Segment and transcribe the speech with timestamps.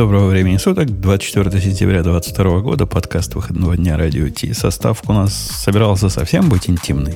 [0.00, 4.54] Доброго времени суток, 24 сентября 2022 года, подкаст выходного дня Радио Ти.
[4.54, 7.12] Состав у нас собирался совсем быть интимный,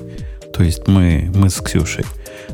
[0.53, 2.05] то есть мы, мы с Ксюшей.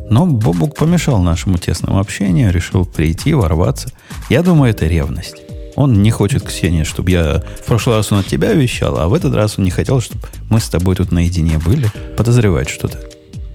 [0.08, 3.90] Но Бобук помешал нашему тесному общению, решил прийти, ворваться.
[4.28, 5.42] Я думаю, это ревность.
[5.74, 7.42] Он не хочет, Ксения, чтобы я...
[7.60, 10.22] В прошлый раз он от тебя вещал, а в этот раз он не хотел, чтобы
[10.48, 11.90] мы с тобой тут наедине были.
[12.16, 13.09] Подозревает что-то.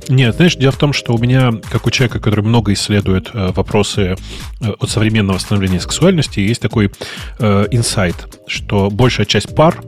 [0.07, 3.51] Нет, знаешь, дело в том, что у меня, как у человека, который много исследует э,
[3.55, 4.15] вопросы
[4.61, 6.91] э, от современного становления сексуальности, есть такой
[7.39, 9.81] э, инсайт, что большая часть пар,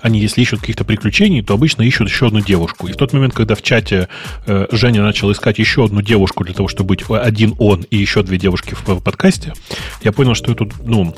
[0.00, 2.86] они, если ищут каких-то приключений, то обычно ищут еще одну девушку.
[2.86, 4.08] И в тот момент, когда в чате
[4.46, 8.22] э, Женя начал искать еще одну девушку для того, чтобы быть один он и еще
[8.22, 9.54] две девушки в, в подкасте,
[10.02, 11.14] я понял, что это, ну,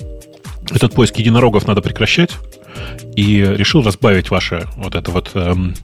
[0.71, 2.31] этот поиск единорогов надо прекращать
[3.17, 5.75] и решил разбавить ваше вот это вот эм,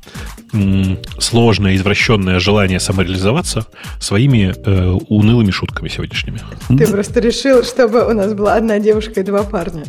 [1.19, 3.67] сложное, извращенное желание самореализоваться
[4.01, 6.41] своими э, унылыми шутками сегодняшними.
[6.69, 9.85] Ты просто решил, чтобы у нас была одна девушка и два парня.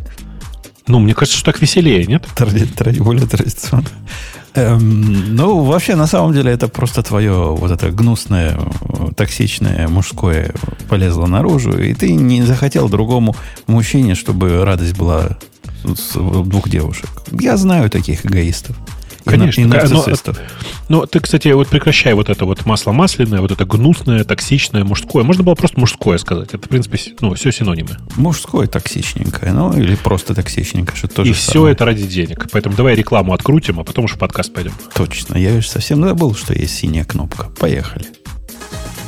[0.87, 2.25] Ну, мне кажется, что так веселее, нет?
[2.35, 3.87] Тради, тради, более традиционно.
[4.55, 8.59] Эм, ну, вообще, на самом деле, это просто твое вот это гнусное,
[9.15, 10.53] токсичное мужское
[10.89, 15.37] полезло наружу, и ты не захотел другому мужчине, чтобы радость была
[15.83, 17.09] двух девушек.
[17.31, 18.75] Я знаю таких эгоистов.
[19.25, 19.61] Конечно.
[19.61, 20.37] И, нарциссистов.
[20.89, 24.83] Но, но ты, кстати, вот прекращай вот это вот масло масляное, вот это гнусное, токсичное,
[24.83, 25.23] мужское.
[25.23, 26.49] Можно было просто мужское сказать.
[26.53, 27.97] Это, в принципе, ну, все синонимы.
[28.15, 31.73] Мужское токсичненькое, ну, или просто токсичненькое, что тоже И все самое.
[31.73, 32.47] это ради денег.
[32.51, 34.73] Поэтому давай рекламу открутим, а потом уж в подкаст пойдем.
[34.93, 35.37] Точно.
[35.37, 37.45] Я же совсем забыл, что есть синяя кнопка.
[37.59, 38.07] Поехали.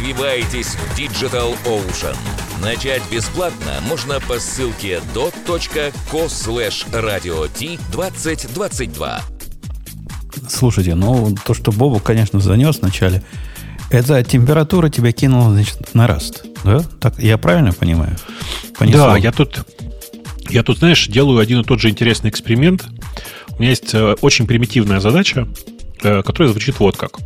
[0.00, 2.16] Развивайтесь в Digital Ocean.
[2.62, 9.20] Начать бесплатно можно по ссылке dot.co slash radio t2022.
[10.48, 13.22] Слушайте, ну то, что Бобу, конечно, занес вначале,
[13.90, 16.46] эта температура тебя кинула, значит, на раст.
[16.64, 16.80] Да?
[16.98, 18.16] Так, я правильно понимаю?
[18.78, 19.08] Понесло.
[19.08, 19.66] Да, я тут,
[20.48, 22.86] я тут, знаешь, делаю один и тот же интересный эксперимент.
[23.50, 25.46] У меня есть э, очень примитивная задача,
[26.02, 27.18] э, которая звучит вот как.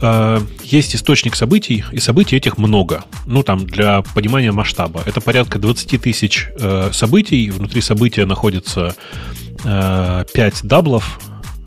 [0.00, 3.04] Э, есть источник событий, и событий этих много.
[3.26, 5.02] Ну, там, для понимания масштаба.
[5.06, 6.48] Это порядка 20 тысяч
[6.92, 7.50] событий.
[7.50, 8.94] Внутри события находится
[9.62, 10.26] 5
[10.62, 11.20] даблов,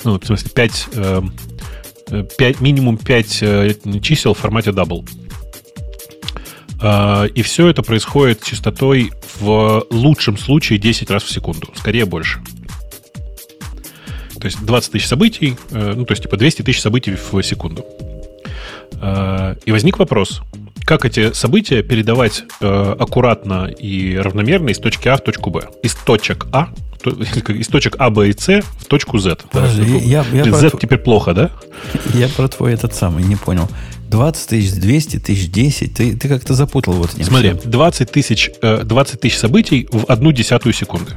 [0.03, 0.89] ну, в смысле, 5
[2.37, 5.07] 5, минимум 5 э, чисел в формате double.
[6.81, 12.39] А, и все это происходит частотой в лучшем случае 10 раз в секунду, скорее больше.
[14.39, 17.85] То есть 20 тысяч событий, э, ну, то есть типа 200 тысяч событий в секунду.
[19.01, 20.41] А, и возник вопрос,
[20.85, 25.61] как эти события передавать э, аккуратно и равномерно из точки А в точку Б.
[25.81, 26.69] Из точек А
[27.05, 29.37] из точек А, Б и С в точку Z.
[29.51, 29.99] Подожди, да?
[29.99, 30.79] я, я Z про...
[30.79, 31.51] теперь плохо, да?
[32.13, 33.69] Я про твой этот самый не понял.
[34.09, 35.93] 20 тысяч, 200 тысяч, 10.
[35.93, 40.31] Ты, ты как-то запутал вот этим Смотри, 20 тысяч, 20 э, тысяч событий в одну
[40.31, 41.13] десятую секунды.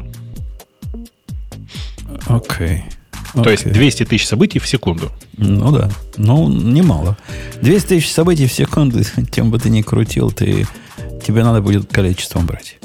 [2.27, 2.67] Окей.
[2.67, 2.83] Okay.
[3.43, 5.11] То есть 200 тысяч событий в секунду.
[5.37, 5.91] Ну да.
[6.17, 7.17] Ну, немало.
[7.63, 10.67] 200 тысяч событий в секунду, тем бы ты ни крутил, ты,
[11.27, 12.79] тебе надо будет количеством брать.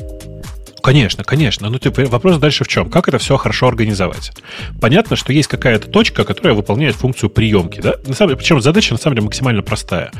[0.81, 1.69] Конечно, конечно.
[1.69, 2.89] Ну, типа, вопрос дальше в чем?
[2.89, 4.31] Как это все хорошо организовать?
[4.79, 7.95] Понятно, что есть какая-то точка, которая выполняет функцию приемки, да?
[8.05, 10.11] На самом деле, причем задача, на самом деле, максимально простая.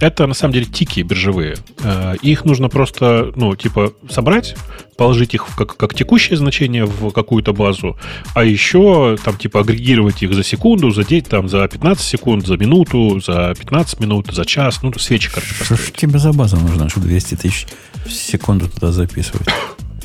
[0.00, 1.56] Это, на самом деле, тики биржевые.
[1.82, 4.56] Э, их нужно просто, ну, типа, собрать,
[4.96, 7.98] положить их как, как текущее значение в какую-то базу,
[8.34, 13.20] а еще, там, типа, агрегировать их за секунду, за, там, за 15 секунд, за минуту,
[13.20, 17.06] за 15 минут, за час, ну, свечи, короче, Что ж тебе за база нужна, чтобы
[17.06, 17.66] 200 тысяч
[18.06, 19.48] в секунду туда записывать?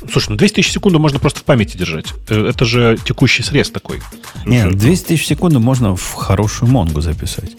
[0.09, 2.13] Слушай, ну 200 тысяч секунду можно просто в памяти держать.
[2.29, 4.01] Э, это же текущий срез такой.
[4.45, 7.51] Нет, 200 тысяч секунду можно в хорошую Монгу записать.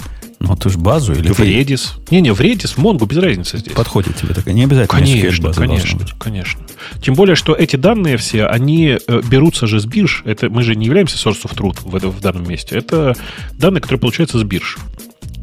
[0.43, 2.00] Ну, ты же базу или в Redis.
[2.11, 3.75] Не-не, в Redis, в Mongo, без разницы здесь.
[3.75, 4.53] Подходит тебе такая.
[4.53, 6.61] Не обязательно конечно, конечно, конечно.
[7.00, 10.23] Тем более, что эти данные все, они э, берутся же с бирж.
[10.25, 12.75] Это, мы же не являемся source of truth в, в данном месте.
[12.75, 13.15] Это
[13.53, 14.79] данные, которые получаются с бирж.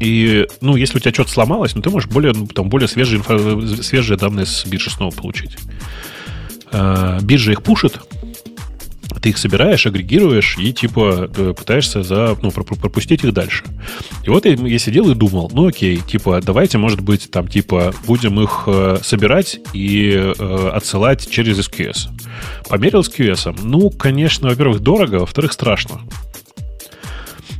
[0.00, 3.20] И, ну, если у тебя что-то сломалось, ну, ты можешь более, ну, там, более свежие,
[3.20, 5.56] инфо, свежие данные с биржи снова получить.
[6.72, 8.00] А, биржа их пушит,
[9.20, 13.64] ты их собираешь, агрегируешь и типа пытаешься за, ну, пропустить их дальше.
[14.24, 18.40] И вот я сидел и думал, ну окей, типа давайте, может быть, там типа будем
[18.40, 22.08] их э, собирать и э, отсылать через SQS.
[22.68, 23.58] Померил с QS.
[23.62, 26.00] Ну, конечно, во-первых, дорого, во-вторых, страшно.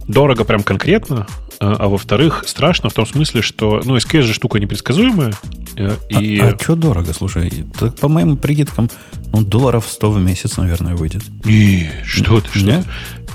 [0.08, 1.26] Дорого прям конкретно,
[1.60, 5.34] а, а во-вторых, страшно в том смысле, что, ну, SQS же штука непредсказуемая.
[5.76, 6.38] Э, и...
[6.38, 7.66] А, а что дорого, слушай?
[7.78, 8.88] Так, по моим прикидкам,
[9.30, 11.22] ну, долларов 100 в месяц, наверное, выйдет.
[11.44, 12.82] И что ты, что?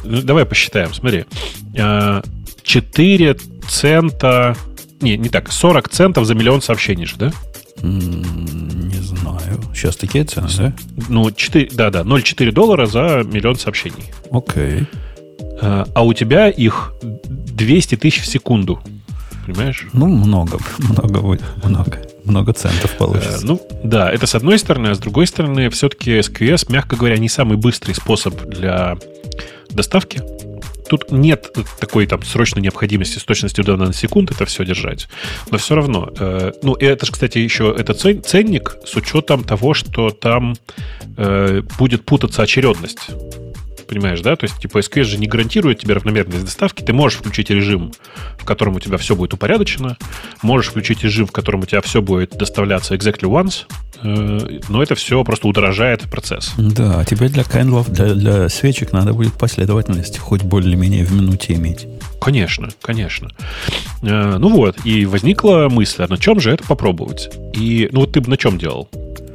[0.04, 1.26] Ну, давай посчитаем, смотри.
[1.76, 3.36] 4 а,
[3.68, 4.56] цента...
[5.02, 7.32] Не, не так, 40 центов за миллион сообщений же, да?
[7.84, 9.62] Не знаю.
[9.76, 10.74] Сейчас такие цены, да?
[11.10, 14.12] Ну, 4, да, да, 0,4 доллара за миллион сообщений.
[14.32, 14.80] Окей.
[14.82, 15.05] А,
[15.62, 18.82] а у тебя их 200 тысяч в секунду.
[19.46, 19.88] Понимаешь?
[19.94, 22.02] Ну, много, много будет, много.
[22.24, 23.40] Много центов получится.
[23.44, 27.18] Э, ну, да, это с одной стороны, а с другой стороны, все-таки SQS, мягко говоря,
[27.18, 28.98] не самый быстрый способ для
[29.70, 30.22] доставки.
[30.90, 35.08] Тут нет такой там срочной необходимости с точностью до наносекунд это все держать.
[35.52, 36.12] Но все равно.
[36.18, 40.56] Э, ну, это же, кстати, еще это ценник с учетом того, что там
[41.18, 43.10] э, будет путаться очередность.
[43.88, 44.36] Понимаешь, да?
[44.36, 46.82] То есть, типа, SQS же не гарантирует тебе равномерность доставки.
[46.82, 47.94] Ты можешь включить режим,
[48.38, 49.98] в котором у тебя все будет упорядочено.
[50.42, 53.66] Можешь включить режим, в котором у тебя все будет доставляться exactly once.
[54.04, 56.54] Э, но это все просто удорожает процесс.
[56.58, 61.54] Да, а тебе для кэндлов, для, для свечек надо будет последовательность хоть более-менее в минуте
[61.54, 61.88] иметь.
[62.22, 63.30] Конечно, конечно.
[64.02, 67.30] Э, ну вот, и возникла мысль, а на чем же это попробовать?
[67.54, 68.90] И, ну вот ты бы на чем делал?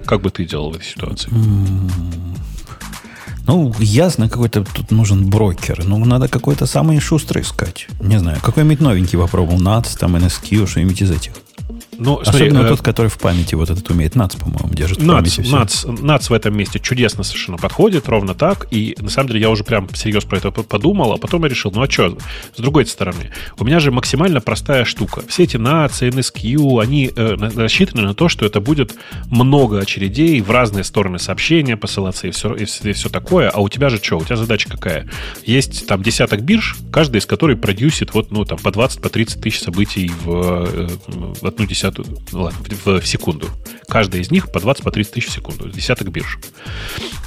[0.04, 1.30] Как бы ты делал в этой ситуации?
[3.46, 5.84] Ну, ясно, какой-то тут нужен брокер.
[5.84, 7.88] Ну, надо какой-то самый шустрый искать.
[8.00, 9.60] Не знаю, какой-нибудь новенький попробовал.
[9.60, 11.32] NATS, там, NSQ, что-нибудь из этих.
[12.00, 14.14] Ну, смотри, Особенно э, тот, который в памяти вот этот умеет.
[14.14, 18.66] НАЦ, по-моему, держит НАЦ, в НАЦ, НАЦ в этом месте чудесно совершенно подходит, ровно так.
[18.70, 21.70] И на самом деле я уже прям всерьез про это подумал, а потом я решил,
[21.72, 22.16] ну а что,
[22.56, 25.22] с другой стороны, у меня же максимально простая штука.
[25.28, 28.94] Все эти НАЦ, NSQ, они э, рассчитаны на то, что это будет
[29.26, 33.50] много очередей в разные стороны сообщения посылаться и все, и, и все такое.
[33.50, 34.16] А у тебя же что?
[34.16, 35.06] У тебя задача какая?
[35.44, 39.42] Есть там десяток бирж, каждая из которых продюсит вот, ну, там, по 20, по 30
[39.42, 40.88] тысяч событий в, э,
[41.42, 43.48] в одну десятую десятую, ну ладно, в, в секунду.
[43.88, 45.68] Каждая из них по 20-30 по тысяч в секунду.
[45.68, 46.38] Десяток бирж.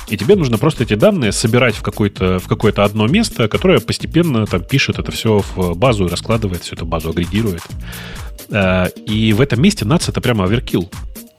[0.08, 4.46] И тебе нужно просто эти данные собирать в какое-то, в какое-то одно место, которое постепенно
[4.46, 7.64] там пишет это все в базу и раскладывает всю эту базу, агрегирует.
[8.50, 10.90] Э, и в этом месте NATS это прямо оверкил.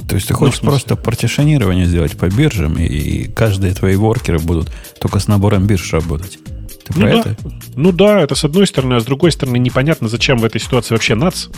[0.09, 4.70] То есть ты хочешь ну, просто партишонирование сделать по биржам, и каждые твои воркеры будут
[5.00, 6.38] только с набором бирж работать.
[6.86, 7.31] Ты ну, да.
[7.31, 7.36] это?
[7.76, 10.94] Ну да, это с одной стороны, а с другой стороны непонятно, зачем в этой ситуации
[10.94, 11.48] вообще НАЦ,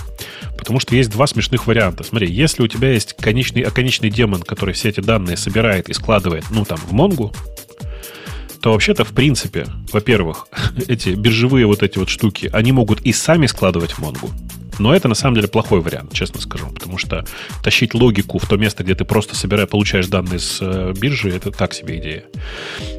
[0.57, 2.05] потому что есть два смешных варианта.
[2.05, 6.45] Смотри, если у тебя есть конечный, конечный демон, который все эти данные собирает и складывает,
[6.51, 7.33] ну там, в Монгу,
[8.61, 10.49] то вообще-то, в принципе, во-первых,
[10.89, 14.31] эти биржевые вот эти вот штуки, они могут и сами складывать в Монгу.
[14.79, 17.25] Но это на самом деле плохой вариант, честно скажу, потому что
[17.63, 21.51] тащить логику в то место, где ты просто собираешь, получаешь данные с э, биржи, это
[21.51, 22.25] так себе идея.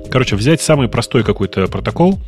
[0.09, 2.19] Короче, взять самый простой какой-то протокол,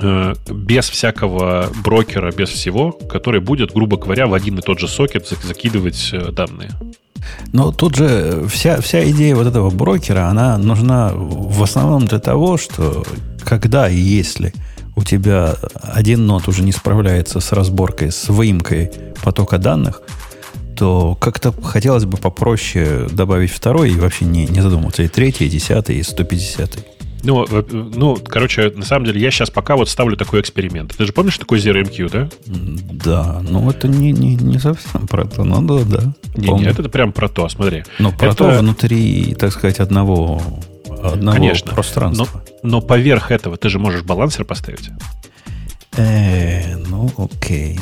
[0.00, 4.88] э, без всякого брокера, без всего, который будет, грубо говоря, в один и тот же
[4.88, 6.70] сокет закидывать э, данные.
[7.52, 12.56] Но тут же вся, вся идея вот этого брокера, она нужна в основном для того,
[12.56, 13.04] что
[13.44, 14.52] когда и если
[14.96, 18.90] у тебя один нот уже не справляется с разборкой, с выемкой
[19.22, 20.02] потока данных,
[20.80, 25.02] то как-то хотелось бы попроще добавить второй и вообще не, не задумываться.
[25.02, 26.84] И третий, и десятый, и сто пятьдесятый.
[27.22, 30.96] Ну, ну, короче, на самом деле, я сейчас пока вот ставлю такой эксперимент.
[30.96, 32.30] Ты же помнишь такой ZeroMQ, да?
[32.46, 36.14] Да, ну это не, не, не совсем про то, но да, да.
[36.34, 37.84] Не, нет, это прям про то, смотри.
[37.98, 38.36] Но про это...
[38.36, 40.40] то внутри, так сказать, одного
[41.02, 42.42] одного Конечно, пространства.
[42.62, 44.88] Но, но поверх этого ты же можешь балансер поставить.
[46.00, 47.78] Э, ну, окей.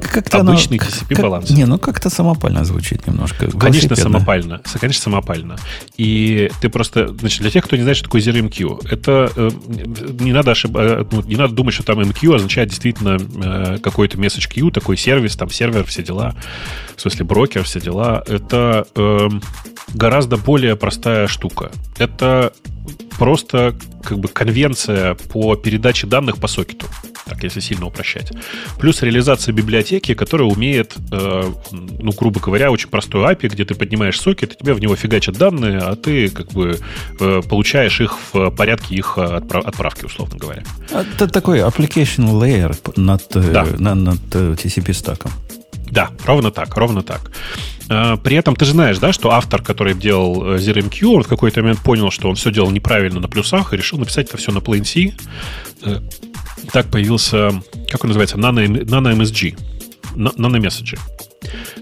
[0.00, 1.50] Как-то Обычный оно, TCP как, баланс.
[1.50, 3.50] Не, ну как-то самопально звучит немножко.
[3.58, 4.60] Конечно, самопально.
[4.80, 5.56] Конечно, самопально.
[5.96, 9.50] И ты просто, значит, для тех, кто не знает, что такое ZeroMQ, это э,
[10.20, 10.76] не надо ошиб...
[10.76, 14.96] Э, ну, не надо думать, что там MQ означает действительно э, какой-то message queue, такой
[14.96, 16.36] сервис, там сервер, все дела,
[16.96, 18.22] в смысле брокер, все дела.
[18.28, 19.28] Это э,
[19.94, 21.72] гораздо более простая штука.
[21.98, 22.52] Это
[23.18, 26.86] просто как бы конвенция по передаче данных по сокету.
[27.26, 28.32] так если сильно упрощать.
[28.78, 34.20] Плюс реализация библиотеки, которая умеет, э, ну, грубо говоря, очень простой API, где ты поднимаешь
[34.20, 36.78] сокет, и тебе в него фигачат данные, а ты как бы
[37.18, 40.64] э, получаешь их в порядке их отправ- отправки, условно говоря.
[40.90, 43.66] Это такой application layer над, э, да.
[43.78, 45.30] над, над э, TCP-стаком.
[45.94, 47.30] Да, ровно так, ровно так.
[47.88, 51.62] Э, при этом ты же знаешь, да, что автор, который делал ZRMQ, он в какой-то
[51.62, 54.58] момент понял, что он все делал неправильно на плюсах и решил написать это все на
[54.58, 55.14] Plain C.
[56.72, 57.50] Так появился,
[57.88, 59.56] как он называется, Nano, Nano MSG,
[60.16, 60.98] Nano Message.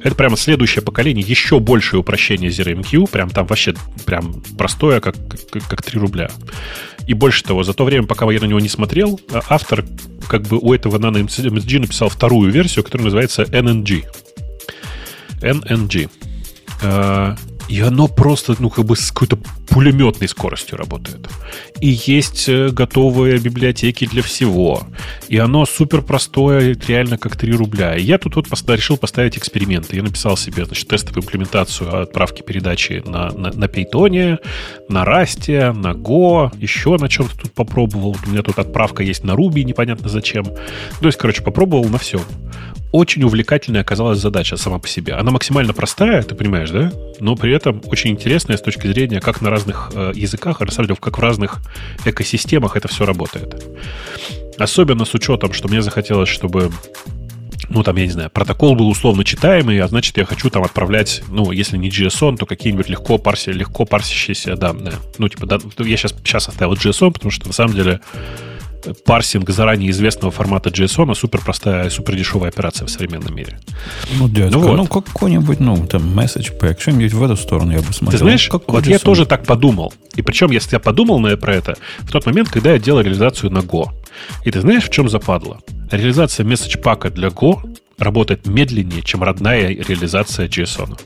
[0.03, 5.17] Это прямо следующее поколение, еще большее упрощение ZRMQ, прям там вообще прям простое, как,
[5.51, 6.31] как, как 3 рубля.
[7.07, 9.85] И больше того, за то время, пока я на него не смотрел, а автор
[10.29, 14.05] как бы у этого Nano MSG написал вторую версию, которая называется NNG.
[15.41, 16.09] NNG.
[17.73, 19.39] И оно просто, ну, как бы с какой-то
[19.69, 21.27] пулеметной скоростью работает.
[21.81, 24.83] И есть э, готовые библиотеки для всего.
[25.29, 27.97] И оно супер простое, реально как 3 рубля.
[27.97, 29.97] И я тут вот решил поставить эксперименты.
[29.97, 34.39] Я написал себе, значит, тестовую имплементацию отправки передачи на, на, на Python,
[34.91, 38.19] на Rust, на Go, еще на чем-то тут попробовал.
[38.27, 40.45] У меня тут отправка есть на Ruby, непонятно зачем.
[40.45, 42.21] То есть, короче, попробовал на все
[42.93, 45.15] очень увлекательная оказалась задача сама по себе.
[45.15, 46.93] Она максимально простая, ты понимаешь, да?
[47.21, 51.19] Но при этом очень интересная с точки зрения, как на разных э, языках, деле, как
[51.19, 51.61] в разных
[52.05, 53.65] экосистемах это все работает.
[54.59, 56.71] Особенно с учетом, что мне захотелось, чтобы
[57.69, 61.23] ну, там, я не знаю, протокол был условно читаемый, а значит, я хочу там отправлять,
[61.29, 64.95] ну, если не JSON, то какие-нибудь легко, парси, легко парсящиеся данные.
[65.17, 68.01] Ну, типа, да, я сейчас, сейчас оставил JSON, потому что, на самом деле,
[69.05, 73.59] парсинг заранее известного формата JSON супер простая, супер дешевая операция в современном мире.
[74.19, 74.77] Ну, дядька, ну, вот.
[74.77, 78.11] ну какой-нибудь, ну, там, message pack, что-нибудь в эту сторону я бы смотрел.
[78.11, 78.91] Ты знаешь, как вот JSON?
[78.91, 79.93] я тоже так подумал.
[80.15, 83.51] И причем, если я подумал на, про это в тот момент, когда я делал реализацию
[83.51, 83.91] на Go.
[84.45, 85.61] И ты знаешь, в чем западло?
[85.91, 90.99] Реализация message пака для Go работает медленнее, чем родная реализация JSON.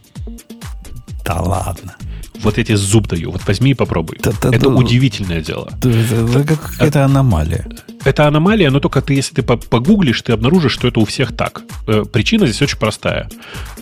[1.25, 1.97] Да ладно.
[2.43, 3.31] Вот я тебе зуб даю.
[3.31, 4.19] Вот возьми и попробуй.
[4.23, 5.71] Да, да, это да, удивительное дело.
[5.81, 7.67] Да, это, это какая-то аномалия.
[8.05, 11.63] Это аномалия, но только ты, если ты погуглишь, ты обнаружишь, что это у всех так.
[11.87, 13.29] Э, причина здесь очень простая.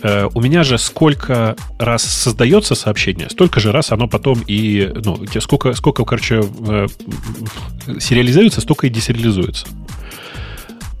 [0.01, 4.91] Э, у меня же сколько раз создается сообщение, столько же раз оно потом и...
[5.03, 6.87] Ну, сколько, сколько короче, э,
[7.99, 9.67] сериализуется, столько и десериализуется.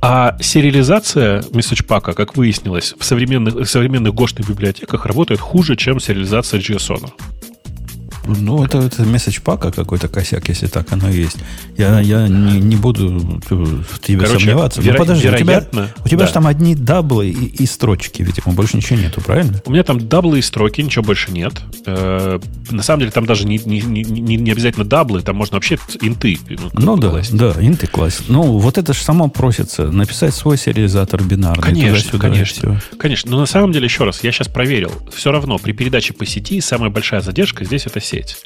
[0.07, 6.59] А сериализация месседжпака, как выяснилось, в современных, в современных гошных библиотеках работает хуже, чем сериализация
[6.59, 7.09] JSON.
[8.27, 11.37] Ну, это, это MessagePack а какой-то косяк, если так оно есть.
[11.77, 13.09] Я, я не, не буду
[13.49, 14.81] в тебе Короче, сомневаться.
[14.81, 16.27] Веро- ну, подожди, вероятно, у тебя, у тебя да.
[16.27, 19.61] же там одни даблы и, и строчки, видимо, больше ничего нету, правильно?
[19.65, 21.53] У меня там даблы и строки, ничего больше нет.
[21.85, 22.39] Э,
[22.71, 24.03] на самом деле там даже не, не, не,
[24.37, 26.37] не обязательно даблы, там можно вообще инты.
[26.49, 27.35] Ну, ну да, класть.
[27.35, 28.23] да, инты класть.
[28.27, 31.63] Ну, вот это же само просится, написать свой сериализатор бинарный.
[31.63, 32.81] Конечно, конечно.
[32.97, 34.91] Конечно, но на самом деле, еще раз, я сейчас проверил.
[35.13, 38.37] Все равно при передаче по сети самая большая задержка здесь это сеть сеть.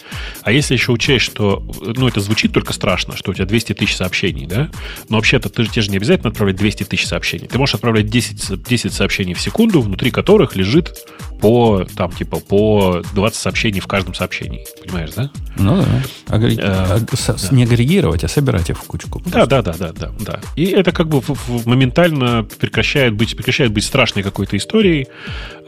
[0.42, 3.96] А если еще учесть, что, ну, это звучит только страшно, что у тебя 200 тысяч
[3.96, 4.70] сообщений, да?
[5.10, 7.48] Но вообще-то ты, тебе же не обязательно отправлять 200 тысяч сообщений.
[7.48, 10.96] Ты можешь отправлять 10, 10 сообщений в секунду, внутри которых лежит
[11.40, 14.66] по, там, типа, по 20 сообщений в каждом сообщении.
[14.84, 15.30] Понимаешь, да?
[15.58, 16.36] Ну да.
[16.36, 16.60] Агрег...
[16.60, 17.36] Э, да.
[17.52, 19.22] Не агрегировать, а собирать их в кучку.
[19.26, 20.40] Да, да, да, да, да, да.
[20.56, 21.22] И это как бы
[21.66, 25.08] моментально прекращает быть, прекращает быть страшной какой-то историей.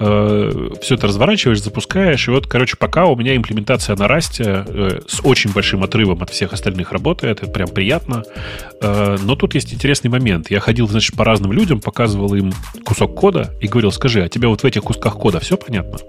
[0.04, 2.28] Э, все это разворачиваешь, запускаешь.
[2.28, 6.32] И вот, короче, пока у меня имплементация на расте э, с очень большим отрывом от
[6.32, 7.44] всех остальных работает.
[7.44, 8.24] Это прям приятно.
[8.82, 10.50] Э, но тут есть интересный момент.
[10.50, 12.52] Я ходил, значит, по разным людям, показывал им
[12.84, 16.00] кусок кода и говорил, скажи, а тебе вот в этих кусках кода все понятно?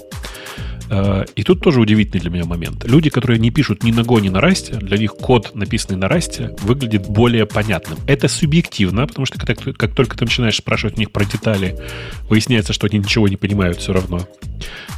[0.92, 2.84] Э, и тут тоже удивительный для меня момент.
[2.84, 6.06] Люди, которые не пишут ни на Go, ни на Расте, для них код, написанный на
[6.06, 7.98] Расте, выглядит более понятным.
[8.06, 11.78] Это субъективно, потому что как, как только ты начинаешь спрашивать у них про детали,
[12.28, 14.28] выясняется, что они ничего не понимают все равно.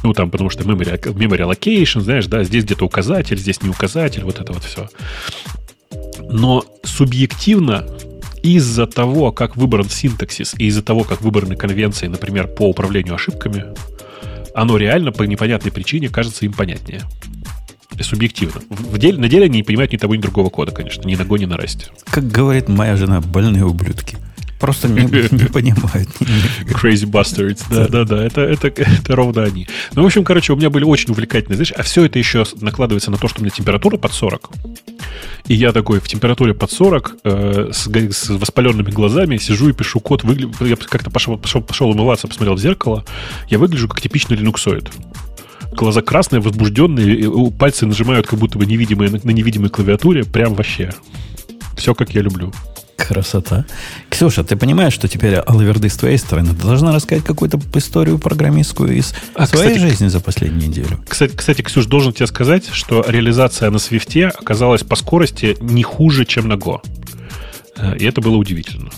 [0.03, 4.23] Ну, там, потому что memory, memory allocation, знаешь, да, здесь где-то указатель, здесь не указатель,
[4.23, 4.89] вот это вот все.
[6.29, 7.87] Но субъективно
[8.43, 13.73] из-за того, как выбран синтаксис и из-за того, как выбраны конвенции, например, по управлению ошибками,
[14.55, 17.01] оно реально по непонятной причине кажется им понятнее.
[17.99, 18.61] Субъективно.
[18.69, 21.07] В деле, на деле они не понимают ни того, ни другого кода, конечно.
[21.07, 21.87] Ни на Go, ни на расте.
[22.05, 24.17] Как говорит моя жена, больные ублюдки.
[24.59, 26.09] Просто не, не понимают.
[26.65, 27.63] Crazy bastards.
[27.69, 28.23] Да, да, да.
[28.23, 29.67] Это, это, это ровно они.
[29.93, 33.11] Ну, в общем, короче, у меня были очень увлекательные, знаешь, а все это еще накладывается
[33.11, 34.49] на то, что у меня температура под 40.
[35.47, 39.99] И я такой в температуре под 40 э, с, с воспаленными глазами сижу и пишу
[39.99, 40.23] код.
[40.23, 40.49] Выгля...
[40.61, 43.05] Я как-то пошел, пошел, пошел умываться, посмотрел в зеркало.
[43.49, 44.89] Я выгляжу как типичный линуксоид
[45.75, 50.91] глаза красные, возбужденные, пальцы нажимают как будто бы невидимые на невидимой клавиатуре, прям вообще.
[51.75, 52.53] Все как я люблю.
[52.97, 53.65] Красота.
[54.09, 56.55] Ксюша, ты понимаешь, что теперь алаверды с твоей стороны?
[56.55, 61.03] Ты должна рассказать какую-то историю программистскую из а, своей кстати, жизни за последнюю неделю.
[61.07, 66.25] Кстати, кстати, Ксюш, должен тебе сказать, что реализация на Свифте оказалась по скорости не хуже,
[66.25, 66.79] чем на Go.
[67.77, 68.91] Э, и это было удивительно.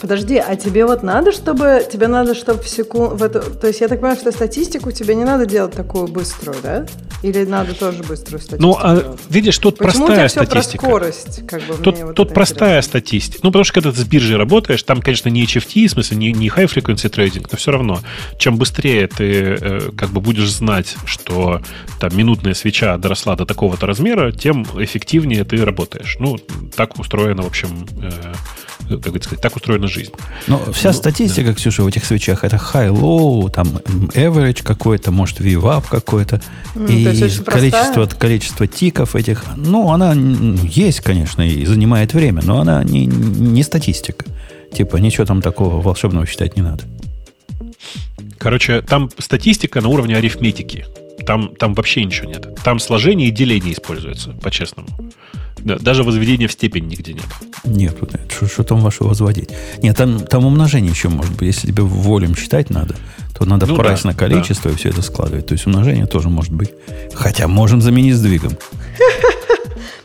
[0.00, 3.80] Подожди, а тебе вот надо, чтобы тебе надо, чтобы в секунду, в эту, то есть
[3.80, 6.86] я так понимаю, что статистику тебе не надо делать такую быструю, да?
[7.22, 8.62] Или надо тоже быструю статистику?
[8.62, 10.78] Ну, а, видишь, тут Почему простая статистика.
[10.78, 12.88] Про скорость, как бы, тут вот тут простая интересно.
[12.88, 13.40] статистика.
[13.42, 16.32] Ну, потому что когда ты с биржей работаешь, там, конечно, не HFT, в смысле, не,
[16.32, 18.00] не high frequency trading, но все равно,
[18.38, 21.60] чем быстрее ты э, как бы будешь знать, что
[21.98, 26.16] там минутная свеча доросла до такого-то размера, тем эффективнее ты работаешь.
[26.20, 26.38] Ну,
[26.76, 27.86] так устроено, в общем,
[28.88, 30.12] как бы сказать, так устроена жизнь.
[30.46, 31.54] Но вся ну, статистика, да.
[31.54, 33.68] Ксюша, в этих свечах это high-low, там
[34.14, 36.40] average какой-то, может, VWAP какой-то.
[36.74, 37.04] Mm, и
[37.44, 43.62] количество, количество тиков этих, ну, она есть, конечно, и занимает время, но она не, не
[43.62, 44.24] статистика.
[44.72, 46.84] Типа, ничего там такого волшебного считать не надо.
[48.38, 50.86] Короче, там статистика на уровне арифметики.
[51.26, 52.48] Там, там вообще ничего нет.
[52.62, 54.88] Там сложение и деление используется, по-честному.
[55.68, 57.26] Да, даже возведения в степень нигде нет.
[57.62, 57.96] Нет,
[58.50, 59.50] что там ваше возводить?
[59.82, 61.48] Нет, там, там умножение еще может быть.
[61.48, 62.96] Если тебе волюм считать надо,
[63.38, 64.74] то надо ну, прайс да, на количество да.
[64.74, 65.46] и все это складывать.
[65.46, 66.70] То есть умножение тоже может быть.
[67.12, 68.52] Хотя можем заменить сдвигом.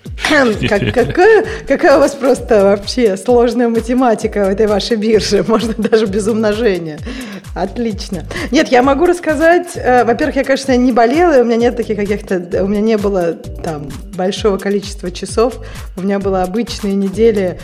[0.70, 5.44] Как, какая, какая у вас просто вообще сложная математика в этой вашей бирже?
[5.48, 7.00] Можно даже без умножения.
[7.56, 8.24] Отлично.
[8.52, 9.72] Нет, я могу рассказать.
[9.76, 12.64] Э, во-первых, я, конечно, не болела, у меня нет таких каких-то...
[12.64, 15.60] У меня не было там большого количества часов.
[15.96, 17.60] У меня было обычные недели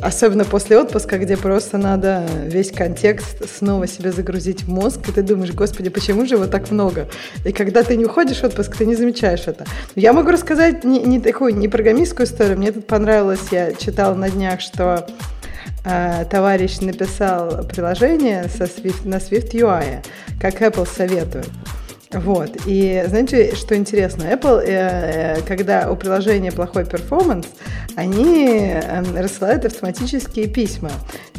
[0.00, 5.22] Особенно после отпуска, где просто надо весь контекст снова себе загрузить в мозг, и ты
[5.22, 7.08] думаешь, господи, почему же его так много?
[7.44, 9.64] И когда ты не уходишь в отпуск, ты не замечаешь это.
[9.94, 12.58] Я могу рассказать не, не такую, не программистскую историю.
[12.58, 15.06] Мне тут понравилось, я читала на днях, что
[15.84, 20.04] э, товарищ написал приложение со Swift, на Swift UI,
[20.40, 21.48] как Apple советует.
[22.20, 22.56] Вот.
[22.66, 24.24] И знаете, что интересно?
[24.24, 27.46] Apple, э, э, когда у приложения плохой перформанс,
[27.96, 30.90] они эм, рассылают автоматические письма.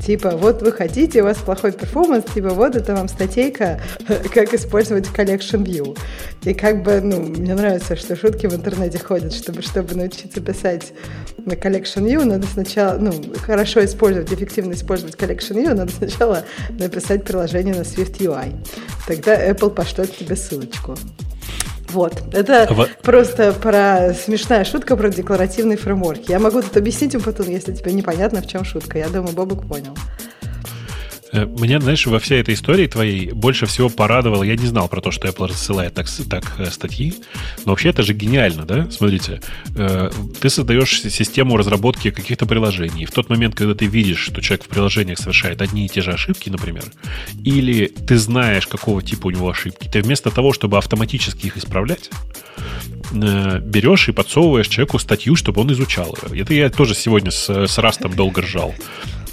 [0.05, 3.81] Типа, вот вы хотите, у вас плохой перформанс, типа, вот это вам статейка,
[4.33, 5.97] как использовать Collection View.
[6.43, 10.93] И как бы, ну, мне нравится, что шутки в интернете ходят, чтобы, чтобы научиться писать
[11.37, 17.23] на Collection View, надо сначала, ну, хорошо использовать, эффективно использовать Collection View, надо сначала написать
[17.23, 18.53] приложение на Swift UI.
[19.07, 20.95] Тогда Apple пошлет тебе ссылочку.
[21.95, 22.21] Вот.
[22.33, 26.27] Это а просто про смешная шутка про декларативный фреймворк.
[26.27, 28.97] Я могу тут объяснить им потом, если тебе непонятно, в чем шутка.
[28.97, 29.95] Я думаю, Бобок понял.
[31.31, 34.43] Э, меня, знаешь, во всей этой истории твоей больше всего порадовало.
[34.43, 37.13] Я не знал про то, что Apple рассылает так, так э, статьи.
[37.65, 38.89] Но вообще это же гениально, да?
[38.91, 39.41] Смотрите,
[39.75, 43.05] э, ты создаешь систему разработки каких-то приложений.
[43.05, 46.11] В тот момент, когда ты видишь, что человек в приложениях совершает одни и те же
[46.11, 46.83] ошибки, например,
[47.43, 52.09] или ты знаешь, какого типа у него ошибки, ты вместо того, чтобы автоматически их исправлять,
[53.11, 56.41] берешь и подсовываешь человеку статью, чтобы он изучал ее.
[56.41, 58.73] Это я тоже сегодня с, с Растом долго ржал.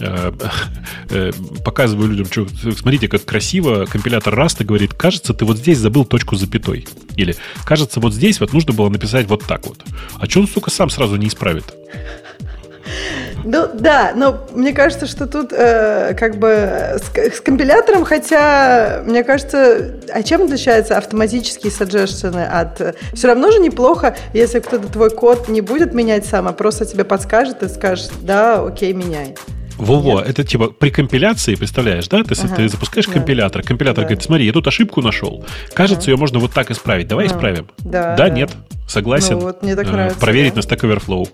[0.01, 0.33] Э,
[1.11, 1.31] э,
[1.65, 6.37] показываю людям, что, смотрите, как красиво компилятор Rust говорит, кажется, ты вот здесь забыл точку
[6.37, 6.87] запятой.
[7.17, 9.79] Или, кажется, вот здесь вот нужно было написать вот так вот.
[10.19, 11.65] А что он, сука, сам сразу не исправит?
[13.45, 19.25] Ну да, но мне кажется, что тут э, как бы с, с компилятором, хотя мне
[19.25, 22.97] кажется, а чем отличается автоматические саджешены от...
[23.15, 27.05] Все равно же неплохо, если кто-то твой код не будет менять сам, а просто тебе
[27.05, 29.35] подскажет и скажет, да, окей, меняй.
[29.77, 32.23] Во-во, это типа при компиляции, представляешь, да?
[32.23, 32.57] Ты, ага.
[32.57, 33.13] ты запускаешь да.
[33.13, 34.09] компилятор, компилятор да.
[34.09, 35.45] говорит, смотри, я тут ошибку нашел.
[35.75, 36.13] Кажется, ага.
[36.13, 37.09] ее можно вот так исправить.
[37.09, 37.35] Давай ага.
[37.35, 37.69] исправим.
[37.79, 38.53] Да, да, нет.
[38.93, 39.39] Согласен.
[39.39, 40.61] Ну, вот мне так э, нравится, Проверить да.
[40.61, 41.29] на Stack Overflow.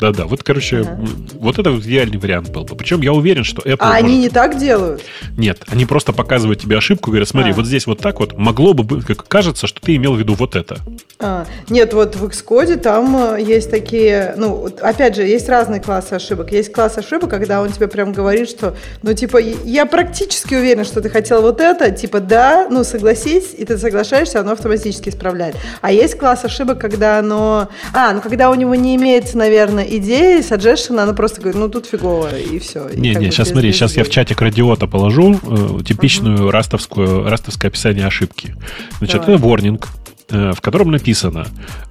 [0.00, 0.98] Да-да, вот, короче, ага.
[1.34, 2.74] вот это вот идеальный вариант был бы.
[2.74, 3.76] Причем я уверен, что Apple...
[3.80, 4.04] А может...
[4.04, 5.02] они не так делают?
[5.36, 7.54] Нет, они просто показывают тебе ошибку, говорят, смотри, а.
[7.54, 10.34] вот здесь вот так вот, могло бы быть, как кажется, что ты имел в виду
[10.34, 10.78] вот это.
[11.18, 11.44] А.
[11.68, 16.50] Нет, вот в Xcode там э, есть такие, ну, опять же, есть разные классы ошибок.
[16.50, 21.02] Есть класс ошибок, когда он тебе прям говорит, что, ну, типа, я практически уверен, что
[21.02, 25.56] ты хотел вот это, типа, да, ну, согласись, и ты соглашаешься, оно автоматически исправляет.
[25.82, 30.40] А есть класс ошибок, когда оно а, ну когда у него не имеется, наверное, идеи,
[30.40, 32.88] suggestion, она просто говорит, ну тут фигово, и все.
[32.94, 36.50] Не, не, сейчас смотри, сейчас я в чатик радиота положу э, типичную uh-huh.
[36.50, 38.54] растовскую, растовское описание ошибки.
[38.98, 39.36] Значит, Давай.
[39.36, 39.84] это warning,
[40.32, 41.46] в котором написано,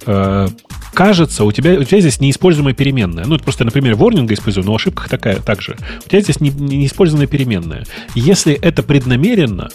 [0.06, 0.48] э,
[0.92, 3.24] кажется, у тебя, у тебя здесь неиспользуемая переменная.
[3.24, 5.76] Ну, это просто, например, ворнинга использую, но в ошибках такая также.
[6.04, 7.84] У тебя здесь не, неиспользованная переменная.
[8.14, 9.70] Если это преднамеренно,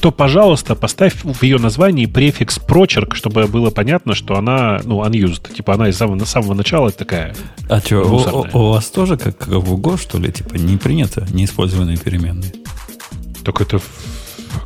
[0.00, 5.54] то, пожалуйста, поставь в ее названии префикс прочерк, чтобы было понятно, что она, ну, unused.
[5.54, 7.36] Типа она из самого, самого начала такая.
[7.68, 11.98] А что, у, у, вас тоже, как в Go, что ли, типа не принято неиспользованные
[11.98, 12.52] переменные?
[13.44, 13.80] Только это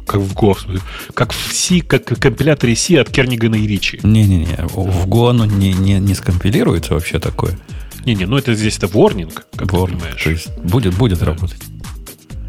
[0.06, 0.80] как в Go,
[1.14, 4.00] как в C, как в компиляторе C от Кернигана и Ричи.
[4.02, 7.58] Не-не-не, в Go оно не, не, не скомпилируется вообще такое.
[8.04, 10.22] Не-не, ну это здесь это warning, как warning, ты понимаешь.
[10.22, 11.26] То есть будет, будет да.
[11.26, 11.62] работать.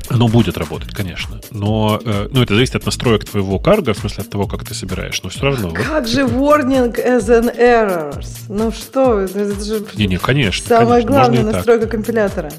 [0.09, 1.41] Оно будет работать, конечно.
[1.51, 4.73] Но э, ну, это зависит от настроек твоего карга, в смысле от того, как ты
[4.73, 5.21] собираешь.
[5.21, 5.71] Но все равно.
[5.71, 6.07] Как вот.
[6.07, 8.27] же warning as an errors?
[8.47, 11.91] Ну что, это же не, не, конечно, самая конечно, главная настройка так.
[11.91, 12.51] компилятора.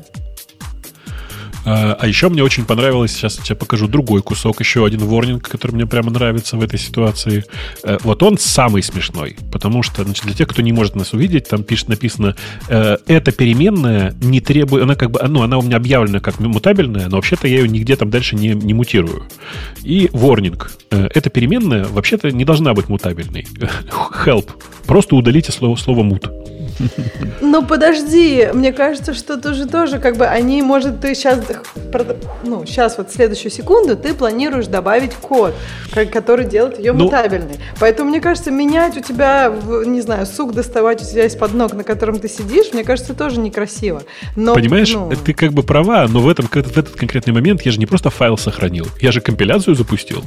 [1.65, 5.49] А, а еще мне очень понравилось, сейчас я тебе покажу другой кусок, еще один ворнинг,
[5.49, 7.45] который мне прямо нравится в этой ситуации.
[7.85, 11.49] Э, вот он самый смешной, потому что, значит, для тех, кто не может нас увидеть,
[11.49, 12.37] там пишет, написано,
[12.69, 17.09] э, эта переменная не требует, она как бы, ну, она у меня объявлена как мутабельная,
[17.09, 19.29] но вообще-то я ее нигде там дальше не, не мутирую.
[19.83, 20.73] И ворнинг.
[20.91, 23.47] Э, эта переменная вообще-то не должна быть мутабельной.
[24.25, 24.51] Help.
[24.87, 26.31] Просто удалите слово, слово мут.
[27.41, 31.41] Ну подожди, мне кажется, что тоже тоже как бы они, может, ты сейчас,
[32.43, 35.55] ну сейчас вот следующую секунду ты планируешь добавить код,
[36.13, 37.57] который делает ее ну, мутабельной.
[37.79, 39.53] Поэтому мне кажется, менять у тебя,
[39.87, 43.41] не знаю, сук доставать у тебя из-под ног, на котором ты сидишь, мне кажется, тоже
[43.41, 44.03] некрасиво.
[44.37, 45.11] Но, Понимаешь, ну...
[45.25, 48.11] ты как бы права, но в этом в этот конкретный момент я же не просто
[48.11, 50.23] файл сохранил, я же компиляцию запустил.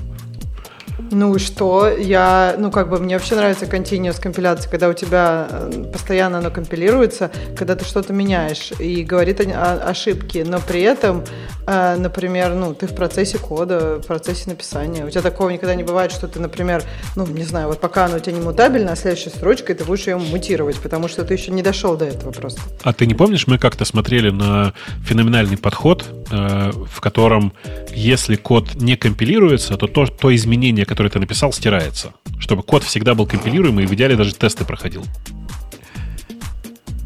[1.11, 1.89] Ну и что?
[1.89, 6.51] Я, ну как бы мне вообще нравится continuous компиляция, когда у тебя э, постоянно оно
[6.51, 11.25] компилируется, когда ты что-то меняешь и говорит о, ошибке, но при этом,
[11.67, 15.83] э, например, ну ты в процессе кода, в процессе написания, у тебя такого никогда не
[15.83, 16.81] бывает, что ты, например,
[17.17, 20.07] ну не знаю, вот пока оно у тебя не мутабельно, а следующей строчкой ты будешь
[20.07, 22.61] ее мутировать, потому что ты еще не дошел до этого просто.
[22.83, 27.53] А ты не помнишь, мы как-то смотрели на феноменальный подход, э, в котором
[27.93, 32.13] если код не компилируется, то то, то изменение, которое который ты написал, стирается.
[32.37, 35.03] Чтобы код всегда был компилируемый и в идеале даже тесты проходил.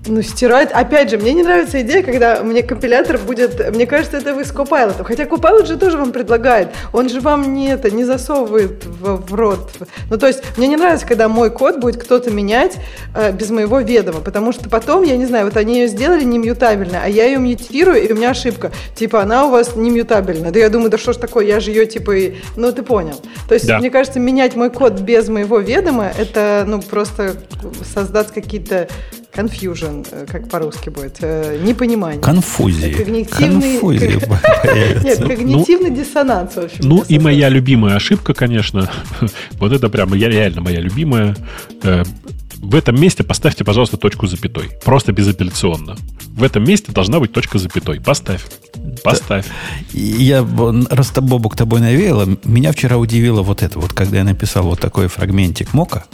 [0.07, 0.71] Ну, стирает.
[0.71, 3.73] Опять же, мне не нравится идея, когда мне компилятор будет...
[3.73, 5.03] Мне кажется, это вы с Copilot.
[5.03, 6.69] Хотя Copilot же тоже вам предлагает.
[6.93, 9.71] Он же вам не это, не засовывает в, в рот.
[10.09, 12.77] Ну, то есть, мне не нравится, когда мой код будет кто-то менять
[13.15, 14.19] э, без моего ведома.
[14.19, 17.39] Потому что потом, я не знаю, вот они ее сделали не мьютабельно, а я ее
[17.39, 18.71] мьютирую, и у меня ошибка.
[18.95, 20.51] Типа, она у вас не мьютабельна.
[20.51, 22.35] Да я думаю, да что ж такое, я же ее, типа, и...
[22.55, 23.19] ну, ты понял.
[23.47, 23.79] То есть, да.
[23.79, 27.33] мне кажется, менять мой код без моего ведома, это, ну, просто
[27.93, 28.87] создать какие-то
[29.35, 32.21] Confusion, э, как по-русски будет, э, непонимание.
[32.21, 32.93] Конфузии.
[32.93, 33.79] Когнитивный...
[33.79, 36.79] Конфузии Нет, когнитивный ну, диссонанс, в общем.
[36.81, 38.89] Ну, и моя любимая ошибка, конечно,
[39.59, 41.35] вот это прямо я реально моя любимая.
[41.83, 42.03] Э,
[42.57, 44.71] в этом месте поставьте, пожалуйста, точку запятой.
[44.83, 45.97] Просто безапелляционно.
[46.27, 48.01] В этом месте должна быть точка запятой.
[48.01, 48.45] Поставь.
[49.03, 49.45] Поставь.
[49.93, 50.45] Я,
[50.89, 55.07] раз Бобук тобой навеяла, меня вчера удивило вот это, вот когда я написал вот такой
[55.07, 56.05] фрагментик мока,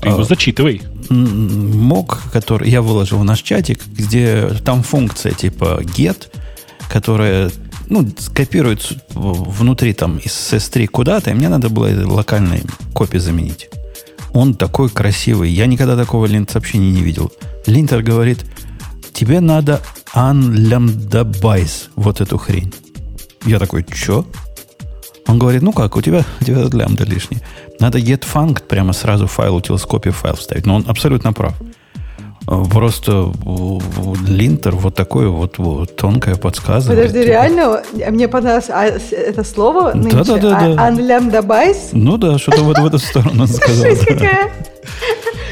[0.00, 0.82] ты его а, зачитывай.
[1.10, 6.28] Мог, который я выложил в наш чатик, где там функция типа get,
[6.88, 7.50] которая
[7.88, 12.62] ну, скопирует внутри там из S3 куда-то, и мне надо было локальной
[12.94, 13.68] копии заменить.
[14.32, 15.50] Он такой красивый.
[15.50, 17.32] Я никогда такого линт сообщения не видел.
[17.66, 18.44] Линтер говорит,
[19.12, 19.80] тебе надо
[20.14, 22.72] unlambdabize вот эту хрень.
[23.44, 24.26] Я такой, что?
[25.28, 27.38] Он говорит, ну как, у тебя, у тебя лямбда лишний.
[27.80, 30.66] Надо getfunct прямо сразу файл, утилоскопию файл вставить.
[30.66, 31.54] Но он абсолютно прав.
[32.46, 33.30] Просто
[34.26, 37.08] линтер вот такое вот, вот тонкое подсказывает.
[37.08, 37.82] Подожди, реально?
[38.10, 40.16] Мне понравилось а это слово нынче?
[40.16, 40.74] Да, да, да.
[40.74, 40.90] да.
[40.90, 41.90] Unlambdabise?
[41.92, 43.86] Ну да, что-то вот в эту сторону он сказал.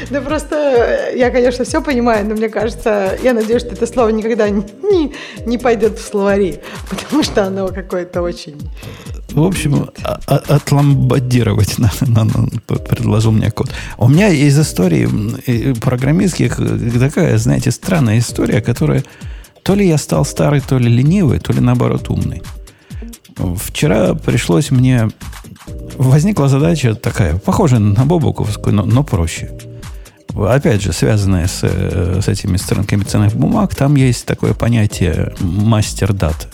[0.09, 4.49] Да просто я, конечно, все понимаю, но мне кажется, я надеюсь, что это слово никогда
[4.49, 5.13] не,
[5.45, 8.57] не пойдет в словари, потому что оно какое-то очень
[9.29, 13.71] в общем, а, а, отламбадировать надо, надо, предложил мне код.
[13.97, 16.59] У меня из истории программистских
[16.99, 19.03] такая, знаете, странная история, которая
[19.63, 22.41] то ли я стал старый, то ли ленивый, то ли наоборот умный.
[23.57, 25.09] Вчера пришлось мне...
[25.97, 29.51] Возникла задача такая, похожая на Бобуковскую, но, но проще.
[30.35, 36.47] Опять же, связанная с, с этими странками ценных бумаг, там есть такое понятие мастер дата.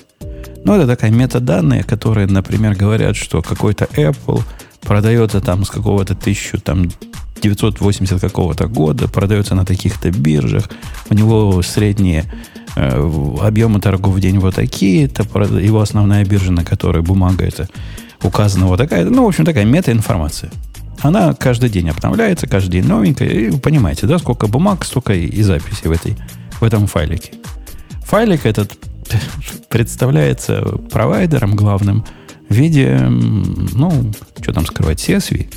[0.65, 4.41] Ну, это такая метаданные, которые, например, говорят, что какой-то Apple
[4.81, 10.69] продается там с какого-то 1980 какого-то года, продается на таких-то биржах,
[11.09, 12.25] у него средние
[12.75, 15.23] э, объемы торгов в день вот такие, это
[15.59, 17.67] его основная биржа, на которой бумага это
[18.21, 19.05] указана вот такая.
[19.05, 20.51] Ну, в общем, такая метаинформация.
[21.01, 23.27] Она каждый день обновляется, каждый день новенькая.
[23.27, 26.15] И вы понимаете, да, сколько бумаг, столько и записей в, этой,
[26.61, 27.33] в этом файлике.
[28.05, 28.77] Файлик этот
[29.69, 30.61] представляется
[30.91, 32.05] провайдером главным
[32.49, 34.11] в виде, ну,
[34.41, 35.47] что там скрывать, CSV.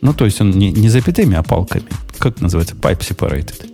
[0.00, 1.86] Ну, то есть он не, не запятыми, а палками.
[2.18, 2.74] Как называется?
[2.74, 3.68] Pipe separated.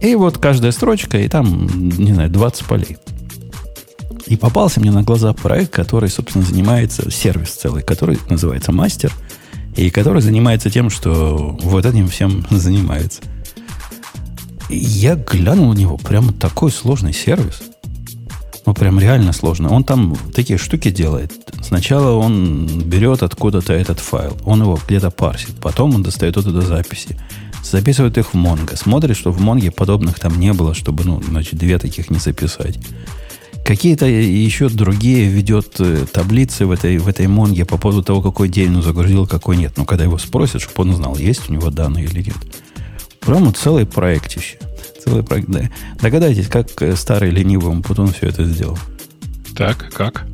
[0.00, 1.66] И вот каждая строчка, и там,
[1.98, 2.96] не знаю, 20 полей.
[4.26, 9.12] И попался мне на глаза проект, который, собственно, занимается, сервис целый, который называется «Мастер»,
[9.74, 13.22] и который занимается тем, что вот этим всем занимается.
[14.68, 17.62] Я глянул на него, прямо такой сложный сервис.
[18.66, 19.70] Ну, прям реально сложно.
[19.70, 21.32] Он там такие штуки делает.
[21.62, 27.18] Сначала он берет откуда-то этот файл, он его где-то парсит, потом он достает оттуда записи,
[27.64, 31.58] записывает их в Mongo, смотрит, что в Mongo подобных там не было, чтобы, ну, значит,
[31.58, 32.78] две таких не записать.
[33.64, 38.48] Какие-то еще другие ведет э, таблицы в этой, в этой Монге по поводу того, какой
[38.48, 39.76] день он загрузил, какой нет.
[39.76, 42.36] Но когда его спросят, чтобы он узнал, есть у него данные или нет.
[43.28, 44.56] Прямо целый проектище.
[45.04, 45.68] Целый проект, да.
[46.00, 48.78] Догадайтесь, как э, старый ленивый Путун все это сделал.
[49.54, 50.24] Так, как?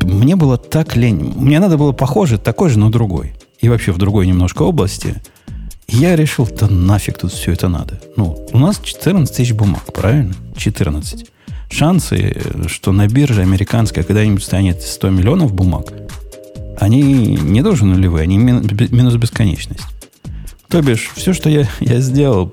[0.00, 1.34] Мне было так лень.
[1.36, 3.34] Мне надо было похоже, такой же, но другой.
[3.60, 5.20] И вообще в другой немножко области.
[5.86, 8.00] И я решил, да нафиг тут все это надо.
[8.16, 10.32] Ну, у нас 14 тысяч бумаг, правильно?
[10.56, 11.26] 14
[11.68, 12.34] шансы,
[12.68, 15.92] что на бирже американской когда-нибудь станет 100 миллионов бумаг,
[16.78, 19.91] они не тоже нулевые, они минус бесконечность.
[20.72, 22.50] То бишь, все, что я, я сделал,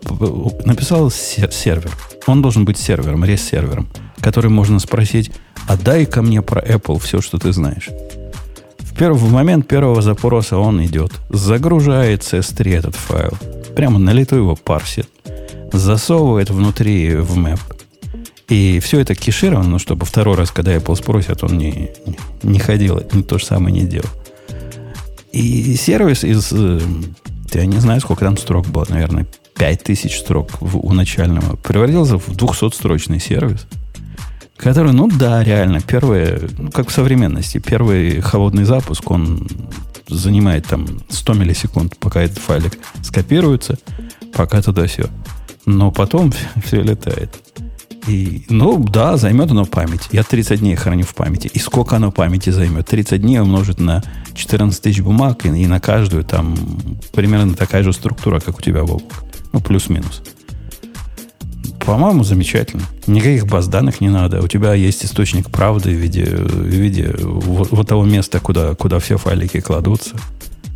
[0.65, 1.89] написал сервер.
[2.27, 3.87] Он должен быть сервером, рес-сервером,
[4.19, 5.31] который можно спросить,
[5.69, 7.87] а дай ко мне про Apple все, что ты знаешь.
[8.79, 13.37] В, первый, в момент первого запроса он идет, загружает CS3 этот файл,
[13.73, 15.07] прямо на лету его парсит,
[15.71, 17.61] засовывает внутри в мэп,
[18.49, 21.91] и все это кешировано, ну, чтобы второй раз, когда Apple спросят, он не,
[22.43, 24.09] не ходил, не то же самое не делал.
[25.31, 26.51] И сервис из...
[27.55, 31.55] Я не знаю, сколько там строк было, наверное, 5000 строк в, у начального.
[31.55, 33.67] Превратился в 200-строчный сервис,
[34.57, 39.47] который, ну да, реально, первое, ну, как в современности, первый холодный запуск, он
[40.07, 43.77] занимает там 100 миллисекунд, пока этот файлик скопируется,
[44.33, 45.07] пока туда все.
[45.65, 46.33] Но потом
[46.65, 47.39] все летает.
[48.07, 50.09] И, ну, да, займет оно память.
[50.11, 51.49] Я 30 дней храню в памяти.
[51.53, 52.87] И сколько оно памяти займет?
[52.87, 54.03] 30 дней умножить на
[54.35, 56.55] 14 тысяч бумаг, и, и на каждую там
[57.13, 59.01] примерно такая же структура, как у тебя, Бог.
[59.51, 60.21] Ну, плюс-минус.
[61.85, 62.83] По-моему, замечательно.
[63.07, 64.41] Никаких баз данных не надо.
[64.41, 68.99] У тебя есть источник правды в виде, в виде вот, вот того места, куда, куда
[68.99, 70.15] все файлики кладутся.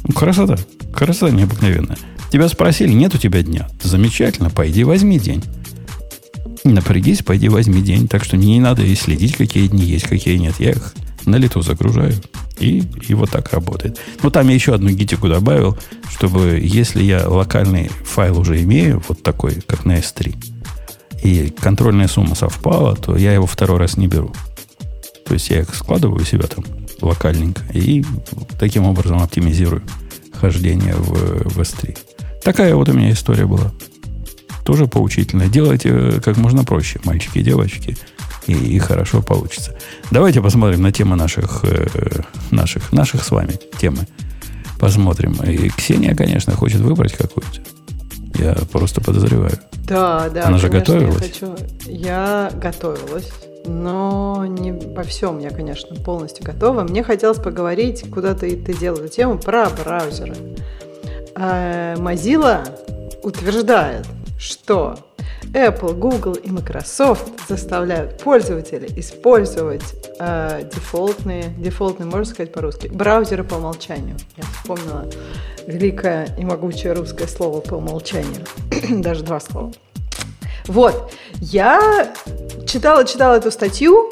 [0.08, 0.58] Ну, красота.
[0.94, 1.98] Красота необыкновенная.
[2.32, 3.70] Тебя спросили, нет у тебя дня.
[3.84, 5.44] Замечательно, пойди возьми день.
[6.64, 8.08] Напрягись, пойди возьми день.
[8.08, 10.56] Так что не надо и следить, какие дни есть, какие нет.
[10.60, 10.94] Я их
[11.26, 12.14] на лету загружаю.
[12.60, 14.00] И, и вот так работает.
[14.22, 15.78] Ну, там я еще одну гитику добавил,
[16.10, 20.36] чтобы если я локальный файл уже имею, вот такой, как на S3,
[21.24, 24.34] и контрольная сумма совпала, то я его второй раз не беру.
[25.26, 26.64] То есть я их складываю у себя там
[27.02, 28.04] локальненько и
[28.60, 29.84] таким образом оптимизирую
[30.34, 31.98] хождение в, в S3.
[32.44, 33.72] Такая вот у меня история была.
[34.66, 35.48] Тоже поучительно.
[35.48, 37.98] Делайте э, как можно проще, мальчики и девочки,
[38.48, 39.78] и, и хорошо получится.
[40.12, 42.22] Давайте посмотрим на темы наших, э,
[42.52, 44.08] наших, наших с вами темы.
[44.80, 45.34] Посмотрим.
[45.44, 47.62] И Ксения, конечно, хочет выбрать какую-то.
[48.40, 49.58] Я просто подозреваю.
[49.88, 50.48] Да, да.
[50.48, 51.22] Она же готовилась.
[51.22, 51.56] Я, хочу...
[51.86, 53.32] я готовилась.
[53.66, 56.84] Но не во всем я, конечно, полностью готова.
[56.84, 60.36] Мне хотелось поговорить, куда ты, ты делала тему, про браузеры.
[61.36, 62.68] А, Mozilla
[63.24, 64.06] утверждает,
[64.44, 64.96] что
[65.54, 69.84] Apple, Google и Microsoft заставляют пользователей использовать
[70.20, 74.18] э, дефолтные, дефолтные, можно сказать по-русски, браузеры по умолчанию.
[74.36, 75.06] Я вспомнила
[75.66, 78.46] великое и могучее русское слово по умолчанию.
[78.90, 79.72] Даже два слова.
[80.66, 82.14] Вот, я
[82.66, 84.10] читала-читала эту статью,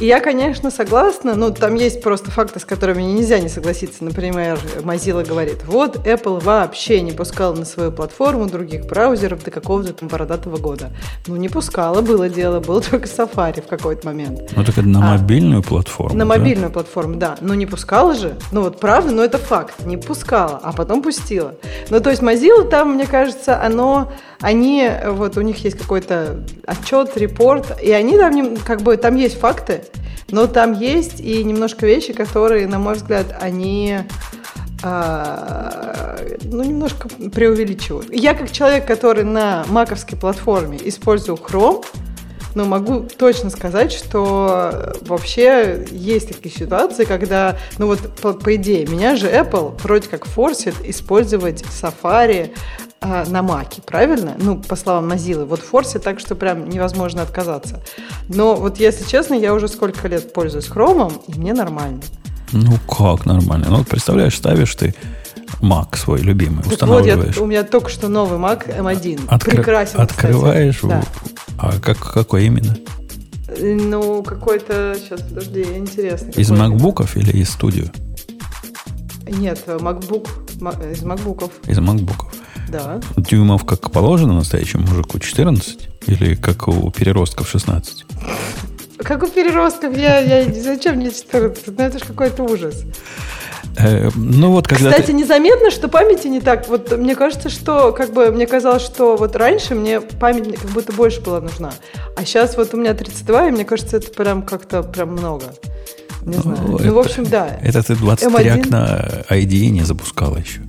[0.00, 4.02] и я, конечно, согласна, но там есть просто факты, с которыми нельзя не согласиться.
[4.02, 9.92] Например, Mozilla говорит, вот Apple вообще не пускала на свою платформу других браузеров до какого-то
[9.92, 10.90] там бородатого года.
[11.26, 14.52] Ну, не пускала, было дело, был только Safari в какой-то момент.
[14.56, 16.38] Ну, так это на а, мобильную платформу, На да?
[16.38, 17.36] мобильную платформу, да.
[17.42, 18.38] Но не пускала же.
[18.52, 19.84] Ну, вот правда, но это факт.
[19.84, 21.56] Не пускала, а потом пустила.
[21.90, 24.10] Ну, то есть Mozilla там, мне кажется, оно
[24.40, 29.38] они, вот у них есть какой-то отчет, репорт, и они там, как бы, там есть
[29.38, 29.82] факты,
[30.30, 33.98] но там есть и немножко вещи, которые, на мой взгляд, они
[34.82, 38.12] а, ну, немножко преувеличивают.
[38.12, 41.84] Я как человек, который на маковской платформе использую Chrome,
[42.54, 48.86] но могу точно сказать, что вообще есть такие ситуации, когда, ну вот по, по идее,
[48.86, 52.52] меня же Apple вроде как форсит использовать Safari
[53.02, 54.34] а, на Маке, правильно?
[54.38, 55.44] Ну, по словам Назилы.
[55.46, 57.82] Вот в Форсе так, что прям невозможно отказаться.
[58.28, 62.02] Но вот если честно, я уже сколько лет пользуюсь Хромом, и мне нормально.
[62.52, 63.66] Ну как нормально?
[63.70, 64.94] Ну, вот представляешь, ставишь ты
[65.62, 67.26] Mac свой любимый, Так устанавливаешь.
[67.28, 69.28] вот, я, у меня только что новый Mac M1.
[69.28, 71.06] Откры- Прекрасен, Открываешь, кстати.
[71.48, 71.52] Да.
[71.58, 72.76] а как, какой именно?
[73.48, 74.96] Э, Ну, какой-то...
[74.98, 76.30] Сейчас, подожди, интересно.
[76.32, 77.86] Из макбуков или из студио?
[79.26, 80.28] Нет, MacBook.
[80.60, 82.32] ма- Из макбуков, Из макбуков.
[82.70, 83.00] Да.
[83.16, 85.88] Дюймов, как положено настоящему мужику, 14?
[86.06, 88.04] Или как у переростков 16?
[88.98, 91.66] Как у переростков, я, я, зачем мне 14?
[91.66, 92.84] Ну, это же какой-то ужас.
[93.78, 95.12] Э, ну вот когда Кстати, ты...
[95.12, 96.68] незаметно, что памяти не так.
[96.68, 100.92] Вот мне кажется, что как бы мне казалось, что вот раньше мне память как будто
[100.92, 101.72] больше была нужна.
[102.16, 105.46] А сейчас вот у меня 32, и мне кажется, это прям как-то прям много.
[106.22, 106.58] Не знаю.
[106.66, 107.58] Ну, это- в общем, да.
[107.62, 108.60] Это ты 23 M1.
[108.60, 110.60] окна IDE не запускала еще.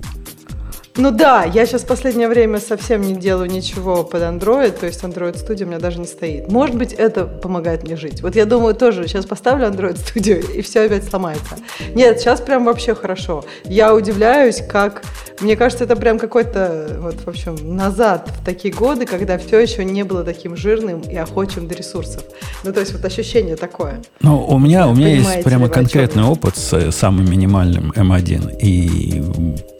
[0.96, 5.02] Ну да, я сейчас в последнее время совсем не делаю ничего под Android, то есть
[5.02, 6.52] Android Studio у меня даже не стоит.
[6.52, 8.20] Может быть, это помогает мне жить.
[8.20, 11.56] Вот я думаю, тоже сейчас поставлю Android Studio, и все опять сломается.
[11.94, 13.44] Нет, сейчас прям вообще хорошо.
[13.64, 15.02] Я удивляюсь, как...
[15.40, 19.84] Мне кажется, это прям какой-то, вот, в общем, назад в такие годы, когда все еще
[19.84, 22.22] не было таким жирным и охочим до ресурсов.
[22.64, 24.02] Ну, то есть вот ощущение такое.
[24.20, 28.58] Ну, у меня, у меня есть прямо конкретный опыт с э, самым минимальным M1.
[28.60, 29.22] И,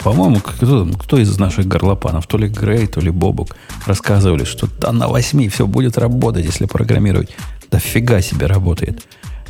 [0.02, 4.92] по-моему, кто, кто из наших горлопанов, то ли Грей, то ли Бобук, рассказывали, что да,
[4.92, 7.30] на 8 все будет работать, если программировать.
[7.70, 9.06] Да фига себе работает.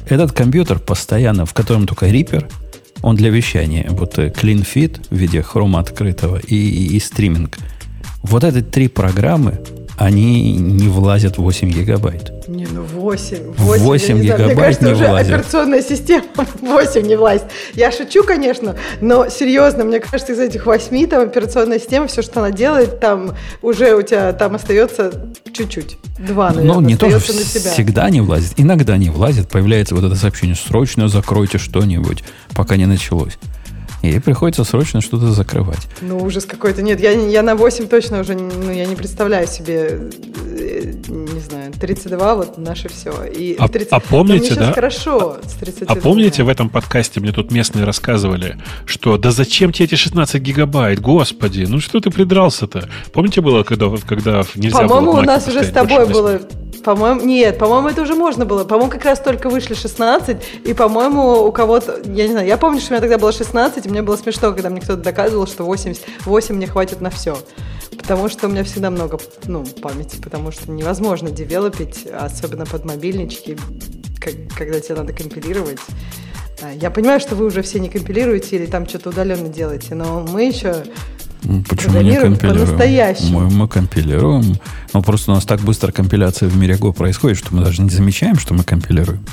[0.06, 2.50] Этот компьютер постоянно, в котором только Reaper,
[3.02, 3.86] он для вещания.
[3.90, 7.58] Вот э, Clean Fit в виде хрома открытого и, и, и стриминг.
[8.22, 9.60] Вот эти три программы,
[9.96, 12.41] они не влазят в 8 гигабайт.
[12.52, 13.54] Не, ну 8.
[13.56, 15.32] 8 Мне гигабайт кажется, не уже влазит.
[15.32, 16.24] операционная система
[16.60, 17.44] 8 не влазит.
[17.72, 22.40] Я шучу, конечно, но серьезно, мне кажется, из этих 8 там операционная система, все, что
[22.40, 25.96] она делает, там уже у тебя там остается чуть-чуть.
[26.18, 28.52] Два, наверное, Ну, не то, что всегда не влазит.
[28.58, 29.48] Иногда не влазит.
[29.48, 32.22] Появляется вот это сообщение, срочно закройте что-нибудь,
[32.54, 33.38] пока не началось.
[34.02, 35.86] И приходится срочно что-то закрывать.
[36.00, 36.82] Ну, ужас какой-то.
[36.82, 40.10] Нет, я, я на 8 точно уже, ну, я не представляю себе,
[40.58, 43.12] э, не знаю, 32, вот наше все.
[43.24, 44.72] И А- 30 а помните, Но мне сейчас да?
[44.72, 49.72] хорошо с 30 А помните, в этом подкасте мне тут местные рассказывали, что да зачем
[49.72, 52.88] тебе эти 16 гигабайт, господи, ну что ты придрался-то?
[53.12, 56.40] Помните было, когда, когда нельзя было По-моему, в у нас уже с тобой было...
[56.84, 58.64] По-моему, нет, по-моему, это уже можно было.
[58.64, 62.80] По-моему, как раз только вышли 16, и, по-моему, у кого-то, я не знаю, я помню,
[62.80, 65.64] что у меня тогда было 16, и мне было смешно, когда мне кто-то доказывал, что
[65.64, 67.38] 88 мне хватит на все.
[67.96, 73.56] Потому что у меня всегда много ну, памяти, потому что невозможно девелопить, особенно под мобильнички,
[74.18, 75.78] как- когда тебе надо компилировать.
[76.62, 80.26] А, Я понимаю, что вы уже все не компилируете или там что-то удаленно делаете, но
[80.28, 80.84] мы еще
[81.68, 82.68] Почему не компилируем?
[83.30, 84.56] Мы, мы компилируем.
[84.94, 87.90] Ну, просто у нас так быстро компиляция в мире Go происходит, что мы даже не
[87.90, 89.24] замечаем, что мы компилируем.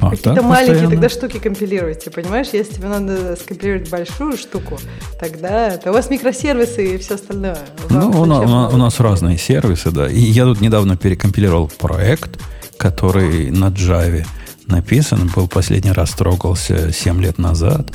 [0.00, 0.90] А Какие-то так маленькие постоянно.
[0.90, 2.48] тогда штуки компилируйте, понимаешь?
[2.52, 4.78] Если тебе надо скомпилировать большую штуку,
[5.20, 7.58] тогда это у вас микросервисы и все остальное.
[7.90, 10.08] Ну, Вам у, на- зачем у на- у нас разные сервисы, да.
[10.08, 12.38] И я тут недавно перекомпилировал проект,
[12.76, 14.24] который на Java
[14.66, 17.90] написан, был последний раз трогался 7 лет назад.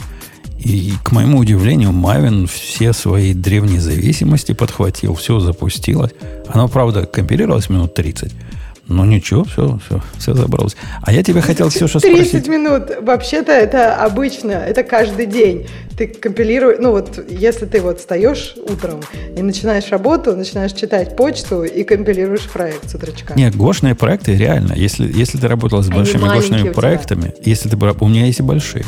[0.60, 6.12] И, к моему удивлению, Maven все свои древние зависимости подхватил, все запустилось.
[6.48, 8.34] Оно, правда, компилировалось минут 30.
[8.88, 10.76] Но ничего, все, все, все забралось.
[11.02, 12.48] А я тебя хотел, Ксюша, 30 спросить.
[12.48, 12.92] минут.
[13.02, 15.68] Вообще-то это обычно, это каждый день.
[15.98, 19.02] Ты компилируешь, ну вот, если ты вот встаешь утром
[19.36, 23.34] и начинаешь работу, начинаешь читать почту и компилируешь проект с утречка.
[23.36, 24.74] Нет, гошные проекты реально.
[24.74, 28.86] Если, если ты работал с большими гошными проектами, если ты у меня есть и большие.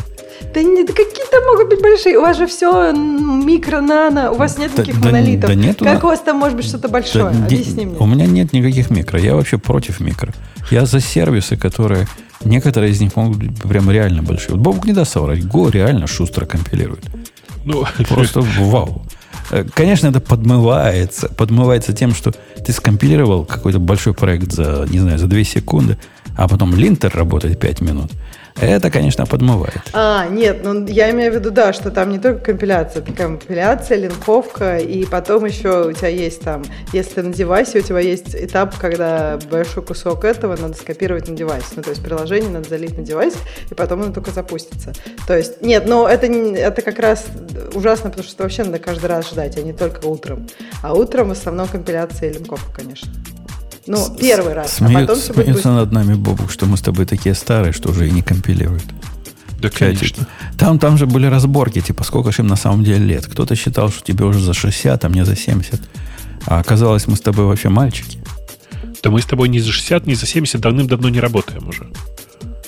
[0.53, 2.17] Да, не, да какие там могут быть большие?
[2.17, 5.49] У вас же все микро, нано, у вас нет Да- никаких да- монолитов.
[5.49, 7.25] да нету как у вас там может быть что-то большое?
[7.25, 7.97] Да, не- Объясни мне.
[7.99, 9.19] У меня нет никаких микро.
[9.19, 10.33] Я вообще против микро.
[10.71, 12.07] Я за сервисы, которые...
[12.45, 14.51] Некоторые из них могут быть прям реально большие.
[14.55, 15.39] Вот Бобук не даст соврать.
[15.39, 17.03] Go реально шустро компилирует.
[17.65, 19.03] Ну, Просто вау.
[19.51, 21.27] Э, Конечно, это подмывается.
[21.27, 22.31] Подмывается тем, что
[22.65, 25.97] ты скомпилировал какой-то большой проект за, не знаю, за 2 секунды,
[26.37, 28.11] а потом линтер работает 5 минут.
[28.61, 29.81] Это, конечно, подмывает.
[29.93, 33.97] А, нет, ну я имею в виду, да, что там не только компиляция, это компиляция,
[33.97, 38.77] линковка, и потом еще у тебя есть там, если на девайсе у тебя есть этап,
[38.77, 41.63] когда большой кусок этого надо скопировать на девайс.
[41.75, 43.35] Ну, то есть приложение надо залить на девайс,
[43.69, 44.93] и потом оно только запустится.
[45.27, 47.25] То есть, нет, но это, это как раз
[47.73, 50.47] ужасно, потому что вообще надо каждый раз ждать, а не только утром.
[50.83, 53.09] А утром в основном компиляция и линковка, конечно.
[53.89, 55.71] Ну, первый раз, а Смеют- потом все будет смеются быстро.
[55.71, 58.83] над нами, Бобук, что мы с тобой такие старые, что уже и не компилируют.
[59.61, 60.27] да, конечно.
[60.57, 63.25] Там, там же были разборки, типа, сколько же им на самом деле лет.
[63.25, 65.81] Кто-то считал, что тебе уже за 60, а мне за 70.
[66.45, 68.19] А оказалось, мы с тобой вообще мальчики.
[69.01, 71.87] Да мы с тобой ни за 60, ни за 70 давным-давно не работаем уже.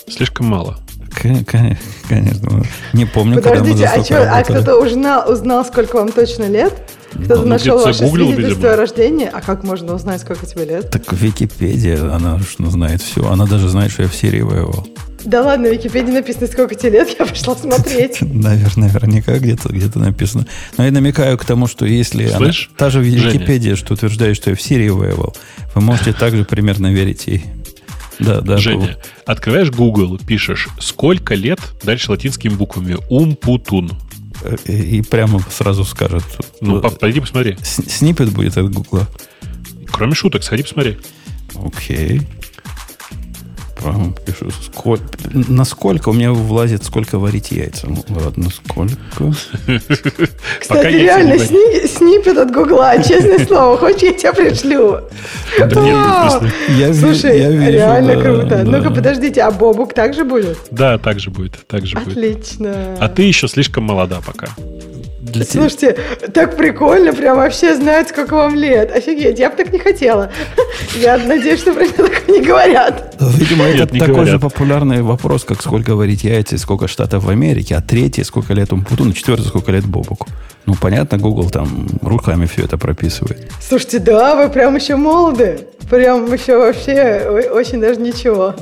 [0.10, 0.80] Слишком мало.
[1.22, 2.64] Конечно.
[2.94, 6.74] Не помню, Подождите, когда мы а, что, а кто-то узнал, узнал, сколько вам точно лет?
[7.12, 9.30] Кто-то нашел ваше свидетельство о рождении?
[9.32, 10.90] А как можно узнать, сколько тебе лет?
[10.90, 13.28] Так Википедия, она ну, знает все.
[13.30, 14.88] Она даже знает, что я в Сирии воевал.
[15.24, 18.18] Да ладно, в Википедии написано, сколько тебе лет, я пошла смотреть.
[18.22, 20.48] Наверное, наверняка где-то где написано.
[20.78, 24.56] Но я намекаю к тому, что если она, та же Википедия, что утверждает, что я
[24.56, 25.36] в Сирии воевал,
[25.76, 27.46] вы можете также примерно верить ей.
[28.20, 28.58] Да, да.
[28.58, 33.92] Женя, открываешь Google, пишешь, сколько лет, дальше латинскими буквами, умпутун.
[34.66, 36.24] И, и прямо сразу скажет.
[36.62, 37.58] Ну, пойди посмотри.
[37.64, 39.08] Снипет будет от Гугла.
[39.92, 40.98] Кроме шуток, сходи посмотри.
[41.56, 42.22] Окей
[44.26, 47.88] пишу, сколько, насколько у меня влазит, сколько варить яйца.
[47.88, 49.34] Ну, ладно, сколько?
[50.60, 53.78] Кстати, реально, сни, снипет от Гугла, честное слово.
[53.78, 55.02] Хочешь, я тебя пришлю?
[56.94, 58.64] Слушай, реально круто.
[58.64, 60.58] Ну-ка, подождите, а Бобук также будет?
[60.72, 61.68] Да, также будет.
[61.68, 62.18] Также будет.
[62.18, 62.98] Отлично.
[63.00, 64.48] А ты еще слишком молода пока
[65.32, 65.98] для Слушайте,
[66.34, 68.96] так прикольно, прям вообще знают, сколько вам лет.
[68.96, 70.32] Офигеть, я бы так не хотела.
[70.96, 73.16] Я надеюсь, что про меня так не говорят.
[73.20, 77.76] Видимо, это такой же популярный вопрос, как сколько варить яйца и сколько штатов в Америке,
[77.76, 80.28] а третий, сколько лет Умпутуну, четвертый, сколько лет Бобуку.
[80.66, 83.52] Ну, понятно, Google там руками все это прописывает.
[83.60, 85.68] Слушайте, да, вы прям еще молоды.
[85.90, 88.56] Прям еще вообще очень даже ничего.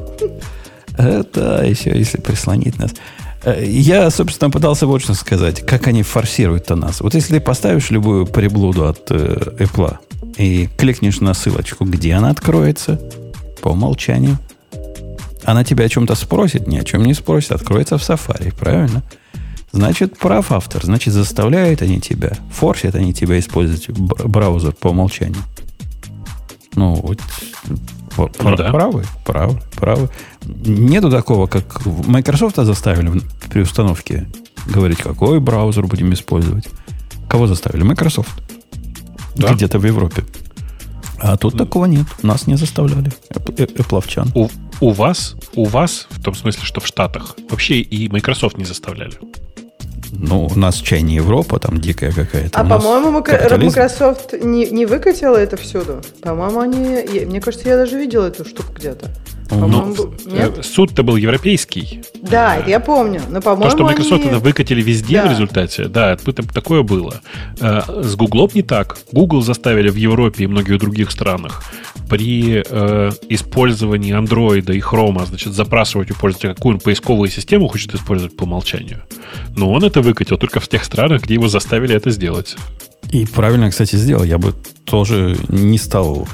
[0.97, 2.91] Это еще, если прислонить нас.
[3.43, 5.65] Э, я, собственно, пытался вот что сказать.
[5.65, 7.01] Как они форсируют-то нас.
[7.01, 9.97] Вот если ты поставишь любую приблуду от э, Apple
[10.37, 12.99] и кликнешь на ссылочку, где она откроется,
[13.61, 14.37] по умолчанию,
[15.43, 19.03] она тебя о чем-то спросит, ни о чем не спросит, откроется в Safari, правильно?
[19.71, 20.83] Значит, прав автор.
[20.83, 25.43] Значит, заставляют они тебя, форсят они тебя использовать браузер по умолчанию.
[26.75, 27.19] Ну, вот
[28.39, 28.71] ну, да.
[28.71, 30.09] Правы, правы, правы.
[30.45, 34.27] Нету такого, как Microsoft заставили при установке
[34.65, 36.67] говорить, какой браузер будем использовать.
[37.29, 37.83] Кого заставили?
[37.83, 38.31] Microsoft.
[39.35, 39.53] Да?
[39.53, 40.25] Где-то в Европе.
[41.19, 42.05] А тут такого нет.
[42.23, 43.11] Нас не заставляли.
[43.57, 44.31] Эпловчан.
[44.35, 44.47] У,
[44.79, 49.13] у вас, у вас, в том смысле, что в Штатах, вообще и Microsoft не заставляли.
[50.11, 52.59] Ну, у нас чай не Европа, там дикая какая-то.
[52.59, 56.01] А, по-моему, Microsoft не, не выкатила это всюду.
[56.21, 57.25] По-моему, они...
[57.25, 59.09] Мне кажется, я даже видела эту штуку где-то.
[59.51, 62.01] Ну, э, суд-то был европейский.
[62.21, 63.21] Да, это я помню.
[63.29, 64.29] Но, по-моему, То, что Microsoft они...
[64.29, 65.27] это выкатили везде да.
[65.27, 67.21] в результате, да, это, такое было.
[67.59, 68.97] Э, с Google не так.
[69.11, 71.63] Google заставили в Европе и многих других странах
[72.09, 77.93] при э, использовании Android и Chrome, значит, запрашивать у пользователя, какую он поисковую систему хочет
[77.95, 79.03] использовать по умолчанию.
[79.55, 82.55] Но он это выкатил только в тех странах, где его заставили это сделать.
[83.11, 84.23] И правильно, кстати, сделал.
[84.23, 84.53] Я бы
[84.85, 86.27] тоже не стал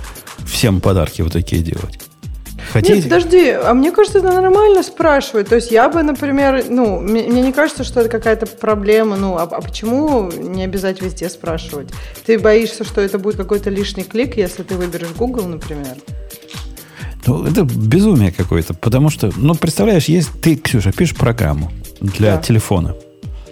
[0.45, 1.99] всем подарки вот такие делать.
[2.71, 2.95] Хотите?
[2.95, 5.49] Нет, подожди, а мне кажется, это нормально спрашивать.
[5.49, 9.15] То есть я бы, например, ну, мне, мне не кажется, что это какая-то проблема.
[9.15, 11.89] Ну, а, а почему не обязательно везде спрашивать?
[12.25, 15.95] Ты боишься, что это будет какой-то лишний клик, если ты выберешь Google, например?
[17.27, 22.41] Ну, это безумие какое-то, потому что, ну, представляешь, есть ты, Ксюша, пишешь программу для да.
[22.41, 22.95] телефона.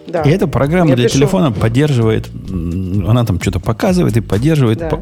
[0.08, 0.22] Да.
[0.24, 1.18] И эта программа Я для пишу.
[1.18, 4.90] телефона поддерживает, она там что-то показывает и поддерживает да.
[4.90, 5.00] по,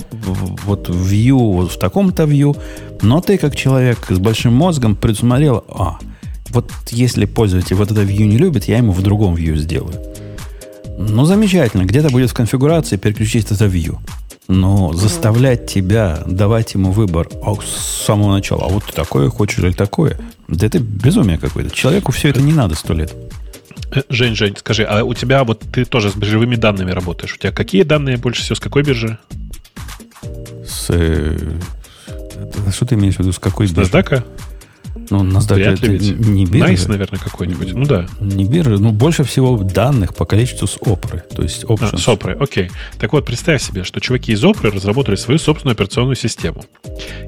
[0.65, 2.57] вот view, вот в таком-то view.
[3.01, 5.97] Но ты, как человек с большим мозгом, предусмотрел, а,
[6.49, 9.95] вот если пользователь вот это view не любит, я ему в другом view сделаю.
[10.97, 11.83] Ну, замечательно.
[11.83, 13.97] Где-то будет в конфигурации переключить это view.
[14.47, 14.93] Но угу.
[14.93, 19.71] заставлять тебя давать ему выбор а с самого начала, а вот ты такое хочешь или
[19.71, 21.73] такое, да это безумие какое-то.
[21.73, 23.13] Человеку все это не надо сто лет.
[23.93, 27.33] Э, Жень, Жень, скажи, а у тебя вот ты тоже с биржевыми данными работаешь?
[27.33, 28.55] У тебя какие данные больше всего?
[28.55, 29.17] С какой биржи?
[30.65, 30.87] С...
[30.89, 31.37] Э,
[32.71, 33.31] что ты имеешь в виду?
[33.31, 33.91] С какой с биржи?
[33.91, 34.23] NASDAQ?
[35.09, 36.17] Ну, NASDAQ это ведь.
[36.19, 36.71] не биржа.
[36.71, 37.73] Nice, наверное, какой-нибудь.
[37.73, 38.07] Ну да.
[38.21, 38.77] Не биржа.
[38.77, 41.23] Ну, больше всего данных по количеству с Опры.
[41.35, 41.89] То есть options.
[41.93, 42.71] А, с Опры, окей.
[42.97, 46.63] Так вот, представь себе, что чуваки из Опры разработали свою собственную операционную систему.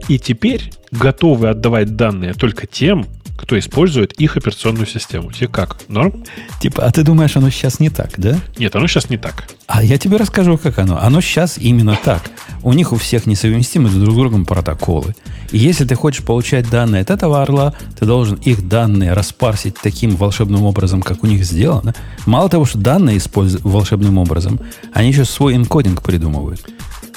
[0.08, 3.06] И теперь готовы отдавать данные только тем,
[3.38, 5.32] кто использует их операционную систему.
[5.32, 5.78] Тебе как?
[5.88, 6.24] Норм?
[6.62, 8.40] Типа, а ты думаешь, оно сейчас не так, да?
[8.58, 9.46] Нет, оно сейчас не так.
[9.68, 11.00] А я тебе расскажу, как оно.
[11.02, 12.24] Оно сейчас именно так.
[12.62, 15.16] У них у всех несовместимы друг с другом протоколы.
[15.52, 20.16] И если ты хочешь получать данные от этого орла, ты должен их данные распарсить таким
[20.16, 21.94] волшебным образом, как у них сделано.
[22.26, 24.60] Мало того, что данные используют волшебным образом,
[24.94, 26.66] они еще свой энкодинг придумывают.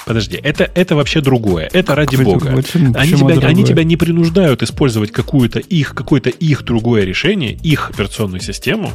[0.07, 1.69] Подожди, это, это вообще другое.
[1.73, 2.53] Это ради Какой, бога.
[2.55, 7.55] Почему, они, почему тебя, они тебя не принуждают использовать какую-то их, какое-то их другое решение,
[7.55, 8.93] их операционную систему,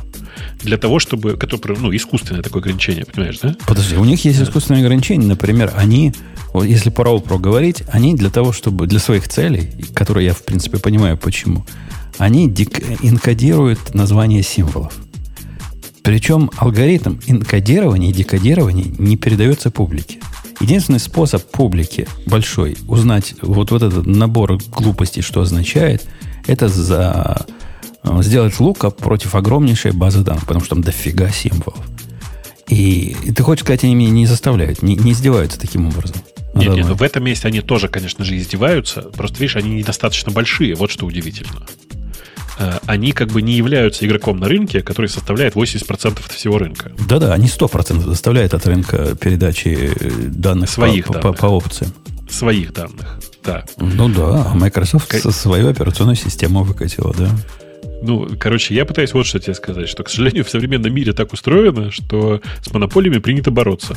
[0.61, 1.35] для того, чтобы...
[1.35, 3.57] Которое, ну, искусственное такое ограничение, понимаешь, да?
[3.67, 5.27] Подожди, у них есть искусственное ограничение.
[5.27, 6.13] Например, они
[6.53, 10.43] вот если про OPRO говорить, они для того, чтобы для своих целей, которые я, в
[10.43, 11.65] принципе, понимаю почему,
[12.19, 14.93] они инкодируют название символов.
[16.03, 20.19] Причем алгоритм инкодирования и декодирования не передается публике.
[20.59, 26.07] Единственный способ публике большой узнать вот, вот этот набор глупостей, что означает,
[26.47, 27.45] это за,
[28.03, 31.79] э, сделать лука против огромнейшей базы данных, потому что там дофига символов.
[32.67, 36.17] И, и ты хочешь сказать, они меня не заставляют, не, не издеваются таким образом?
[36.53, 39.01] Ну, нет, нет, в этом месте они тоже, конечно же, издеваются.
[39.01, 40.75] Просто, видишь, они недостаточно большие.
[40.75, 41.65] Вот что удивительно.
[42.61, 46.91] Э, они как бы не являются игроком на рынке, который составляет 80% всего рынка.
[47.07, 49.91] Да-да, они 100% составляют от рынка передачи
[50.27, 51.37] данных Своих по, данных.
[51.37, 51.91] По, по опциям.
[52.29, 53.65] Своих данных, да.
[53.77, 55.21] Ну да, а Microsoft как...
[55.33, 57.29] свою операционную систему выкатила, да.
[58.01, 61.33] Ну, короче, я пытаюсь вот что тебе сказать, что, к сожалению, в современном мире так
[61.33, 63.95] устроено, что с монополиями принято бороться.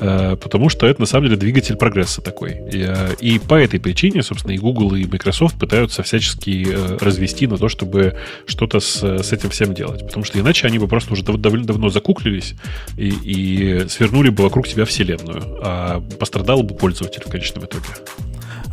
[0.00, 2.52] Э, потому что это, на самом деле, двигатель прогресса такой.
[2.72, 7.46] И, э, и по этой причине, собственно, и Google, и Microsoft пытаются всячески э, развести
[7.46, 8.16] на то, чтобы
[8.46, 10.06] что-то с, с этим всем делать.
[10.06, 12.54] Потому что иначе они бы просто уже довольно давно закуклились
[12.96, 15.58] и, и свернули бы вокруг себя вселенную.
[15.62, 17.84] А пострадал бы пользователь в конечном итоге.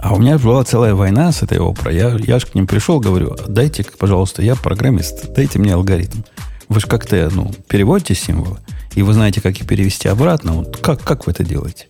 [0.02, 1.92] А у меня была целая война с этой Опра.
[1.92, 6.22] Я, я же к ним пришел, говорю, дайте, пожалуйста, я программист, дайте мне алгоритм.
[6.70, 8.58] Вы же как-то, ну, переводите символы,
[8.96, 10.54] и вы знаете, как их перевести обратно.
[10.54, 11.88] Вот как, как вы это делаете?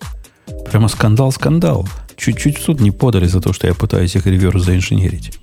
[0.70, 1.88] Прямо скандал-скандал.
[2.18, 5.38] Чуть-чуть в суд не подали за то, что я пытаюсь их реверс заинженерить.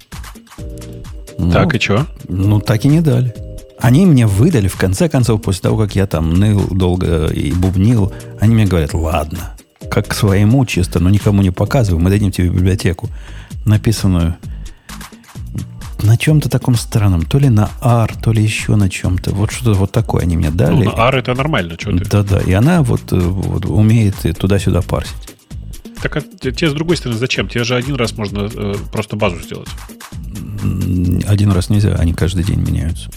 [1.38, 2.06] Ну, так, и что?
[2.28, 3.34] Ну, так и не дали.
[3.78, 8.12] Они мне выдали, в конце концов, после того, как я там ныл долго и бубнил,
[8.40, 9.54] они мне говорят, ладно,
[9.90, 12.02] как к своему чисто, но никому не показываю.
[12.02, 13.08] Мы дадим тебе библиотеку,
[13.64, 14.36] написанную
[16.02, 17.22] на чем-то таком странном.
[17.22, 19.32] То ли на R, то ли еще на чем-то.
[19.32, 20.84] Вот что-то вот такое они мне дали.
[20.84, 22.04] Ну, на R это нормально, что ты?
[22.04, 25.34] Да-да, и она вот, вот умеет туда-сюда парсить.
[26.00, 27.48] Так а тебе с другой стороны зачем?
[27.48, 29.68] Тебе же один раз можно э, просто базу сделать.
[31.26, 33.10] Один раз нельзя, они каждый день меняются.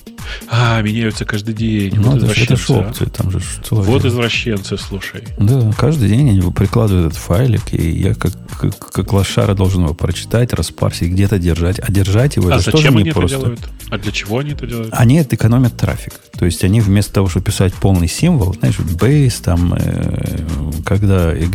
[0.47, 1.93] А, меняются каждый день.
[1.95, 5.24] Ну, вот это, это же опции, там же что Вот извращенцы, слушай.
[5.38, 9.93] Да, каждый день они прикладывают этот файлик, и я как, как, как лошара должен его
[9.93, 11.80] прочитать, распарсить, где-то держать.
[11.80, 13.38] А держать его, а это зачем они просто.
[13.38, 13.69] это делают?
[13.89, 14.93] А для чего они это делают?
[14.93, 16.13] Они это экономят трафик.
[16.38, 20.39] То есть они вместо того, чтобы писать полный символ, знаешь, base, там, э,
[20.86, 21.45] когда э,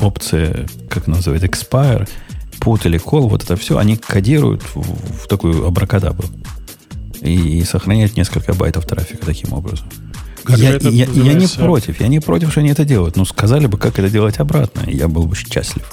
[0.00, 2.08] опция, как называется, expire,
[2.60, 6.28] put или call, вот это все, они кодируют в, в такую абракадабру
[7.26, 9.88] и, и сохраняют несколько байтов трафика таким образом.
[10.44, 13.16] Как я, я, я не против, я не против, что они это делают.
[13.16, 15.84] Но сказали бы, как это делать обратно, и я был бы счастлив.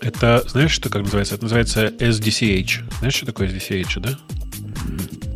[0.00, 1.34] Это, знаешь, что как называется?
[1.34, 2.98] Это называется SDCH.
[2.98, 4.18] Знаешь, что такое SDCH, да?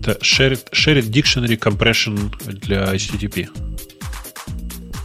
[0.00, 3.48] Это Shared, shared Dictionary Compression для HTTP.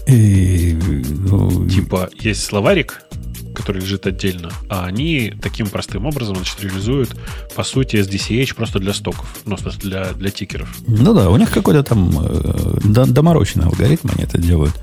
[0.08, 3.02] И, ну, типа, есть словарик,
[3.60, 7.16] который лежит отдельно, а они таким простым образом значит, реализуют,
[7.56, 10.70] по сути, SDCH просто для стоков, ну, для, для тикеров.
[10.88, 12.80] Ну да, у них какой-то там э,
[13.66, 14.74] алгоритм, они это делают.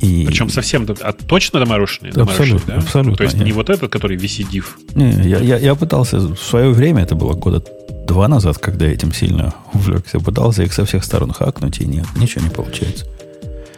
[0.00, 0.24] И...
[0.26, 2.10] Причем совсем а точно доморощенный?
[2.10, 2.80] Абсолютно, да?
[2.80, 3.16] абсолютно.
[3.16, 3.46] То есть нет.
[3.46, 4.64] не вот этот, который VCDIV?
[4.96, 7.64] Не, я, я, я пытался в свое время, это было года
[8.06, 12.06] два назад, когда я этим сильно увлекся, пытался их со всех сторон хакнуть, и нет,
[12.16, 13.06] ничего не получается.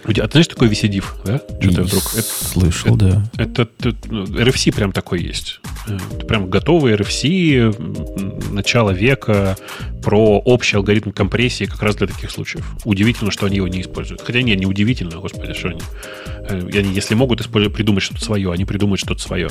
[0.05, 1.41] А ты знаешь, такой VCDIV, да?
[1.61, 2.03] Что-то вдруг...
[2.03, 3.43] Слышал, это, да.
[3.43, 5.61] Это, это, это ну, RFC прям такой есть.
[5.87, 9.57] Это прям готовый RFC начала века
[10.03, 12.67] про общий алгоритм компрессии как раз для таких случаев.
[12.85, 14.21] Удивительно, что они его не используют.
[14.21, 15.81] Хотя нет, не удивительно, господи, что они...
[16.49, 19.49] Э, они если могут использовать, придумать что-то свое, они придумают что-то свое.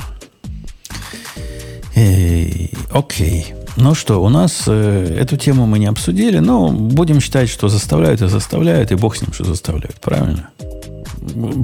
[2.92, 3.54] Окей.
[3.76, 8.22] Ну что, у нас э, эту тему мы не обсудили, но будем считать, что заставляют
[8.22, 10.00] и заставляют, и бог с ним, что заставляют.
[10.00, 10.50] Правильно?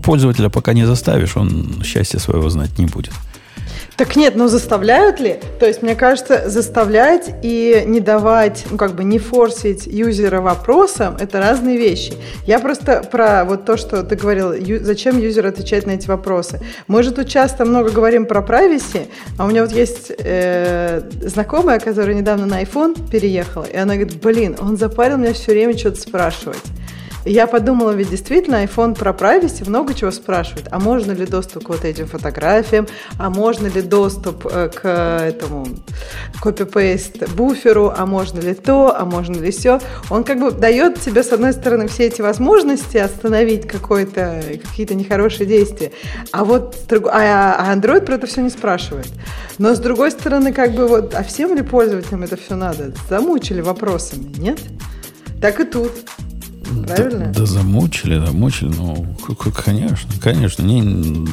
[0.04, 3.14] Пользователя пока не заставишь, он счастья своего знать не будет.
[4.00, 5.42] Так нет, но заставляют ли?
[5.60, 11.18] То есть, мне кажется, заставлять и не давать, ну, как бы не форсить юзера вопросом,
[11.20, 12.14] это разные вещи.
[12.46, 16.62] Я просто про вот то, что ты говорил, ю, зачем юзер отвечает на эти вопросы.
[16.88, 21.80] Мы же тут часто много говорим про privacy, а у меня вот есть э, знакомая,
[21.82, 26.00] которая недавно на iPhone переехала, и она говорит, блин, он запарил меня все время что-то
[26.00, 26.64] спрашивать.
[27.26, 30.68] Я подумала, ведь действительно iPhone про privacy много чего спрашивает.
[30.72, 32.88] А можно ли доступ к вот этим фотографиям?
[33.18, 35.68] А можно ли доступ э, к этому
[36.42, 37.94] копипейст буферу?
[37.96, 38.96] А можно ли то?
[38.98, 39.80] А можно ли все?
[40.10, 45.46] Он как бы дает тебе, с одной стороны, все эти возможности остановить какое-то, какие-то нехорошие
[45.46, 45.92] действия.
[46.32, 49.10] А вот а, а Android про это все не спрашивает.
[49.58, 52.94] Но с другой стороны, как бы вот, а всем ли пользователям это все надо?
[53.10, 54.60] Замучили вопросами, нет?
[55.42, 55.92] Так и тут.
[56.88, 57.26] Правильно?
[57.26, 58.70] Да, да замучили, замучили.
[58.70, 59.08] Ну,
[59.66, 60.64] конечно, конечно.
[60.64, 61.26] Не,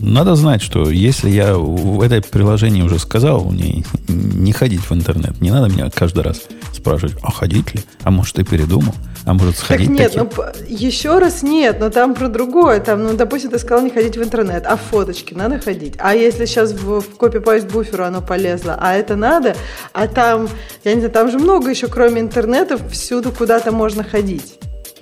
[0.00, 5.40] надо знать, что если я в это приложении уже сказал, не, не ходить в интернет,
[5.40, 6.42] не надо меня каждый раз
[6.72, 7.80] спрашивать, а ходить ли?
[8.02, 8.94] А может, ты передумал?
[9.24, 10.28] А может, сходить так нет, таки?
[10.36, 12.78] ну, еще раз нет, но там про другое.
[12.80, 15.94] Там, ну, допустим, ты сказал не ходить в интернет, а фоточки надо ходить.
[15.98, 19.56] А если сейчас в, в копипаст буферу оно полезло, а это надо,
[19.92, 20.48] а там,
[20.84, 24.55] я не знаю, там же много еще, кроме интернета, всюду куда-то можно ходить.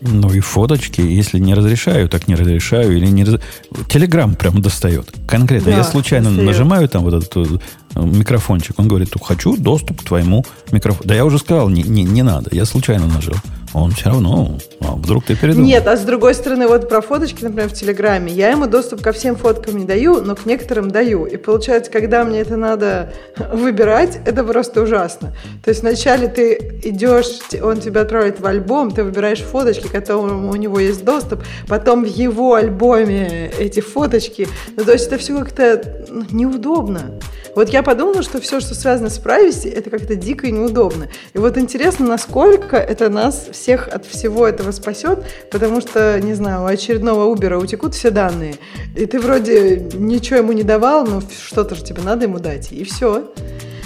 [0.06, 2.94] Ну и фоточки, если не разрешаю, так не разрешаю.
[2.96, 3.40] Или не раз...
[3.88, 5.10] Телеграм прям достает.
[5.26, 5.72] Конкретно.
[5.72, 6.46] Да, я случайно достает.
[6.46, 7.58] нажимаю там вот этот э,
[7.94, 8.78] микрофончик.
[8.78, 11.08] Он говорит, хочу доступ к твоему микрофону.
[11.08, 12.50] Да я уже сказал, не, не, не надо.
[12.52, 13.36] Я случайно нажал
[13.74, 15.66] он все равно, а вдруг ты передумал?
[15.66, 19.12] Нет, а с другой стороны, вот про фоточки, например, в Телеграме, я ему доступ ко
[19.12, 21.26] всем фоткам не даю, но к некоторым даю.
[21.26, 23.12] И получается, когда мне это надо
[23.52, 25.34] выбирать, это просто ужасно.
[25.64, 27.26] То есть вначале ты идешь,
[27.60, 32.04] он тебя отправляет в альбом, ты выбираешь фоточки, к которым у него есть доступ, потом
[32.04, 34.46] в его альбоме эти фоточки.
[34.76, 37.18] Ну, то есть это все как-то ну, неудобно.
[37.56, 41.08] Вот я подумала, что все, что связано с privacy, это как-то дико и неудобно.
[41.34, 46.62] И вот интересно, насколько это нас всех от всего этого спасет, потому что, не знаю,
[46.62, 48.56] у очередного Uber утекут все данные,
[48.96, 52.82] и ты вроде ничего ему не давал, но что-то же тебе надо ему дать, и
[52.84, 53.32] все.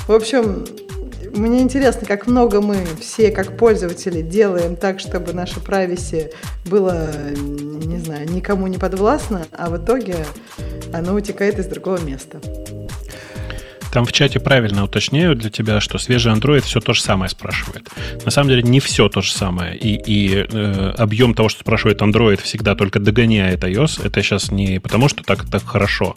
[0.06, 0.64] В общем,
[1.34, 6.32] мне интересно, как много мы все, как пользователи, делаем так, чтобы наше privacy
[6.64, 10.16] было, не знаю, никому не подвластно, а в итоге
[10.92, 12.40] оно утекает из другого места.
[13.92, 17.88] Там в чате правильно уточняют для тебя, что свежий Android все то же самое спрашивает.
[18.24, 19.76] На самом деле не все то же самое.
[19.76, 24.04] И, и э, объем того, что спрашивает Android, всегда только догоняет iOS.
[24.04, 26.16] Это сейчас не потому, что так, так хорошо.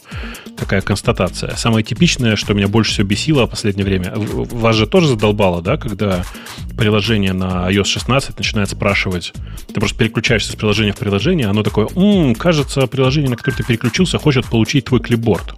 [0.56, 1.56] Такая констатация.
[1.56, 4.12] Самое типичное, что меня больше всего бесило в последнее время.
[4.16, 6.24] Вас же тоже задолбало, да, когда
[6.76, 9.32] приложение на iOS 16 начинает спрашивать.
[9.72, 13.64] Ты просто переключаешься с приложения в приложение, оно такое, м-м, кажется, приложение, на которое ты
[13.64, 15.54] переключился, хочет получить твой клипборд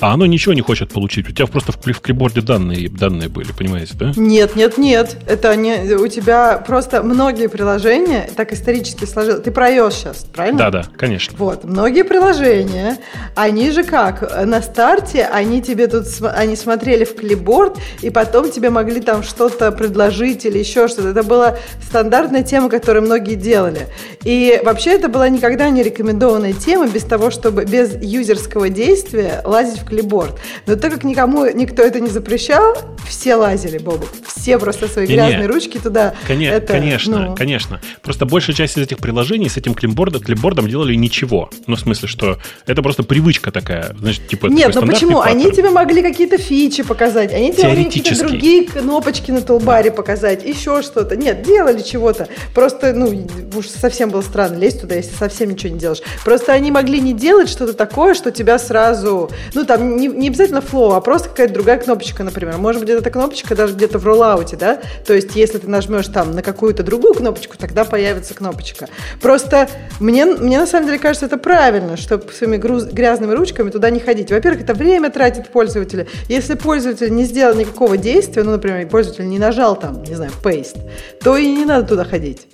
[0.00, 1.28] а оно ничего не хочет получить.
[1.28, 4.12] У тебя просто в, в клипборде данные, данные были, понимаете, да?
[4.16, 5.16] Нет, нет, нет.
[5.26, 9.42] Это не, у тебя просто многие приложения так исторически сложилось.
[9.42, 10.58] Ты про iOS сейчас, правильно?
[10.58, 11.36] Да, да, конечно.
[11.36, 12.98] Вот, многие приложения,
[13.34, 18.70] они же как, на старте они тебе тут, они смотрели в клипборд, и потом тебе
[18.70, 21.08] могли там что-то предложить или еще что-то.
[21.08, 23.88] Это была стандартная тема, которую многие делали.
[24.24, 29.80] И вообще это была никогда не рекомендованная тема без того, чтобы без юзерского действия лазить
[29.80, 30.38] в клипборд.
[30.66, 32.76] Но так как никому никто это не запрещал,
[33.06, 34.06] все лазили, Бобу.
[34.26, 35.46] Все просто свои не, грязные не.
[35.46, 36.14] ручки туда.
[36.26, 37.34] Конечно, это, конечно, ну...
[37.36, 37.80] конечно.
[38.02, 41.50] Просто большая часть из этих приложений с этим клипбордом, клипбордом делали ничего.
[41.66, 43.94] Ну, в смысле, что это просто привычка такая.
[43.98, 45.18] Значит, типа, Нет, ну почему?
[45.18, 45.38] Паттерн.
[45.38, 50.44] Они тебе могли какие-то фичи показать, они тебе могли какие-то другие кнопочки на толбаре показать,
[50.44, 51.16] еще что-то.
[51.16, 52.28] Нет, делали чего-то.
[52.54, 56.02] Просто, ну, уж совсем было странно лезть туда, если совсем ничего не делаешь.
[56.24, 60.58] Просто они могли не делать что-то такое, что тебя сразу, ну, там, не, не обязательно
[60.58, 62.56] flow, а просто какая-то другая кнопочка, например.
[62.58, 64.80] Может быть, эта кнопочка даже где-то в роллауте, да?
[65.06, 68.88] То есть, если ты нажмешь там на какую-то другую кнопочку, тогда появится кнопочка.
[69.20, 69.68] Просто
[69.98, 74.00] мне, мне на самом деле кажется, это правильно, чтобы своими груз, грязными ручками туда не
[74.00, 74.30] ходить.
[74.30, 76.06] Во-первых, это время тратит пользователя.
[76.28, 80.78] Если пользователь не сделал никакого действия, ну, например, пользователь не нажал там, не знаю, paste,
[81.22, 82.46] то и не надо туда ходить.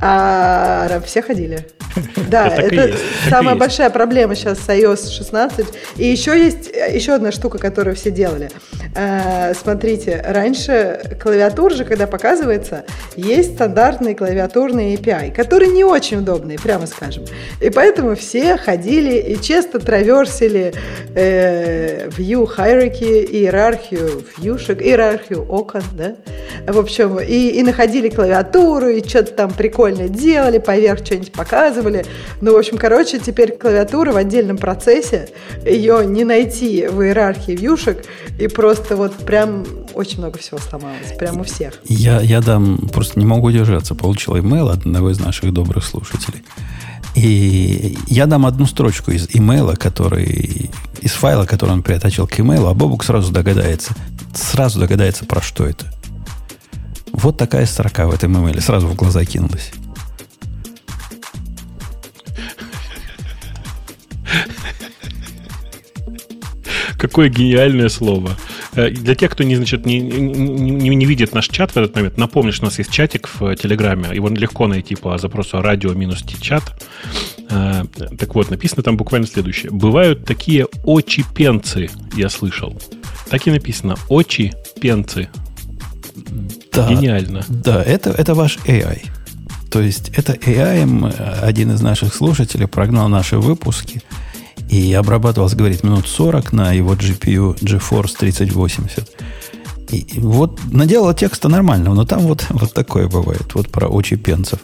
[0.00, 1.66] А все ходили.
[2.28, 2.96] Да, это
[3.28, 5.66] самая большая проблема сейчас с iOS 16.
[5.96, 8.50] И еще есть еще одна штука, которую все делали.
[8.94, 12.84] А, смотрите, раньше клавиатура же, когда показывается,
[13.16, 17.24] есть стандартные клавиатурные API, которые не очень удобные, прямо скажем.
[17.60, 20.72] И поэтому все ходили и часто траверсили
[21.14, 26.14] э, view hierarchy, иерархию вьюшек, иерархию окон, да?
[26.66, 29.52] В общем, и, и находили клавиатуру, и что-то там
[29.90, 32.04] прикольное делали, поверх что-нибудь показывали.
[32.40, 35.28] Ну, в общем, короче, теперь клавиатура в отдельном процессе,
[35.64, 38.04] ее не найти в иерархии вьюшек,
[38.38, 41.74] и просто вот прям очень много всего сломалось, прям у всех.
[41.84, 46.42] Я, я дам, просто не могу удержаться, получил имейл от одного из наших добрых слушателей.
[47.16, 50.70] И я дам одну строчку из имейла, который,
[51.00, 53.94] из файла, который он приотачил к имейлу, а Бобук сразу догадается,
[54.32, 55.86] сразу догадается, про что это.
[57.12, 59.72] Вот такая строка в этом имейле сразу в глаза кинулась.
[67.00, 68.36] Какое гениальное слово.
[68.74, 72.18] Э, для тех, кто не, значит, не, не, не видит наш чат в этот момент,
[72.18, 74.14] напомню, что у нас есть чатик в Телеграме.
[74.14, 76.62] Его легко найти по запросу радио минус чат.
[77.48, 77.84] Э,
[78.18, 79.70] так вот, написано там буквально следующее.
[79.72, 82.78] Бывают такие очи-пенцы, я слышал.
[83.30, 83.96] Так и написано.
[84.08, 85.30] Очи-пенцы.
[86.70, 87.44] Да, Гениально.
[87.48, 89.06] Да, это, это ваш AI.
[89.70, 94.02] То есть это AI, один из наших слушателей прогнал наши выпуски
[94.70, 99.10] и обрабатывался, говорит, минут 40 на его GPU GeForce 3080.
[99.90, 104.60] И, и вот наделал текста нормального, но там вот, вот такое бывает, вот про учепенцев.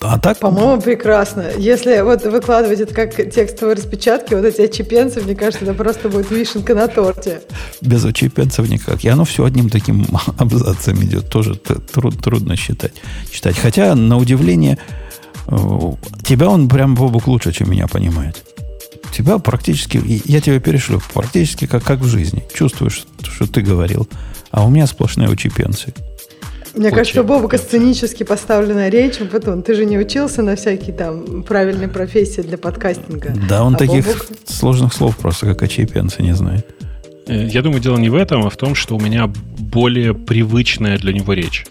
[0.00, 0.38] А так?
[0.38, 1.44] По-моему, прекрасно.
[1.58, 6.30] Если вот выкладывать это как текстовые распечатки, вот эти очепенцы, мне кажется, это просто будет
[6.30, 7.42] вишенка на торте.
[7.82, 9.04] Без очепенцев никак.
[9.04, 10.06] И оно все одним таким
[10.38, 11.28] абзацем идет.
[11.28, 12.94] Тоже труд, трудно считать.
[13.30, 13.58] читать.
[13.58, 14.78] Хотя, на удивление,
[16.22, 18.42] тебя он прям, Бобук, лучше, чем меня понимает.
[19.12, 22.42] Тебя практически, я тебя перешлю, практически как, как в жизни.
[22.52, 24.08] Чувствуешь, что ты говорил.
[24.50, 25.92] А у меня сплошные учепенцы.
[26.74, 29.18] Мне Очень кажется, Бобука сценически поставленная речь.
[29.30, 33.32] Потом, ты же не учился на всякие там правильные профессии для подкастинга.
[33.48, 34.26] Да, он а таких Бобук...
[34.44, 36.66] сложных слов просто как очепенцы не знает.
[37.26, 39.26] Э, я думаю, дело не в этом, а в том, что у меня
[39.58, 41.66] более привычная для него речь.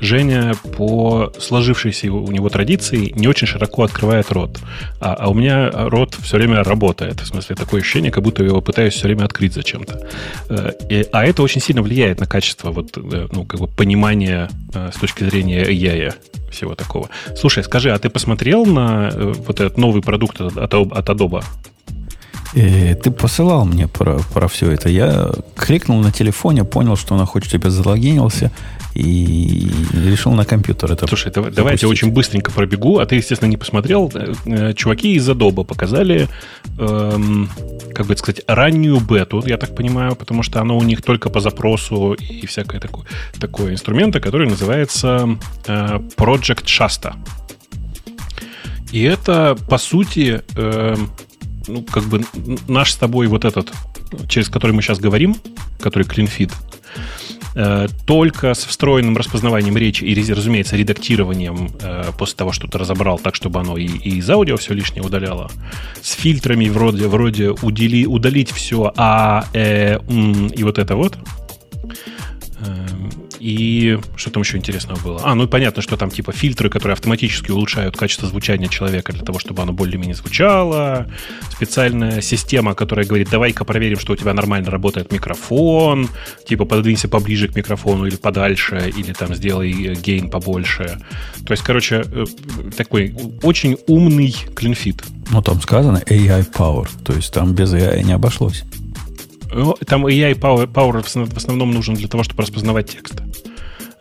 [0.00, 4.60] Женя по сложившейся у него традиции не очень широко открывает рот.
[5.00, 7.20] А, а у меня рот все время работает.
[7.20, 10.08] В смысле, такое ощущение, как будто я его пытаюсь все время открыть зачем-то.
[10.48, 14.48] Э, и, а это очень сильно влияет на качество вот, э, ну, как бы понимания
[14.74, 16.14] с точки зрения AI
[16.50, 17.08] всего такого.
[17.36, 21.42] Слушай, скажи, а ты посмотрел на вот этот новый продукт от, от Adobe?
[22.54, 24.88] И ты посылал мне про, про все это.
[24.88, 28.50] Я кликнул на телефоне, понял, что она хочет тебя залогинился
[28.94, 33.48] и решил на компьютер это Слушай, давай, давайте я очень быстренько пробегу, а ты, естественно,
[33.48, 34.10] не посмотрел.
[34.46, 36.28] Э, чуваки из Adobe показали,
[36.78, 37.48] эм,
[37.94, 41.40] как бы сказать, раннюю бету, я так понимаю, потому что оно у них только по
[41.40, 43.04] запросу и всякое такое,
[43.38, 47.14] такое инструмента, который называется э, Project Shasta.
[48.90, 50.96] И это, по сути, э,
[51.68, 52.24] ну, как бы
[52.66, 53.72] наш с тобой вот этот,
[54.28, 55.36] через который мы сейчас говорим,
[55.80, 56.52] который CleanFeed,
[57.54, 63.18] э, только с встроенным распознаванием речи и, разумеется, редактированием э, после того, что ты разобрал
[63.18, 65.50] так, чтобы оно и, и из аудио все лишнее удаляло,
[66.02, 71.18] с фильтрами вроде, вроде удали, удалить все а, э, м, и вот это вот,
[73.38, 75.20] и что там еще интересного было?
[75.24, 79.22] А, ну и понятно, что там типа фильтры, которые автоматически улучшают качество звучания человека для
[79.22, 81.08] того, чтобы оно более-менее звучало.
[81.50, 86.08] Специальная система, которая говорит, давай-ка проверим, что у тебя нормально работает микрофон.
[86.46, 91.00] Типа подвинься поближе к микрофону или подальше, или там сделай гейн побольше.
[91.46, 92.24] То есть, короче, э,
[92.76, 95.04] такой очень умный клинфит.
[95.30, 98.64] Ну, там сказано AI Power, то есть там без AI не обошлось.
[99.52, 103.22] Ну, там AI Power, Power в основном нужен для того, чтобы распознавать текст.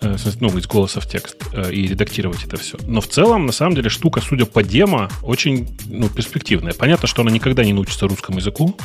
[0.01, 2.77] Э, ну, из голоса в текст э, и редактировать это все.
[2.85, 6.73] Но в целом, на самом деле, штука, судя по демо, очень ну, перспективная.
[6.73, 8.77] Понятно, что она никогда не научится русскому языку,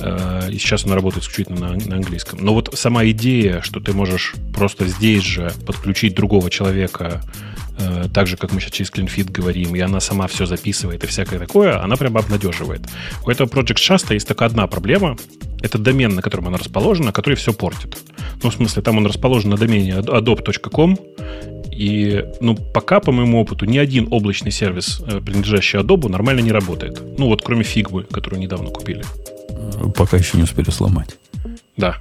[0.00, 2.40] и сейчас она работает исключительно на, на английском.
[2.42, 7.22] Но вот сама идея, что ты можешь просто здесь же подключить другого человека
[7.76, 11.06] Э, так же, как мы сейчас через CleanFit говорим, и она сама все записывает и
[11.06, 12.82] всякое такое, она прямо обнадеживает.
[13.26, 15.16] У этого Project Shasta есть только одна проблема.
[15.60, 17.96] Это домен, на котором она расположена, который все портит.
[18.42, 20.98] Ну, в смысле, там он расположен на домене adobe.com,
[21.72, 26.52] и, ну, пока, по моему опыту, ни один облачный сервис, э, принадлежащий Adobe, нормально не
[26.52, 27.02] работает.
[27.18, 29.02] Ну, вот кроме Figma, которую недавно купили.
[29.96, 31.16] Пока еще не успели сломать.
[31.76, 31.96] Да.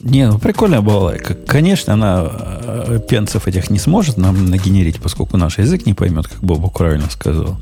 [0.00, 1.34] Не, ну прикольная балалайка.
[1.34, 6.40] Конечно, она э, пенцев этих не сможет нам нагенерить, поскольку наш язык не поймет, как
[6.42, 7.56] Боба правильно сказал.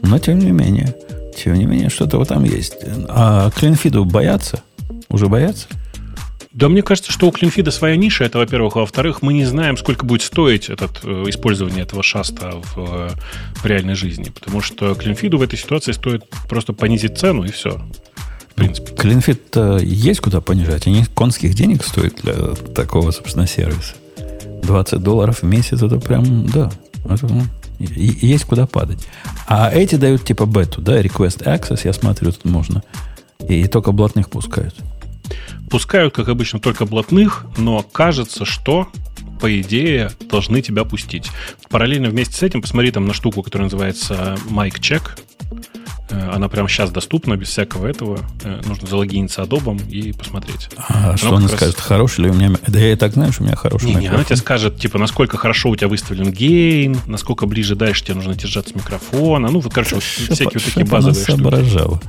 [0.00, 0.94] Но тем не менее,
[1.36, 2.76] тем не менее, что-то вот там есть.
[3.08, 4.62] А Клинфиду боятся?
[5.08, 5.66] Уже боятся?
[6.52, 8.76] Да, мне кажется, что у Клинфида своя ниша, это, во-первых.
[8.76, 13.10] А во-вторых, мы не знаем, сколько будет стоить этот, э, использование этого шаста в, э,
[13.56, 14.30] в реальной жизни.
[14.30, 17.80] Потому что Клинфиду в этой ситуации стоит просто понизить цену, и все
[18.64, 18.94] принципе.
[18.94, 20.86] Клинфит есть куда понижать?
[20.86, 22.34] Они конских денег стоят для
[22.74, 23.94] такого, собственно, сервиса.
[24.62, 26.70] 20 долларов в месяц, это прям, да,
[27.04, 27.42] это, ну,
[27.78, 29.06] есть куда падать.
[29.48, 32.82] А эти дают типа бету, да, request access, я смотрю, тут можно.
[33.48, 34.76] И, и только блатных пускают.
[35.68, 38.88] Пускают, как обычно, только блатных, но кажется, что
[39.40, 41.28] по идее, должны тебя пустить.
[41.68, 45.18] Параллельно вместе с этим посмотри там на штуку, которая называется Mic Check.
[46.12, 48.18] Э, она прямо сейчас доступна, без всякого этого.
[48.44, 50.68] Э, нужно залогиниться Adobe и посмотреть.
[50.76, 51.56] А она что она раз...
[51.56, 52.50] скажет, хороший ли у меня...
[52.66, 54.98] Да я и так знаю, что у меня хороший не, не, она тебе скажет, типа,
[54.98, 59.48] насколько хорошо у тебя выставлен гейн, насколько ближе дальше тебе нужно держаться микрофона.
[59.50, 62.00] Ну, вот, короче, вот всякие вот такие базовые штуки.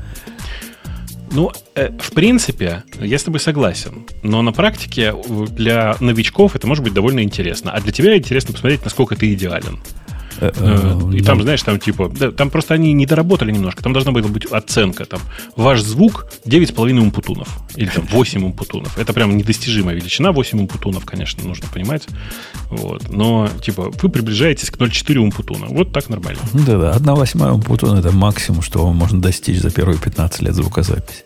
[1.31, 4.05] Ну, э, в принципе, я с тобой согласен.
[4.21, 5.15] Но на практике
[5.49, 7.71] для новичков это может быть довольно интересно.
[7.71, 9.79] А для тебя интересно посмотреть, насколько ты идеален.
[10.39, 13.83] Э, и там, знаешь, там типа, там просто они не доработали немножко.
[13.83, 15.05] Там должна была быть оценка.
[15.05, 15.21] Там
[15.55, 17.47] ваш звук 9,5 умпутунов.
[17.75, 18.97] Или там 8 умпутунов.
[18.97, 20.31] Это прям недостижимая величина.
[20.31, 22.07] 8 умпутунов, конечно, нужно понимать.
[22.69, 23.09] Вот.
[23.09, 25.67] Но, типа, вы приближаетесь к 0,4 умпутуна.
[25.69, 26.41] Вот так нормально.
[26.53, 31.23] Да-да, 1 восьмая умпутуна это максимум, что можно достичь за первые 15 лет звукозаписи.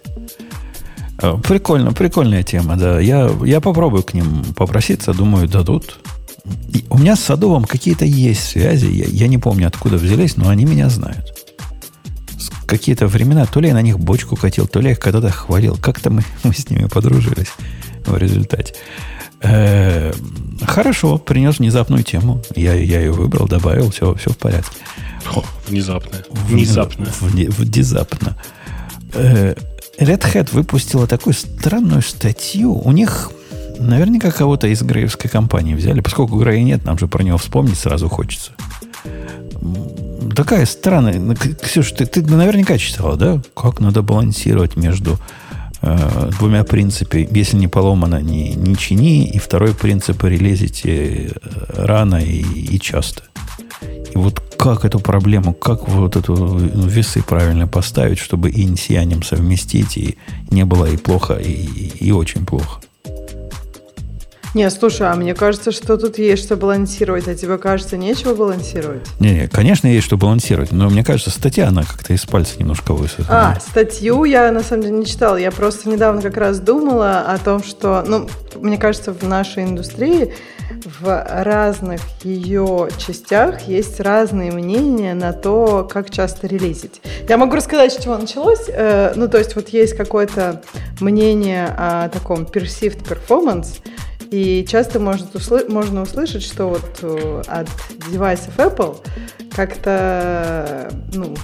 [1.22, 3.00] Э, прикольно, прикольная тема, да.
[3.00, 6.00] Я, я попробую к ним попроситься, думаю, дадут.
[6.90, 10.66] У меня с Садовым какие-то есть связи, я, я не помню, откуда взялись, но они
[10.66, 11.34] меня знают.
[12.38, 15.30] С какие-то времена то ли я на них бочку катил, то ли я их когда-то
[15.30, 15.78] хвалил.
[15.78, 17.52] Как-то мы, мы с ними подружились
[18.06, 18.74] в результате.
[19.42, 20.12] Э,
[20.64, 22.42] хорошо, принес внезапную тему.
[22.56, 24.78] Я, я ее выбрал, добавил, все, все в порядке.
[25.36, 26.24] О, внезапно.
[26.32, 27.08] Внезапно.
[27.20, 28.38] Внезапно.
[29.14, 29.56] Э,
[30.00, 32.74] Red Hat выпустила такую странную статью.
[32.74, 33.32] У них
[33.80, 36.02] наверняка кого-то из греевской компании взяли.
[36.02, 38.52] Поскольку Грея нет, нам же про него вспомнить сразу хочется.
[40.36, 41.20] Такая странная.
[41.20, 43.42] Ну, Ксюша, ты, ты наверняка читала, да?
[43.56, 45.18] Как надо балансировать между
[45.82, 47.28] э, двумя принципами.
[47.32, 49.28] Если не поломано, не, не чини.
[49.30, 51.32] И второй принцип релизите э,
[51.76, 53.24] рано и, и часто.
[54.14, 59.98] И вот как эту проблему, как вот эту весы правильно поставить, чтобы и инсианем совместить,
[59.98, 60.18] и
[60.50, 61.52] не было и плохо, и,
[62.00, 62.80] и очень плохо.
[64.54, 69.06] Не, слушай, а мне кажется, что тут есть что балансировать, а тебе кажется, нечего балансировать?
[69.20, 72.94] Не, не, конечно, есть что балансировать, но мне кажется, статья, она как-то из пальца немножко
[72.94, 73.26] высохла.
[73.30, 75.38] А, статью я на самом деле не читала.
[75.38, 80.34] Я просто недавно как раз думала о том, что, ну, мне кажется, в нашей индустрии
[81.02, 87.02] в разных ее частях есть разные мнения на то, как часто релизить.
[87.28, 88.66] Я могу рассказать, с чего началось.
[88.68, 90.62] Э, ну, то есть вот есть какое-то
[91.00, 93.80] мнение о таком perceived performance,
[94.30, 97.68] и часто может услы- можно услышать, что вот э, от
[98.12, 98.98] девайсов Apple
[99.56, 101.36] как-то ну,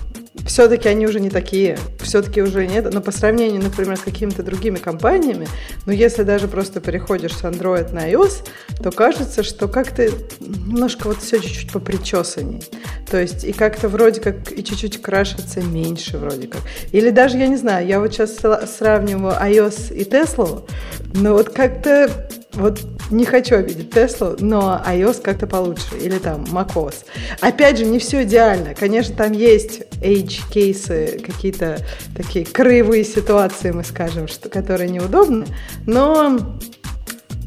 [0.46, 4.78] все-таки они уже не такие, все-таки уже нет, но по сравнению, например, с какими-то другими
[4.78, 5.48] компаниями,
[5.86, 8.48] ну, если даже просто переходишь с Android на iOS,
[8.82, 10.10] то кажется, что как-то
[10.40, 12.64] немножко вот все чуть-чуть попричесанней.
[13.10, 16.62] То есть и как-то вроде как и чуть-чуть крашится меньше вроде как.
[16.92, 20.68] Или даже, я не знаю, я вот сейчас сравниваю iOS и Tesla,
[21.14, 22.10] но вот как-то
[22.54, 25.98] вот не хочу обидеть Теслу, но iOS как-то получше.
[26.00, 26.96] Или там macOS.
[27.42, 28.76] Опять же, не все идеально.
[28.76, 31.80] Конечно, там есть age-кейсы, какие-то
[32.16, 35.48] такие кривые ситуации, мы скажем, что, которые неудобны.
[35.86, 36.40] Но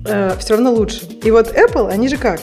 [0.08, 1.04] э, все равно лучше.
[1.22, 2.40] И вот Apple, они же как?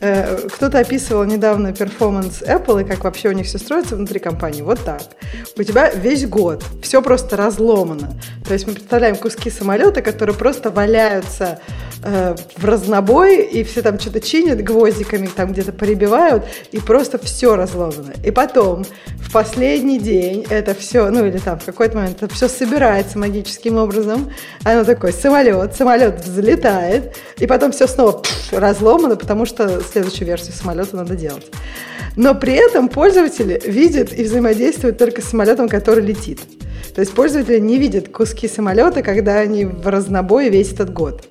[0.00, 4.62] Э, кто-то описывал недавно перформанс Apple и как вообще у них все строится внутри компании.
[4.62, 5.02] Вот так.
[5.56, 8.12] У тебя весь год все просто разломано.
[8.46, 11.58] То есть мы представляем куски самолета, которые просто валяются
[12.02, 17.56] э, в разнобой, и все там что-то чинят гвоздиками, там где-то прибивают, и просто все
[17.56, 18.12] разломано.
[18.24, 18.84] И потом
[19.16, 23.78] в последний день это все, ну или там в какой-то момент это все собирается магическим
[23.78, 24.30] образом.
[24.64, 27.03] Оно такой самолет, самолет взлетает,
[27.38, 31.46] и потом все снова пфф, разломано, потому что следующую версию самолета надо делать.
[32.16, 36.40] Но при этом пользователи видят и взаимодействуют только с самолетом, который летит.
[36.94, 41.28] То есть пользователи не видят куски самолета, когда они в разнобой весь этот год.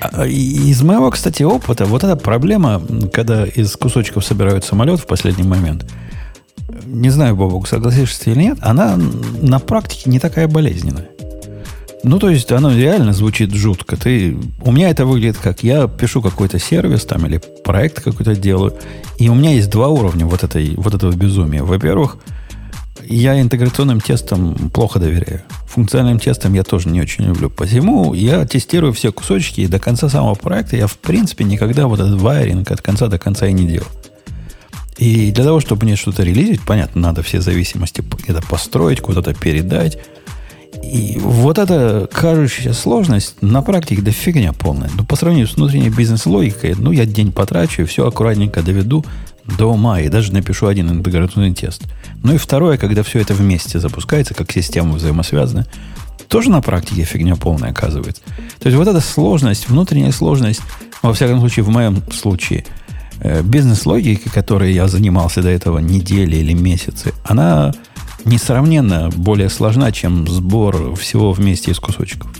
[0.00, 5.44] А, из моего, кстати, опыта, вот эта проблема, когда из кусочков собирают самолет в последний
[5.44, 5.86] момент,
[6.84, 8.98] не знаю, Бобок, согласишься или нет, она
[9.40, 11.08] на практике не такая болезненная.
[12.04, 13.96] Ну, то есть, оно реально звучит жутко.
[13.96, 18.74] Ты, у меня это выглядит как я пишу какой-то сервис там или проект какой-то делаю,
[19.18, 21.64] и у меня есть два уровня вот, этой, вот этого безумия.
[21.64, 22.18] Во-первых,
[23.04, 25.42] я интеграционным тестам плохо доверяю.
[25.66, 27.50] Функциональным тестам я тоже не очень люблю.
[27.50, 32.00] Посему я тестирую все кусочки, и до конца самого проекта я, в принципе, никогда вот
[32.00, 33.88] этот вайринг от конца до конца и не делал.
[34.98, 39.98] И для того, чтобы мне что-то релизить, понятно, надо все зависимости где-то построить, куда-то передать.
[40.90, 44.90] И вот эта кажущаяся сложность на практике да фигня полная.
[44.96, 49.04] Но по сравнению с внутренней бизнес-логикой, ну, я день потрачу и все аккуратненько доведу
[49.58, 51.82] до ума и даже напишу один интеграционный тест.
[52.22, 55.66] Ну и второе, когда все это вместе запускается, как система взаимосвязана,
[56.28, 58.22] тоже на практике фигня полная оказывается.
[58.58, 60.60] То есть вот эта сложность, внутренняя сложность,
[61.02, 62.64] во всяком случае, в моем случае,
[63.20, 67.72] э, бизнес-логики, которой я занимался до этого недели или месяцы, она
[68.28, 72.30] несравненно более сложна, чем сбор всего вместе из кусочков.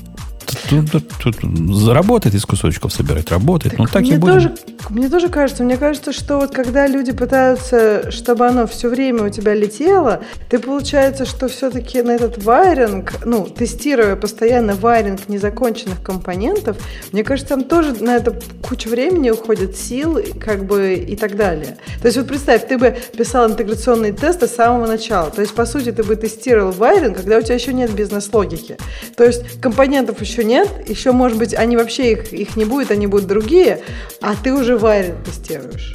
[0.70, 3.76] Тут, тут, тут заработает из кусочков собирать, работает.
[3.76, 4.34] Так ну так мне и будет.
[4.34, 4.55] Тоже,
[4.90, 9.28] мне тоже кажется, мне кажется, что вот когда люди пытаются, чтобы оно все время у
[9.28, 16.76] тебя летело, ты получается, что все-таки на этот вайринг, ну, тестируя постоянно вайринг незаконченных компонентов,
[17.12, 21.76] мне кажется, там тоже на это куча времени уходит, сил, как бы и так далее.
[22.01, 25.30] То есть вот представь, ты бы писал интеграционные тесты с самого начала.
[25.30, 28.76] То есть, по сути, ты бы тестировал вайринг, когда у тебя еще нет бизнес-логики.
[29.16, 33.07] То есть компонентов еще нет, еще, может быть, они вообще их, их не будет, они
[33.07, 33.80] будут другие,
[34.20, 35.95] а ты уже вайринг тестируешь.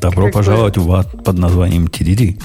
[0.00, 0.82] Добро как пожаловать бы...
[0.82, 2.40] в ад под названием TDD.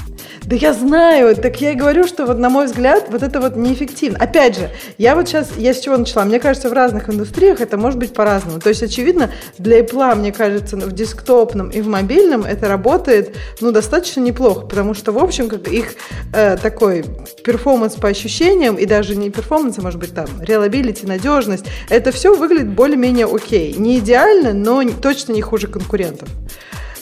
[0.50, 3.56] Да я знаю, так я и говорю, что вот на мой взгляд вот это вот
[3.56, 4.18] неэффективно.
[4.18, 6.26] Опять же, я вот сейчас, я с чего начала?
[6.26, 8.60] Мне кажется, в разных индустриях это может быть по-разному.
[8.60, 9.30] То есть, очевидно,
[9.60, 14.96] для Apple, мне кажется, в десктопном и в мобильном это работает, ну, достаточно неплохо, потому
[14.96, 15.94] что, в общем, как их
[16.34, 17.06] э, такой
[17.44, 22.34] перформанс по ощущениям, и даже не перформанс, а может быть там reliability, надежность, это все
[22.34, 23.76] выглядит более-менее окей.
[23.78, 26.28] Не идеально, но точно не хуже конкурентов.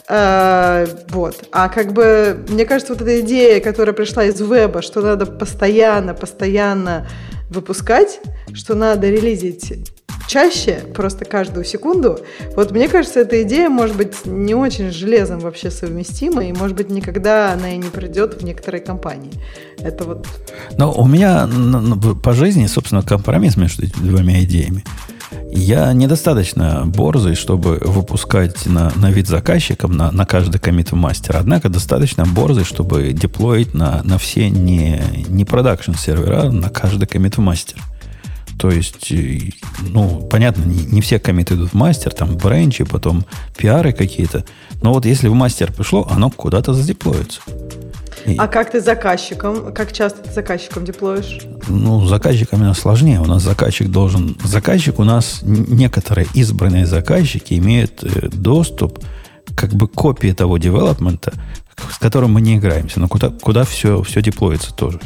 [0.10, 1.43] Э, вот.
[1.51, 6.14] А как бы, мне кажется, вот эта идея, которая пришла из веба, что надо постоянно,
[6.14, 7.08] постоянно
[7.49, 8.20] выпускать,
[8.53, 9.74] что надо релизить
[10.28, 12.20] чаще, просто каждую секунду.
[12.55, 16.76] Вот мне кажется, эта идея может быть не очень с железом вообще совместима, и может
[16.76, 19.32] быть никогда она и не придет в некоторые компании.
[19.80, 20.28] Это вот...
[20.78, 21.49] Но у меня
[22.22, 24.84] по жизни, собственно, компромисс между двумя идеями.
[25.52, 31.38] Я недостаточно борзый, чтобы выпускать на, на вид заказчикам на, на каждый комит в мастер.
[31.38, 37.38] Однако достаточно борзый, чтобы деплоить на, на все не, не продакшн сервера, на каждый комит
[37.38, 37.78] в мастер.
[38.58, 39.14] То есть,
[39.82, 44.45] ну, понятно, не, не все комиты идут в мастер, там бренчи, потом пиары какие-то.
[44.82, 47.41] Но вот если в мастер пришло, оно куда-то задеплоится.
[48.38, 49.74] А как ты заказчиком?
[49.74, 51.39] Как часто ты заказчиком деплоишь?
[51.68, 53.22] Ну, заказчиками у нас сложнее.
[53.22, 54.36] У нас заказчик должен...
[54.43, 58.99] Заказчик у нас некоторые избранные заказчики имеют э, доступ
[59.55, 61.34] как бы копии того девелопмента,
[61.91, 64.99] с которым мы не играемся, но куда, куда все, все деплоится тоже.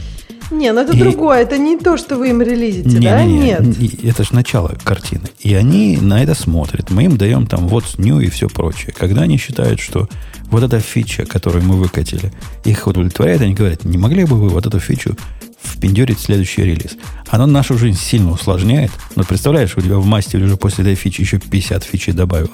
[0.52, 1.00] Не, ну это и...
[1.00, 3.24] другое, это не то, что вы им релизите, не, да?
[3.24, 4.04] Не, не, Нет.
[4.04, 5.30] Это же начало картины.
[5.40, 6.90] И они на это смотрят.
[6.90, 8.94] Мы им даем там вот new и все прочее.
[8.98, 10.08] Когда они считают, что
[10.46, 12.32] вот эта фича, которую мы выкатили,
[12.66, 15.16] их удовлетворяет, они говорят, не могли бы вы вот эту фичу
[15.64, 16.98] впендюрить в следующий релиз.
[17.30, 21.22] Оно нашу жизнь сильно усложняет, но представляешь, у тебя в мастере уже после этой фичи
[21.22, 22.52] еще 50 фичей добавилось.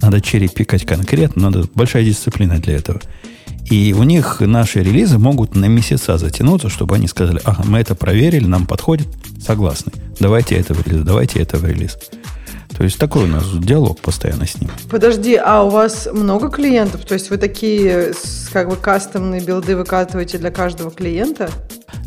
[0.00, 3.00] Надо черепикать конкретно, надо большая дисциплина для этого.
[3.70, 7.94] И у них наши релизы могут на месяца затянуться, чтобы они сказали, ага, мы это
[7.94, 9.08] проверили, нам подходит,
[9.44, 9.92] согласны.
[10.20, 11.98] Давайте это в релиз, давайте это в релиз.
[12.76, 14.70] То есть такой у нас диалог постоянно с ним.
[14.90, 17.04] Подожди, а у вас много клиентов?
[17.04, 18.12] То есть вы такие
[18.52, 21.50] как бы кастомные билды выкатываете для каждого клиента?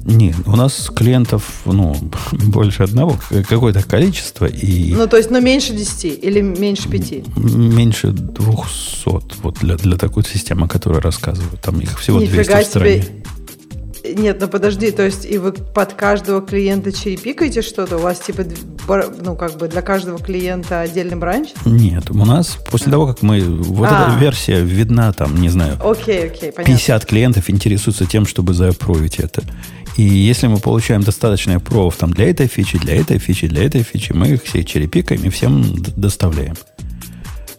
[0.05, 1.95] Нет, у нас клиентов, ну,
[2.31, 4.45] больше одного, какое-то количество.
[4.45, 7.37] И ну, то есть, ну, меньше 10 или меньше 5?
[7.37, 11.57] Меньше 200, вот для, для такой системы, о которой рассказываю.
[11.61, 13.01] Там их всего Нифига 200 в стране.
[13.01, 13.23] Себе
[14.03, 17.97] нет, ну подожди, то есть и вы под каждого клиента черепикаете что-то?
[17.97, 18.43] У вас типа,
[19.23, 21.49] ну как бы для каждого клиента отдельный бранч?
[21.65, 24.09] Нет, у нас после того, как мы, вот а.
[24.09, 26.75] эта версия видна там, не знаю, окей, окей, понятно.
[26.75, 29.43] 50 клиентов интересуются тем, чтобы заапровить это.
[29.97, 33.83] И если мы получаем достаточно провов там для этой фичи, для этой фичи, для этой
[33.83, 36.55] фичи, мы их все черепикаем и всем доставляем.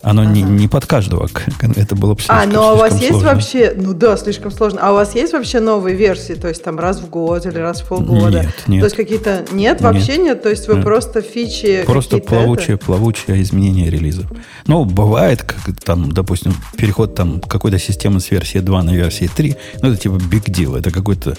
[0.03, 0.31] Оно ага.
[0.31, 1.29] не, не под каждого.
[1.77, 3.07] Это было бы А, ну а у вас сложно.
[3.07, 3.73] есть вообще...
[3.77, 4.81] Ну да, слишком сложно.
[4.83, 6.33] А у вас есть вообще новые версии?
[6.33, 8.43] То есть там раз в год или раз в полгода?
[8.43, 8.81] Нет, нет.
[8.81, 9.45] То есть какие-то...
[9.53, 10.21] Нет, вообще нет?
[10.21, 10.43] нет?
[10.43, 10.85] То есть вы нет.
[10.85, 12.87] просто фичи Просто плавучее, это?
[12.87, 14.27] плавучее изменение релизов.
[14.67, 19.57] Ну, бывает, как там, допустим, переход там какой-то системы с версии 2 на версии 3.
[19.83, 20.79] Ну, это типа big deal.
[20.79, 21.37] Это какой-то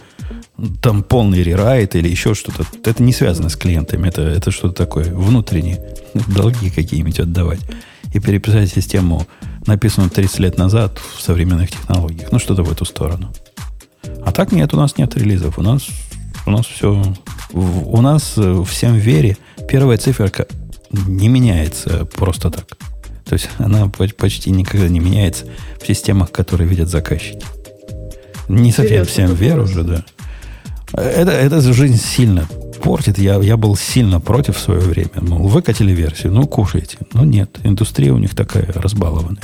[0.82, 2.66] там полный рерайт или еще что-то.
[2.84, 4.08] Это не связано с клиентами.
[4.08, 5.96] Это, это что-то такое внутреннее.
[6.28, 7.62] Долги какие-нибудь отдавать
[8.14, 9.26] и переписать систему,
[9.66, 12.32] написанную 30 лет назад в современных технологиях.
[12.32, 13.34] Ну, что-то в эту сторону.
[14.26, 15.58] А так нет, у нас нет релизов.
[15.58, 15.88] У нас,
[16.46, 17.02] у нас все...
[17.54, 19.38] У нас э, всем вере
[19.68, 20.48] первая циферка
[20.92, 22.78] не меняется просто так.
[23.26, 25.46] То есть она почти никогда не меняется
[25.82, 27.46] в системах, которые видят заказчики.
[28.50, 30.04] Не совсем всем веру уже, да.
[30.94, 32.48] Это, это жизнь сильно
[32.82, 33.18] портит.
[33.18, 35.12] Я, я был сильно против в свое время.
[35.22, 36.98] Мол, выкатили версию, ну, кушайте.
[37.14, 39.42] Но нет, индустрия у них такая разбалованная.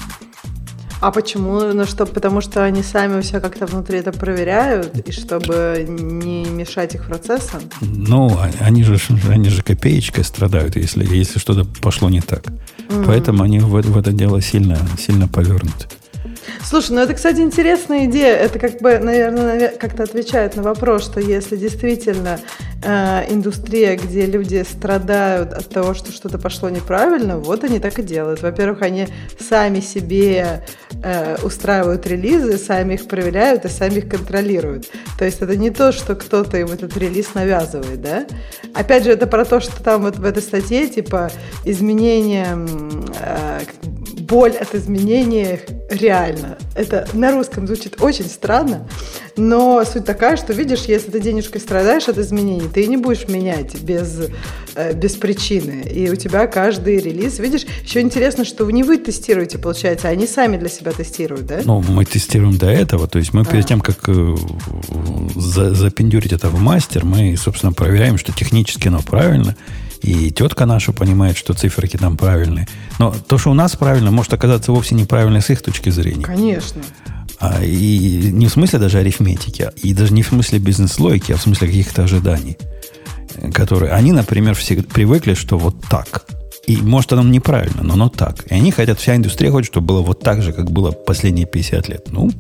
[1.00, 1.60] А почему?
[1.74, 6.96] Ну что, потому что они сами все как-то внутри это проверяют, и чтобы не мешать
[6.96, 7.62] их процессам?
[7.82, 8.98] Ну, а, они же,
[9.30, 12.46] они же копеечкой страдают, если, если что-то пошло не так.
[12.46, 13.04] Mm-hmm.
[13.06, 15.86] Поэтому они в, в это дело сильно, сильно повернуты.
[16.64, 18.36] Слушай, ну это, кстати, интересная идея.
[18.36, 22.40] Это как бы, наверное, как-то отвечает на вопрос, что если действительно
[22.84, 28.04] э, индустрия, где люди страдают от того, что что-то пошло неправильно, вот они так и
[28.04, 28.42] делают.
[28.42, 29.08] Во-первых, они
[29.40, 30.66] сами себе
[31.04, 34.90] э, устраивают релизы, сами их проверяют и сами их контролируют.
[35.18, 38.26] То есть это не то, что кто-то им этот релиз навязывает, да?
[38.74, 41.32] Опять же, это про то, что там вот в этой статье, типа,
[41.66, 42.58] изменения
[43.20, 43.62] э,
[44.28, 45.60] боль от изменений
[45.90, 46.58] реально.
[46.76, 48.88] Это на русском звучит очень странно,
[49.36, 53.82] но суть такая, что видишь, если ты денежкой страдаешь от изменений, ты не будешь менять
[53.82, 54.20] без,
[54.76, 55.84] э, без причины.
[55.84, 60.28] И у тебя каждый релиз, видишь, еще интересно, что не вы тестируете, получается, а они
[60.28, 61.62] сами для себя тестируют, да?
[61.64, 63.46] Ну, мы тестируем до этого, то есть мы а.
[63.46, 64.36] перед тем, как э,
[65.36, 69.56] за, запендюрить это в мастер, мы, собственно, проверяем, что технически оно правильно,
[70.02, 72.68] и тетка наша понимает, что циферки там правильные.
[73.00, 76.24] Но то, что у нас правильно, может оказаться вовсе неправильно с их точки зрения.
[76.24, 76.82] Конечно.
[77.40, 81.42] А, и не в смысле даже арифметики, и даже не в смысле бизнес-логики, а в
[81.42, 82.58] смысле каких-то ожиданий.
[83.54, 86.26] Которые, они, например, все привыкли, что вот так.
[86.66, 88.46] И может оно неправильно, но оно так.
[88.52, 91.88] И они хотят, вся индустрия хочет, чтобы было вот так же, как было последние 50
[91.90, 92.08] лет.
[92.12, 92.32] Ну,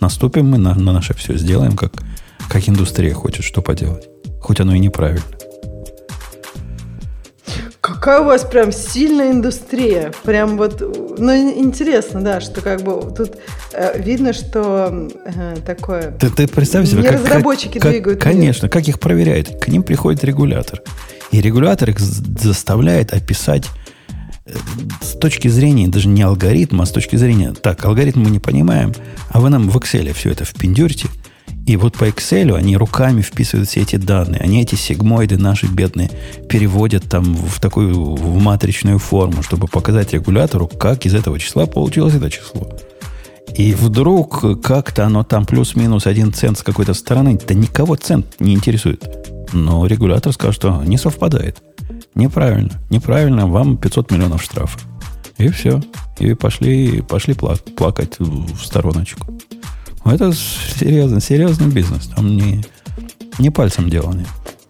[0.00, 1.92] наступим мы на, на наше все, сделаем, как,
[2.48, 4.08] как индустрия хочет, что поделать.
[4.40, 5.37] Хоть оно и неправильно.
[7.98, 10.12] Какая у вас прям сильная индустрия.
[10.22, 10.80] Прям вот,
[11.18, 13.36] ну, интересно, да, что как бы тут
[13.72, 16.12] э, видно, что э, такое...
[16.12, 18.22] Ты, ты представь себе, не как, разработчики как, двигают.
[18.22, 18.72] Конечно, мир.
[18.72, 19.60] как их проверяют?
[19.60, 20.80] К ним приходит регулятор.
[21.32, 23.66] И регулятор их заставляет описать
[24.46, 24.52] э,
[25.02, 28.94] с точки зрения даже не алгоритма, а с точки зрения, так, алгоритм мы не понимаем,
[29.30, 31.08] а вы нам в Excel все это впендюрите,
[31.68, 34.40] и вот по Excel они руками вписывают все эти данные.
[34.40, 36.10] Они эти сигмоиды наши бедные
[36.48, 42.14] переводят там в такую в матричную форму, чтобы показать регулятору, как из этого числа получилось
[42.14, 42.74] это число.
[43.54, 48.54] И вдруг как-то оно там плюс-минус один цент с какой-то стороны, да никого цент не
[48.54, 49.04] интересует.
[49.52, 51.58] Но регулятор скажет, что не совпадает.
[52.14, 52.80] Неправильно.
[52.88, 54.78] Неправильно, вам 500 миллионов штрафа.
[55.36, 55.82] И все.
[56.18, 59.26] И пошли, пошли плакать в стороночку.
[60.10, 62.06] Это серьезный, серьезный бизнес.
[62.08, 62.64] Там не,
[63.38, 64.26] не пальцем деланный.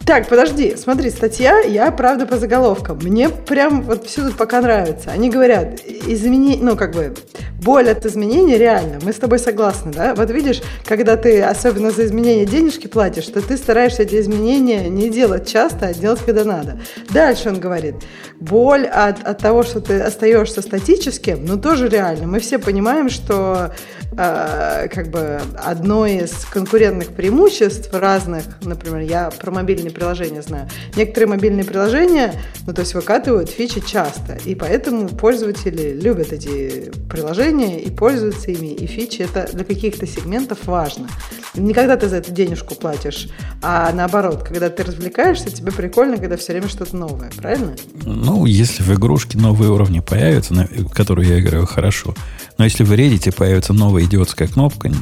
[0.09, 2.99] Так, подожди, смотри, статья, я правда по заголовкам.
[3.03, 5.11] Мне прям вот все тут пока нравится.
[5.11, 7.15] Они говорят, измени, ну как бы,
[7.61, 9.01] боль от изменений реально.
[9.03, 10.15] Мы с тобой согласны, да?
[10.15, 15.11] Вот видишь, когда ты особенно за изменения денежки платишь, то ты стараешься эти изменения не
[15.11, 16.81] делать часто, а делать когда надо.
[17.11, 17.97] Дальше он говорит,
[18.41, 22.29] боль от, от того, что ты остаешься статическим, ну тоже реально.
[22.29, 23.75] Мы все понимаем, что
[24.13, 30.69] э, как бы одно из конкурентных преимуществ разных, например, я про мобильный приложения знаю.
[30.97, 32.35] Некоторые мобильные приложения,
[32.67, 38.73] ну, то есть выкатывают фичи часто, и поэтому пользователи любят эти приложения и пользуются ими,
[38.73, 41.09] и фичи это для каких-то сегментов важно.
[41.55, 43.29] Не когда ты за эту денежку платишь,
[43.63, 47.75] а наоборот, когда ты развлекаешься, тебе прикольно, когда все время что-то новое, правильно?
[48.05, 52.15] Ну, если в игрушке новые уровни появятся, на которые я играю хорошо,
[52.59, 54.93] но если в Reddit появится новая идиотская кнопка,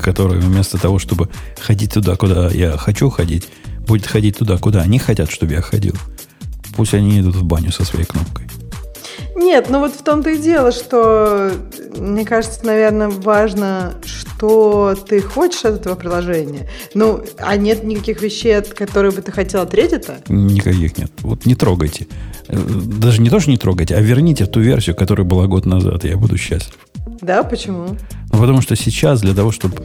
[0.00, 1.28] которая вместо того, чтобы
[1.60, 3.48] ходить туда, куда я хочу ходить,
[3.86, 5.94] будет ходить туда, куда они хотят, чтобы я ходил.
[6.76, 8.46] Пусть они идут в баню со своей кнопкой.
[9.36, 11.52] Нет, ну вот в том-то и дело, что
[11.96, 16.68] мне кажется, наверное, важно, что ты хочешь от этого приложения.
[16.94, 20.24] Ну, а нет никаких вещей, которые бы ты хотел от Reddit?
[20.28, 21.10] Никаких нет.
[21.20, 22.06] Вот не трогайте.
[22.48, 26.04] Э, даже не то, что не трогайте, а верните ту версию, которая была год назад,
[26.04, 26.76] и я буду счастлив.
[27.20, 27.96] Да, почему?
[28.32, 29.76] Ну, потому что сейчас для того, чтобы...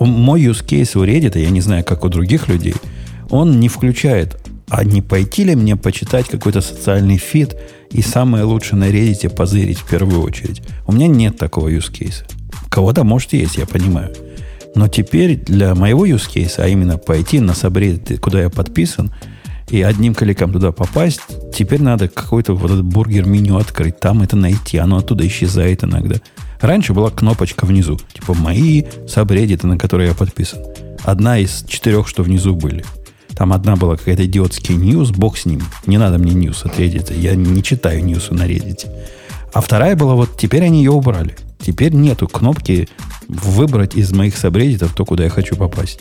[0.00, 2.74] Мой use case у Reddit, я не знаю, как у других людей–
[3.30, 4.36] он не включает,
[4.68, 7.56] а не пойти ли мне почитать какой-то социальный фит
[7.90, 10.62] и самое лучшее на Reddit позырить в первую очередь.
[10.86, 12.24] У меня нет такого use case.
[12.68, 14.12] Кого-то, может, есть, я понимаю.
[14.74, 19.12] Но теперь для моего use case, а именно пойти на Subreddit, куда я подписан,
[19.70, 21.22] и одним кликом туда попасть,
[21.54, 26.16] теперь надо какой-то вот этот бургер-меню открыть, там это найти, оно оттуда исчезает иногда.
[26.60, 30.60] Раньше была кнопочка внизу, типа «Мои сабреддиты», на которые я подписан.
[31.04, 32.84] Одна из четырех, что внизу были–
[33.36, 35.62] там одна была какая-то идиотский news, бог с ним.
[35.84, 37.14] Не надо мне news от Reddit.
[37.14, 38.88] Я не читаю news ы на Reddit.
[39.52, 41.36] А вторая была вот, теперь они ее убрали.
[41.60, 42.88] Теперь нету кнопки
[43.28, 46.00] выбрать из моих сабреддитов то, куда я хочу попасть.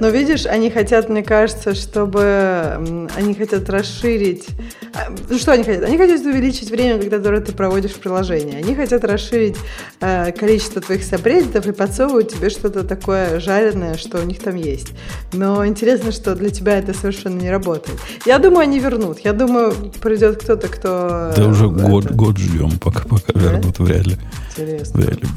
[0.00, 4.46] Но видишь, они хотят, мне кажется, чтобы они хотят расширить.
[4.94, 5.84] А, ну что они хотят?
[5.84, 8.56] Они хотят увеличить время, которое ты проводишь в приложении.
[8.56, 9.56] Они хотят расширить
[10.00, 14.92] э, количество твоих сабреддитов и подсовывают тебе что-то такое жареное, что у них там есть.
[15.32, 17.98] Но интересно, что для тебя это совершенно не работает.
[18.24, 19.20] Я думаю, они вернут.
[19.20, 21.32] Я думаю, придет кто-то, кто...
[21.36, 23.40] Да уже год, год ждем, пока, пока да?
[23.40, 24.16] вернут, вряд ли.
[24.56, 25.00] Интересно.
[25.00, 25.28] Вряд ли.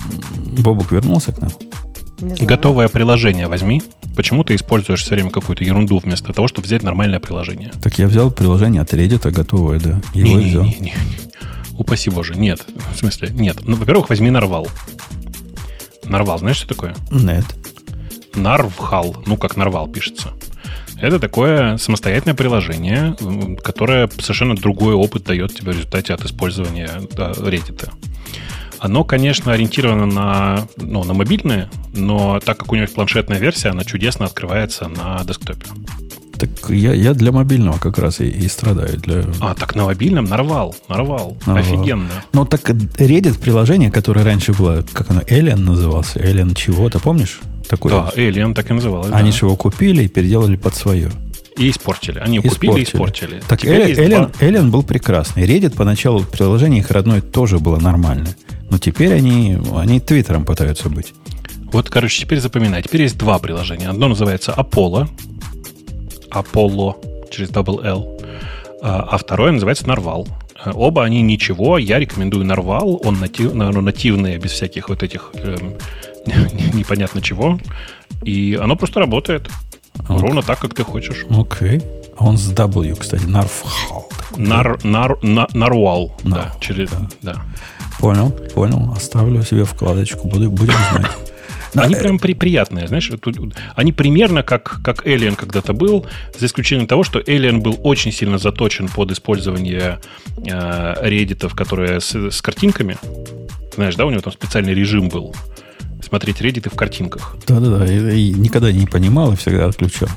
[0.61, 1.51] Бобук вернулся к нам?
[2.21, 3.81] Готовое приложение возьми.
[4.15, 7.71] Почему ты используешь все время какую-то ерунду вместо того, чтобы взять нормальное приложение?
[7.81, 10.01] Так я взял приложение от Reddit, готовое, да.
[10.13, 10.63] Его не, взял.
[10.63, 10.93] Не, не, не.
[11.77, 12.65] Упаси боже, нет.
[12.93, 13.57] В смысле, нет.
[13.65, 14.67] Ну, во-первых, возьми Нарвал.
[16.03, 16.95] Нарвал, знаешь, что такое?
[17.09, 17.45] Нет.
[18.35, 20.29] Нарвхал, ну, как Нарвал пишется.
[21.01, 23.15] Это такое самостоятельное приложение,
[23.63, 27.89] которое совершенно другой опыт дает тебе в результате от использования Reddit.
[28.81, 33.69] Оно, конечно, ориентировано на, ну, на мобильное, но так как у него есть планшетная версия,
[33.69, 35.67] она чудесно открывается на десктопе.
[36.39, 38.97] Так я, я для мобильного как раз и, и страдаю.
[38.97, 39.25] Для...
[39.39, 41.37] А, так на мобильном нарвал, нарвал.
[41.45, 41.61] нарвал.
[41.61, 42.09] Офигенно.
[42.33, 47.39] Ну, так Reddit приложение, которое раньше было, как оно, Alien назывался, Alien чего-то, помнишь?
[47.69, 47.93] Такое?
[47.93, 49.11] Да, Alien так и называлось.
[49.11, 49.37] Они да.
[49.37, 51.11] же его купили и переделали под свое.
[51.57, 52.19] И испортили.
[52.19, 52.69] Они испортили.
[52.69, 53.41] купили и испортили.
[53.47, 55.43] Так Alien, Alien, Alien был прекрасный.
[55.43, 58.35] Reddit поначалу приложение их родное тоже было нормальное.
[58.69, 61.13] Но теперь они, они Твиттером пытаются быть.
[61.71, 62.83] Вот, короче, теперь запоминай.
[62.83, 63.89] Теперь есть два приложения.
[63.89, 65.09] Одно называется Apollo.
[66.31, 68.19] Apollo через double L.
[68.81, 70.27] А, а второе называется Narwhal.
[70.63, 71.77] А, оба они ничего.
[71.77, 72.99] Я рекомендую Narwhal.
[73.03, 75.75] Он натив, ну, нативный, без всяких вот этих эм,
[76.73, 77.59] непонятно чего.
[78.23, 79.49] И оно просто работает.
[80.07, 80.19] Okay.
[80.19, 81.25] Ровно так, как ты хочешь.
[81.29, 81.77] Окей.
[81.77, 82.01] Okay.
[82.17, 83.23] А он с W, кстати.
[83.23, 84.03] Narwhal.
[84.37, 86.15] Нар, нар, нар, нарвал.
[86.23, 87.09] Да, через, да.
[87.21, 87.41] да.
[87.99, 88.93] Понял, понял.
[88.95, 91.11] Оставлю себе вкладочку, буду, будем знать.
[91.73, 93.37] Они прям при, приятные, знаешь, тут,
[93.75, 96.05] они примерно как, как Alien когда-то был,
[96.37, 99.99] за исключением того, что Alien был очень сильно заточен под использование
[100.45, 102.97] э, реддитов, которые с, с картинками.
[103.73, 105.33] Знаешь, да, у него там специальный режим был.
[106.11, 107.37] Смотреть реддиты в картинках.
[107.47, 110.09] Да-да-да, и никогда не понимал и всегда отключал.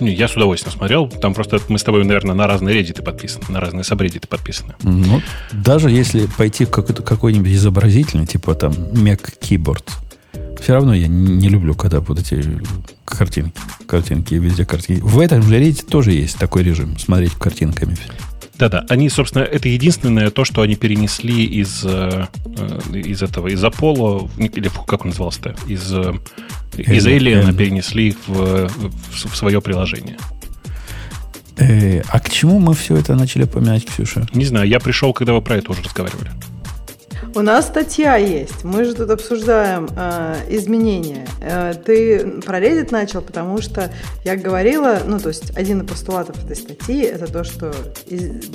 [0.00, 1.06] Не, я с удовольствием смотрел.
[1.06, 4.74] Там просто мы с тобой, наверное, на разные реддиты подписаны, на разные сабреддиты подписаны.
[4.82, 5.20] Ну,
[5.52, 9.84] даже если пойти в какой-то, какой-нибудь изобразительный, типа там Mac Keyboard,
[10.62, 12.58] все равно я не люблю, когда вот эти
[13.04, 13.52] картинки,
[13.86, 15.02] картинки везде картинки.
[15.02, 17.98] В этом же Reddit тоже есть такой режим, смотреть картинками.
[18.58, 22.26] Да-да, они, собственно, это единственное то, что они перенесли из, э,
[22.92, 26.14] из этого, из Apollo, или как он назывался-то, из, э,
[26.76, 30.16] из Alien перенесли в, в, в свое приложение.
[31.58, 34.26] Э, а к чему мы все это начали поминать, Ксюша?
[34.32, 36.30] Не знаю, я пришел, когда вы про это уже разговаривали.
[37.34, 38.64] У нас статья есть.
[38.64, 41.26] Мы же тут обсуждаем э, изменения.
[41.40, 43.92] Э, ты про Reddit начал, потому что
[44.24, 47.72] я говорила, ну, то есть один из постулатов этой статьи это то, что
[48.06, 48.48] из,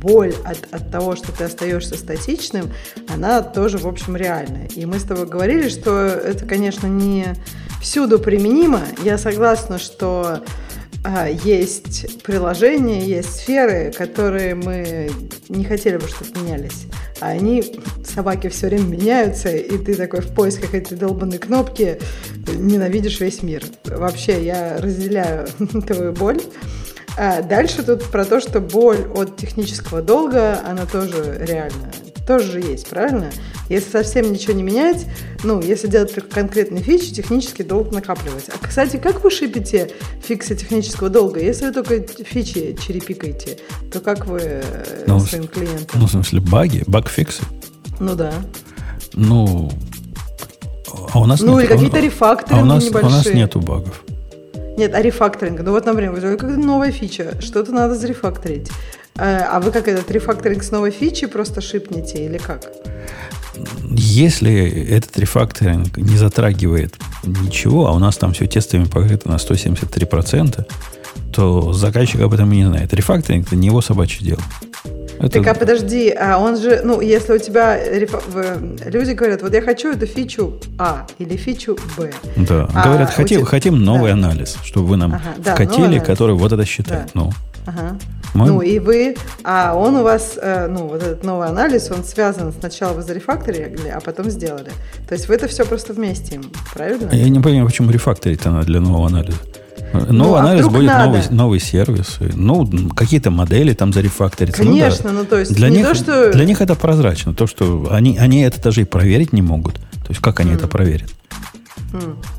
[0.00, 2.70] боль от, от того, что ты остаешься статичным,
[3.08, 4.66] она тоже, в общем, реальная.
[4.74, 7.34] И мы с тобой говорили, что это, конечно, не
[7.80, 8.82] всюду применимо.
[9.02, 10.42] Я согласна, что
[11.44, 15.10] есть приложения, есть сферы, которые мы
[15.48, 16.86] не хотели бы, чтобы менялись.
[17.20, 17.64] А они,
[18.04, 21.98] собаки, все время меняются, и ты такой в поисках этой долбанной кнопки
[22.54, 23.64] ненавидишь весь мир.
[23.84, 25.46] Вообще, я разделяю
[25.86, 26.40] твою боль.
[27.16, 31.92] А дальше тут про то, что боль от технического долга, она тоже реальная
[32.30, 33.32] тоже же есть, правильно?
[33.68, 35.04] Если совсем ничего не менять,
[35.42, 38.52] ну, если делать только конкретные фичи, технический долг накапливается.
[38.54, 39.90] А, кстати, как вы шипите
[40.22, 41.40] фиксы технического долга?
[41.40, 43.58] Если вы только фичи черепикаете,
[43.92, 46.00] то как вы э, ну, своим клиентам?
[46.00, 47.42] Ну, в смысле, баги, баг-фиксы?
[47.98, 48.32] Ну, да.
[49.14, 49.72] Ну,
[51.12, 53.12] а у нас ну, нет, или какие-то рефакторинги а у нас, небольшие.
[53.12, 54.04] У нас нету багов.
[54.76, 55.62] Нет, а рефакторинг?
[55.62, 58.70] Ну вот, например, какая-то новая фича, что-то надо зарефакторить.
[59.16, 62.62] Э, а вы как этот рефакторинг с новой фичи просто шипнете или как?
[63.90, 70.66] Если этот рефакторинг не затрагивает ничего, а у нас там все тестами покрыто на 173%,
[71.32, 72.94] то заказчик об этом и не знает.
[72.94, 74.40] Рефакторинг– это не его собачье дело.
[75.18, 75.42] Это...
[75.42, 78.14] Так, а подожди, а он же, ну, если у тебя реф...
[78.86, 82.10] люди говорят, вот я хочу эту фичу А или фичу Б.
[82.36, 83.46] Да, а говорят, хотим, тебя...
[83.46, 84.14] хотим новый да.
[84.14, 87.10] анализ, чтобы вы нам ага, вкатили, да, который вот это считает.
[87.12, 87.20] Да.
[87.20, 87.32] Ну.
[87.66, 87.98] Ага.
[88.34, 88.46] Мы...
[88.46, 92.52] Ну и вы, а он у вас, э, ну вот этот новый анализ, он связан
[92.52, 94.70] сначала вы зарефакторили, а потом сделали.
[95.08, 97.10] То есть вы это все просто вместе им, правильно?
[97.12, 99.38] Я не понимаю, почему рефакторить надо для нового анализа.
[99.92, 102.18] Новый ну, а анализ будет новый, новый сервис.
[102.20, 104.62] Ну, какие-то модели там зарефакторятся.
[104.62, 105.22] Конечно, ну, да.
[105.22, 106.32] ну то есть для них, то, что...
[106.32, 107.34] Для них это прозрачно.
[107.34, 109.74] То, что они, они это даже и проверить не могут.
[109.74, 110.56] То есть как они mm.
[110.56, 111.10] это проверят?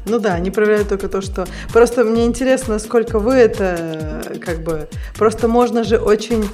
[0.05, 1.45] Ну да, они проверяют только то, что...
[1.73, 4.87] Просто мне интересно, сколько вы это как бы...
[5.15, 6.45] Просто можно же очень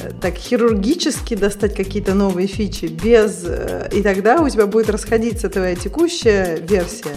[0.00, 3.44] э, так хирургически достать какие-то новые фичи без...
[3.44, 7.14] Э, и тогда у тебя будет расходиться твоя текущая версия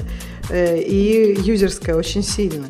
[0.49, 2.67] э, и юзерская очень сильно.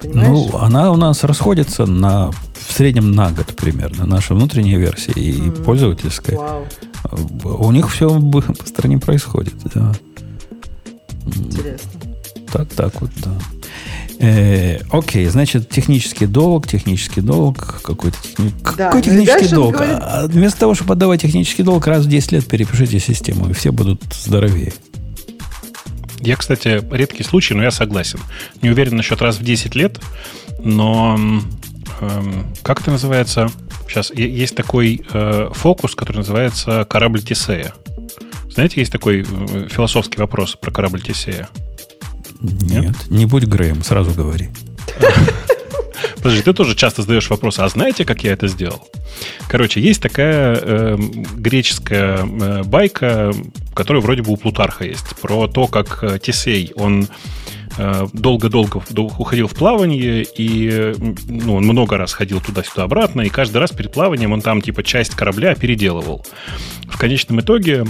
[0.00, 0.28] Понимаешь?
[0.28, 2.30] Ну, она у нас расходится на
[2.68, 5.64] в среднем на год примерно, наша внутренняя версия и mm-hmm.
[5.64, 6.36] пользовательская.
[6.36, 6.66] Wow.
[7.60, 9.92] У них все быстро не происходит, да.
[11.36, 11.90] Интересно.
[12.52, 13.32] Так, так вот, да.
[14.20, 18.52] Э, окей, значит, технический долг, технический долг, какой-то техни...
[18.76, 19.74] да, какой ну технический долг?
[19.74, 19.96] Говорит...
[20.00, 23.70] А вместо того, чтобы отдавать технический долг, раз в 10 лет перепишите систему, и все
[23.70, 24.72] будут здоровее.
[26.20, 28.18] Я, кстати, редкий случай, но я согласен.
[28.60, 30.00] Не уверен насчет раз в 10 лет,
[30.58, 31.16] но
[32.00, 33.50] эм, как это называется?
[33.86, 37.72] Сейчас есть такой э, фокус, который называется корабль Тесея.
[38.58, 41.48] Знаете, есть такой э, философский вопрос про корабль Тесея?
[42.40, 42.96] Нет, Нет?
[43.08, 44.48] не будь Греем, сразу говори.
[46.16, 48.84] Подожди, ты тоже часто задаешь вопрос, а знаете, как я это сделал?
[49.46, 50.96] Короче, есть такая э,
[51.36, 53.32] греческая э, байка,
[53.74, 57.06] которая вроде бы у Плутарха есть, про то, как э, Тесей, он
[57.76, 58.82] э, долго-долго
[59.18, 60.96] уходил в плавание, и
[61.28, 64.82] ну, он много раз ходил туда-сюда обратно, и каждый раз перед плаванием он там типа
[64.82, 66.26] часть корабля переделывал.
[66.88, 67.84] В конечном итоге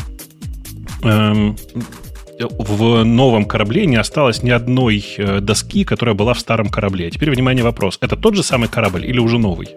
[1.02, 7.10] в новом корабле не осталось ни одной э, доски, которая была в старом корабле.
[7.10, 7.98] Теперь, внимание, вопрос.
[8.00, 9.68] Это тот же самый корабль или уже новый?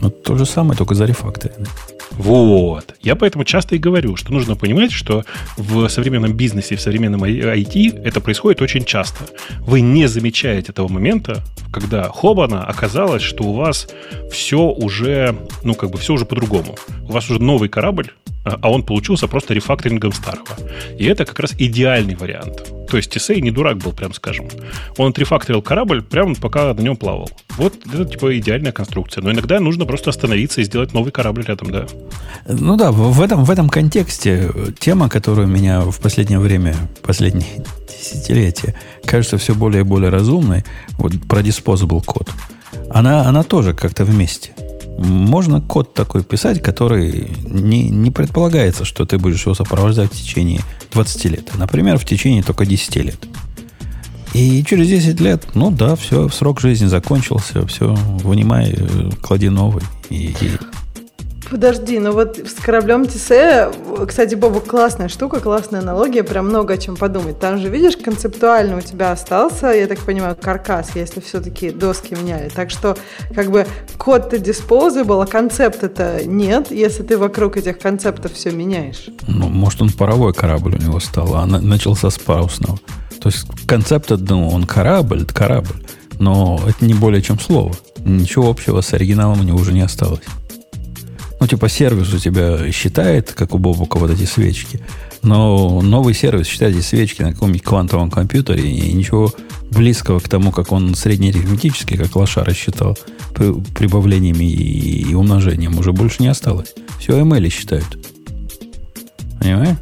[0.00, 1.68] Ну, то же самое, только за рефакторинг.
[2.14, 2.94] Вот.
[3.02, 5.24] Я поэтому часто и говорю, что нужно понимать, что
[5.56, 9.24] в современном бизнесе, в современном IT это происходит очень часто.
[9.60, 11.42] Вы не замечаете этого момента,
[11.72, 13.88] когда хобана оказалось, что у вас
[14.30, 16.76] все уже, ну, как бы все уже по-другому.
[17.02, 18.10] У вас уже новый корабль,
[18.44, 20.56] а он получился просто рефакторингом старого.
[20.98, 22.70] И это как раз идеальный вариант.
[22.88, 24.48] То есть Тесей не дурак был, прям скажем.
[24.98, 27.30] Он отрефакторил корабль прямо пока на нем плавал.
[27.56, 29.22] Вот это типа идеальная конструкция.
[29.22, 31.86] Но иногда нужно просто остановиться и сделать новый корабль рядом, да.
[32.46, 38.74] Ну да, в этом, в этом контексте тема, которая меня в последнее время, последние десятилетия,
[39.06, 40.64] кажется все более и более разумной,
[40.98, 42.30] вот про disposable код,
[42.90, 44.50] она, она тоже как-то вместе.
[44.98, 50.60] Можно код такой писать, который не, не предполагается, что ты будешь его сопровождать в течение
[50.92, 51.50] 20 лет.
[51.56, 53.18] Например, в течение только 10 лет.
[54.34, 59.82] И через 10 лет, ну да, все, срок жизни закончился, все, вынимай, э, клади новый.
[60.10, 60.50] И, и
[61.50, 63.70] Подожди, ну вот с кораблем Тисе,
[64.06, 67.38] кстати, Боба, классная штука, классная аналогия, прям много о чем подумать.
[67.38, 72.48] Там же, видишь, концептуально у тебя остался, я так понимаю, каркас, если все-таки доски меняли.
[72.48, 72.96] Так что,
[73.34, 73.66] как бы,
[73.98, 79.08] код-то disposable, а концепт это нет, если ты вокруг этих концептов все меняешь.
[79.26, 82.78] Ну, может, он паровой корабль у него стал, а начался с парусного.
[83.20, 85.84] То есть концепт, ну, он корабль, корабль,
[86.18, 87.74] но это не более чем слово.
[88.04, 90.20] Ничего общего с оригиналом у него уже не осталось.
[91.44, 94.80] Ну, типа сервис у тебя считает, как у Бобука, вот эти свечки.
[95.20, 99.30] Но новый сервис считает эти свечки на каком-нибудь квантовом компьютере, и ничего
[99.70, 102.96] близкого к тому, как он среднеарифметически, как лоша рассчитал,
[103.34, 106.72] прибавлениями и, и умножением уже больше не осталось.
[106.98, 107.98] Все ML считают.
[109.38, 109.76] Понимаешь?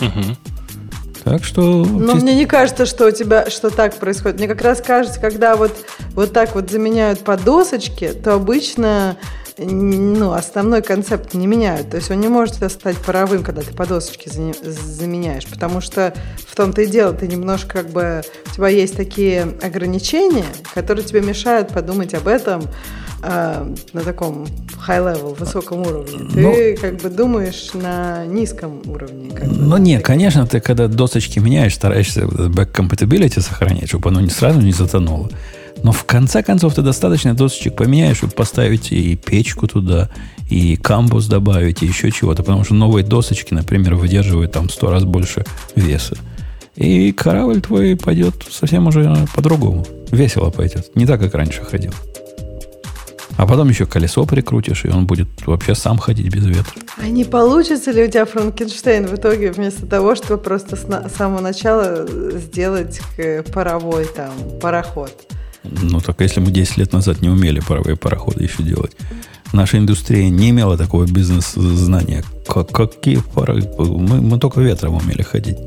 [0.00, 0.36] Угу.
[1.24, 1.84] Так что...
[1.84, 2.22] Но чисто...
[2.22, 4.38] мне не кажется, что у тебя что так происходит.
[4.38, 5.72] Мне как раз кажется, когда вот,
[6.12, 9.16] вот так вот заменяют по досочке, то обычно
[9.58, 11.90] ну, основной концепт не меняют.
[11.90, 16.14] То есть он не может стать паровым, когда ты по досочке заменяешь, потому что
[16.46, 21.22] в том-то и дело, ты немножко как бы, у тебя есть такие ограничения, которые тебе
[21.22, 22.62] мешают подумать об этом
[23.22, 24.46] э, на таком
[24.86, 26.28] high-level, высоком уровне.
[26.32, 29.30] Ты ну, как бы думаешь на низком уровне.
[29.30, 34.30] Как ну, не, конечно, ты когда досочки меняешь, стараешься back compatibility сохранять, чтобы оно не
[34.30, 35.30] сразу не затонуло.
[35.82, 40.08] Но в конце концов ты достаточно досочек поменяешь, чтобы поставить и печку туда,
[40.48, 42.42] и камбус добавить, и еще чего-то.
[42.42, 45.44] Потому что новые досочки, например, выдерживают там сто раз больше
[45.74, 46.16] веса.
[46.76, 49.86] И корабль твой пойдет совсем уже по-другому.
[50.10, 50.94] Весело пойдет.
[50.94, 51.92] Не так, как раньше ходил.
[53.38, 56.72] А потом еще колесо прикрутишь, и он будет вообще сам ходить без ветра.
[56.96, 61.40] А не получится ли у тебя Франкенштейн в итоге вместо того, чтобы просто с самого
[61.40, 62.06] начала
[62.38, 63.00] сделать
[63.52, 65.12] паровой там пароход?
[65.70, 68.96] Ну, так если мы 10 лет назад не умели паровые пароходы еще делать,
[69.52, 72.24] наша индустрия не имела такого бизнес-знания.
[72.46, 73.62] Как, какие пары...
[73.78, 75.58] Мы, мы только ветром умели ходить.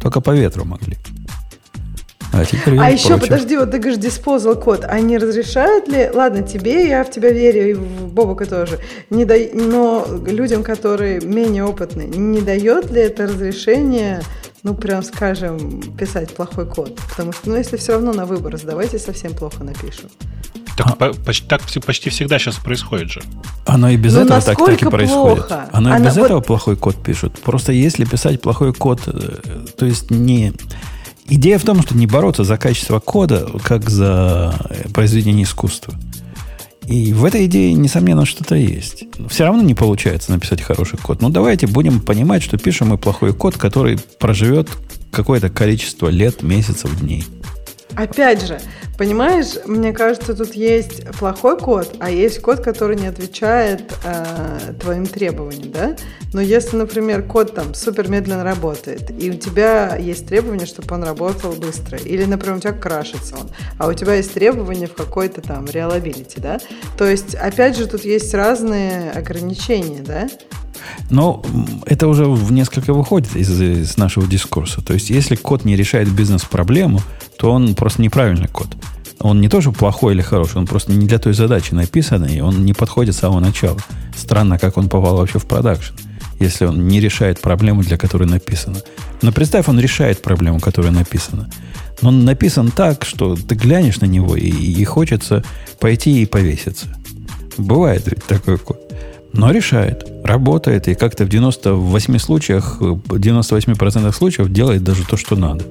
[0.00, 0.96] Только по ветру могли.
[2.32, 3.28] А, теперь а еще, прочее.
[3.30, 7.70] подожди, вот ты говоришь, disposal код, не разрешают ли, ладно, тебе, я в тебя верю,
[7.70, 8.78] и в Бобука тоже,
[9.08, 14.20] не да, но людям, которые менее опытны, не дает ли это разрешение
[14.62, 16.98] ну, прям скажем, писать плохой код.
[17.10, 20.10] Потому что, ну, если все равно на выбор давайте совсем плохо напишем.
[20.76, 23.22] Так, а, по, почти, так почти всегда сейчас происходит же.
[23.66, 25.48] Оно и без ну, этого так, так и происходит.
[25.48, 25.68] Плохо?
[25.72, 26.24] Оно и без вот...
[26.26, 27.38] этого плохой код пишут.
[27.40, 30.52] Просто если писать плохой код, э, то есть не...
[31.26, 34.54] Идея в том, что не бороться за качество кода, как за
[34.94, 35.94] произведение искусства.
[36.88, 39.04] И в этой идее, несомненно, что-то есть.
[39.28, 41.20] Все равно не получается написать хороший код.
[41.20, 44.70] Но давайте будем понимать, что пишем мы плохой код, который проживет
[45.10, 47.24] какое-то количество лет, месяцев, дней.
[47.98, 48.60] Опять же,
[48.98, 55.06] Понимаешь, мне кажется, тут есть плохой код, а есть код, который не отвечает э, твоим
[55.06, 55.96] требованиям, да?
[56.32, 61.04] Но если, например, код там супер медленно работает, и у тебя есть требование, чтобы он
[61.04, 63.48] работал быстро, или, например, у тебя крашится он,
[63.78, 66.58] а у тебя есть требования в какой-то там reliability, да?
[66.96, 70.28] То есть, опять же, тут есть разные ограничения, да?
[71.08, 71.44] Но
[71.86, 74.84] это уже в несколько выходит из, из нашего дискурса.
[74.84, 77.00] То есть, если код не решает бизнес-проблему,
[77.38, 78.68] то он просто неправильный код.
[79.20, 82.64] Он не тоже плохой или хороший, он просто не для той задачи написан, и он
[82.64, 83.78] не подходит с самого начала.
[84.16, 85.94] Странно, как он попал вообще в продакшн,
[86.38, 88.80] если он не решает проблему, для которой написано.
[89.22, 91.50] Но представь, он решает проблему, которая написана.
[92.00, 95.44] Но он написан так, что ты глянешь на него, и, и хочется
[95.80, 96.86] пойти и повеситься.
[97.56, 98.80] Бывает ведь такой код.
[99.32, 105.36] Но решает, работает, и как-то в 98 случаях, в 98% случаев делает даже то, что
[105.36, 105.64] надо.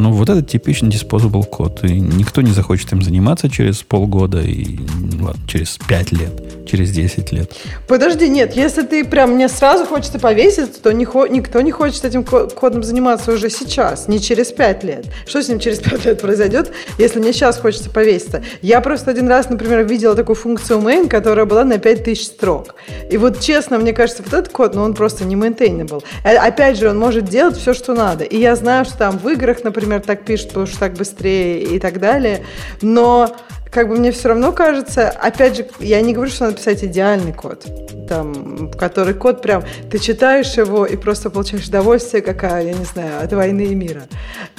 [0.00, 1.84] Ну, вот это типичный disposable код.
[1.84, 4.78] И никто не захочет им заниматься через полгода и
[5.20, 7.52] ладно, через 5 лет, через 10 лет.
[7.86, 12.24] Подожди, нет, если ты прям мне сразу хочется повесить, то не, никто не хочет этим
[12.24, 15.06] кодом заниматься уже сейчас, не через 5 лет.
[15.26, 18.42] Что с ним через 5 лет произойдет, если мне сейчас хочется повеситься?
[18.62, 22.74] Я просто один раз, например, видела такую функцию main, которая была на 5000 строк.
[23.10, 26.02] И вот честно, мне кажется, вот этот код, ну, он просто не maintainable.
[26.24, 28.24] Э, опять же, он может делать все, что надо.
[28.24, 31.62] И я знаю, что там в играх, например, например, так пишут, потому что так быстрее
[31.62, 32.44] и так далее.
[32.82, 33.34] Но
[33.70, 37.32] как бы мне все равно кажется, опять же, я не говорю, что надо писать идеальный
[37.32, 37.66] код,
[38.08, 43.22] там, который код прям, ты читаешь его и просто получаешь удовольствие, какая, я не знаю,
[43.22, 44.02] от войны и мира.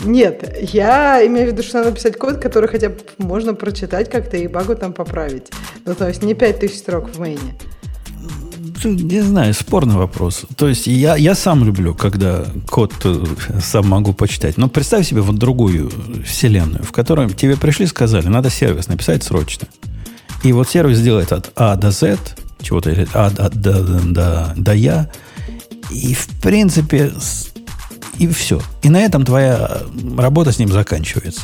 [0.03, 4.37] Нет, я имею в виду, что надо писать код, который хотя бы можно прочитать как-то
[4.37, 5.51] и багу там поправить.
[5.85, 7.57] Ну, то есть не 5000 строк в мейне
[8.89, 10.43] не знаю, спорный вопрос.
[10.55, 13.25] То есть я, я сам люблю, когда код э,
[13.61, 14.57] сам могу почитать.
[14.57, 15.91] Но представь себе вот другую
[16.25, 19.67] вселенную, в которой тебе пришли и сказали, надо сервис написать срочно.
[20.43, 22.17] И вот сервис делает от А до Z,
[22.61, 25.09] чего-то или А до, до, до, до Я.
[25.91, 27.11] И в принципе,
[28.17, 28.61] и все.
[28.81, 29.81] И на этом твоя
[30.17, 31.41] работа с ним заканчивается.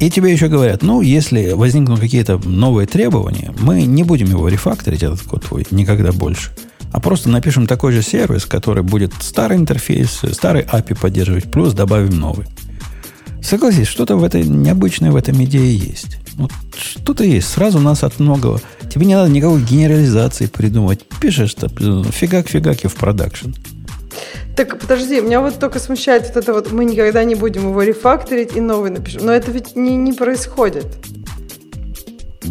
[0.00, 5.02] И тебе еще говорят, ну, если возникнут какие-то новые требования, мы не будем его рефакторить,
[5.02, 6.52] этот код твой, никогда больше.
[6.90, 12.18] А просто напишем такой же сервис, который будет старый интерфейс, старый API поддерживать, плюс добавим
[12.18, 12.46] новый.
[13.42, 16.16] Согласись, что-то в этой необычное в этом идее есть.
[16.34, 17.48] Вот что-то есть.
[17.48, 18.60] Сразу нас от многого.
[18.92, 21.00] Тебе не надо никакой генерализации придумывать.
[21.20, 23.50] Пишешь, фигак-фигак и в продакшн.
[24.56, 28.56] Так, подожди, меня вот только смущает вот это вот, мы никогда не будем его рефакторить
[28.56, 29.24] и новый напишем.
[29.24, 30.86] Но это ведь не, не происходит.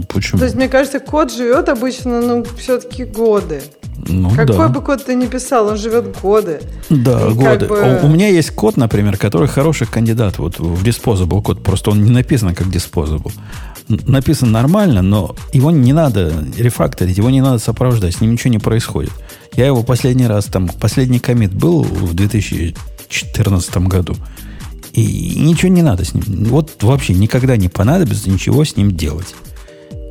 [0.07, 0.39] Почему?
[0.39, 3.61] То есть, мне кажется, код живет обычно, ну, все-таки годы.
[4.07, 4.67] Ну, Какой да.
[4.69, 6.61] бы код ты ни писал, он живет годы.
[6.89, 7.65] Да, и годы.
[7.67, 7.99] Бы...
[8.01, 11.63] У, у меня есть код, например, который хороший кандидат вот в disposable код.
[11.63, 13.31] Просто он не написан как disposable.
[13.87, 18.59] Написан нормально, но его не надо рефакторить, его не надо сопровождать, с ним ничего не
[18.59, 19.11] происходит.
[19.59, 24.15] Я его последний раз, там, последний комит был в 2014 году.
[24.93, 26.23] И ничего не надо с ним.
[26.45, 29.35] Вот вообще никогда не понадобится ничего с ним делать.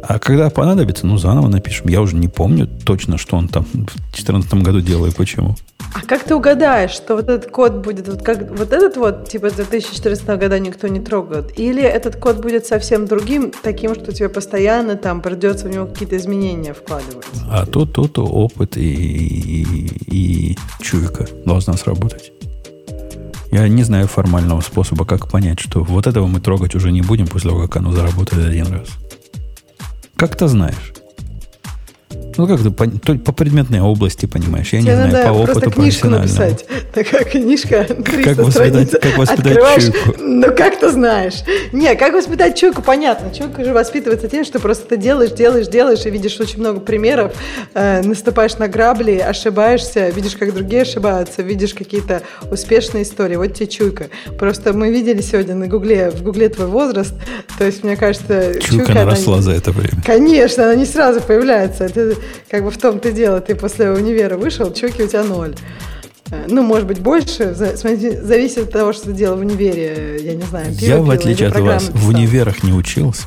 [0.02, 1.88] А когда понадобится, ну, заново напишем.
[1.88, 5.56] Я уже не помню точно, что он там в 2014 году делал и почему.
[5.94, 9.50] А как ты угадаешь, что вот этот код будет, вот, как, вот этот вот, типа,
[9.50, 11.58] 2014 года никто не трогает?
[11.58, 16.16] Или этот код будет совсем другим, таким, что тебе постоянно там придется в него какие-то
[16.16, 17.26] изменения вкладывать?
[17.50, 22.32] А тут, тут опыт и, и, и чуйка должна сработать.
[23.50, 27.26] Я не знаю формального способа, как понять, что вот этого мы трогать уже не будем
[27.26, 28.88] после того, как оно заработает один раз.
[30.18, 30.92] Как ты знаешь?
[32.38, 34.72] Ну, как ты по, по предметной области понимаешь?
[34.72, 36.64] Я Тебе не знаю, по опыту просто книжку написать.
[36.94, 40.14] Такая книжка, 300 как воспитать, как воспитать чуйку?
[40.20, 41.42] Ну, как ты знаешь?
[41.72, 43.34] Не, как воспитать чуйку, понятно.
[43.34, 47.32] Чуйка же воспитывается тем, что просто ты делаешь, делаешь, делаешь, и видишь очень много примеров,
[47.74, 53.34] э, наступаешь на грабли, ошибаешься, видишь, как другие ошибаются, видишь какие-то успешные истории.
[53.34, 54.10] Вот тебе чуйка.
[54.38, 57.14] Просто мы видели сегодня на Гугле, в Гугле твой возраст,
[57.58, 58.54] то есть, мне кажется...
[58.60, 60.00] Чуйка, чуйка наросла она, за это время.
[60.06, 61.86] Конечно, она не сразу появляется.
[61.86, 62.14] Это
[62.50, 65.54] как бы в том-то дело, ты после универа вышел, чуки у тебя ноль.
[66.30, 67.54] Э, ну, может быть, больше.
[67.54, 70.18] Зависит от того, что ты делал в универе.
[70.22, 70.72] Я не знаю.
[70.78, 73.24] Я, в отличие от вас, в универах не учился.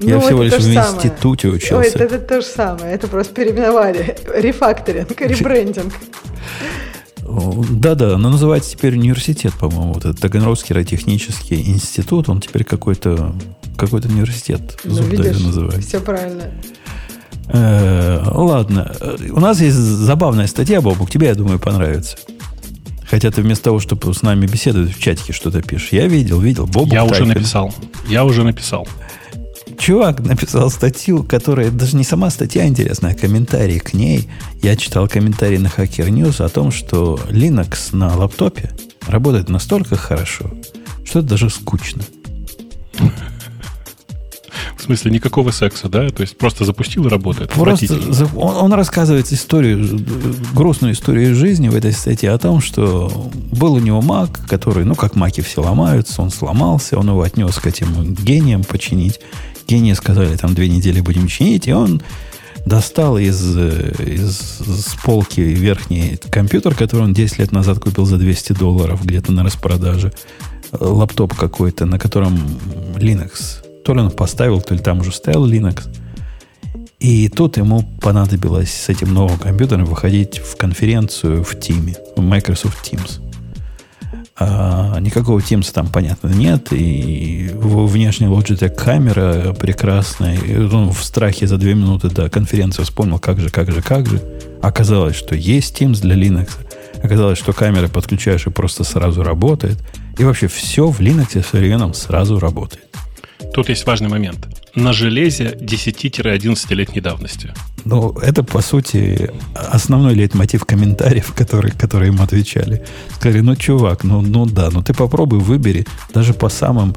[0.00, 1.56] Ну, я всего лишь в институте самое.
[1.56, 1.76] учился.
[1.76, 2.94] Ой, это, это то же самое.
[2.94, 4.16] Это просто переименовали.
[4.34, 5.92] Рефакторинг, ребрендинг.
[7.70, 9.94] Да-да, но называется теперь университет, по-моему.
[9.94, 13.34] Вот этот Таганрогский радиотехнический институт, он теперь какой-то
[13.76, 14.60] какой-то университет.
[14.84, 15.80] Ну, видишь, называется.
[15.80, 16.50] все правильно.
[17.52, 18.92] Э, ладно.
[19.30, 21.10] У нас есть забавная статья, Бобук.
[21.10, 22.16] Тебе, я думаю, понравится.
[23.08, 25.92] Хотя ты вместо того, чтобы с нами беседовать, в чатике что-то пишешь.
[25.92, 26.66] Я видел, видел.
[26.66, 27.74] Бобук я уже написал.
[28.08, 28.88] Я уже написал.
[29.78, 34.28] Чувак написал статью, которая даже не сама статья интересная, а комментарий к ней.
[34.62, 38.70] Я читал комментарий на Hacker News о том, что Linux на лаптопе
[39.06, 40.50] работает настолько хорошо,
[41.04, 42.02] что это даже скучно.
[44.82, 46.10] В смысле, никакого секса, да?
[46.10, 47.50] То есть просто запустил и работает.
[47.50, 48.00] Просто
[48.34, 50.00] он, он рассказывает историю,
[50.54, 54.96] грустную историю жизни в этой статье о том, что был у него Mac, который, ну,
[54.96, 59.20] как маки все ломаются, он сломался, он его отнес к этим гениям починить.
[59.68, 62.02] Гении сказали, там две недели будем чинить, и он
[62.66, 68.54] достал из, из, из полки верхний компьютер, который он 10 лет назад купил за 200
[68.54, 70.12] долларов где-то на распродаже.
[70.72, 72.36] Лаптоп какой-то, на котором
[72.96, 75.88] Linux то ли он поставил, то ли там уже стоял Linux.
[76.98, 82.88] И тут ему понадобилось с этим новым компьютером выходить в конференцию в Teams, в Microsoft
[82.88, 83.20] Teams.
[84.38, 86.68] А никакого Teams там, понятно, нет.
[86.70, 90.38] И внешняя Logitech камера прекрасная.
[90.38, 94.06] И он в страхе за две минуты до конференции вспомнил, как же, как же, как
[94.06, 94.22] же.
[94.62, 96.50] Оказалось, что есть Teams для Linux.
[97.02, 99.78] Оказалось, что камера подключаешь и просто сразу работает.
[100.18, 102.91] И вообще все в Linux современном сразу работает.
[103.52, 104.48] Тут есть важный момент.
[104.74, 107.52] На железе 10-11-летней давности.
[107.84, 112.82] Ну, это, по сути, основной лейтмотив комментариев, которые, которые им отвечали.
[113.14, 116.96] Сказали, ну, чувак, ну, ну да, ну ты попробуй выбери даже по самым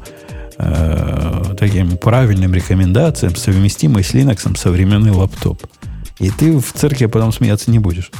[0.58, 5.62] э, таким правильным рекомендациям, совместимый с Linux современный лаптоп.
[6.18, 8.10] И ты в церкви потом смеяться не будешь.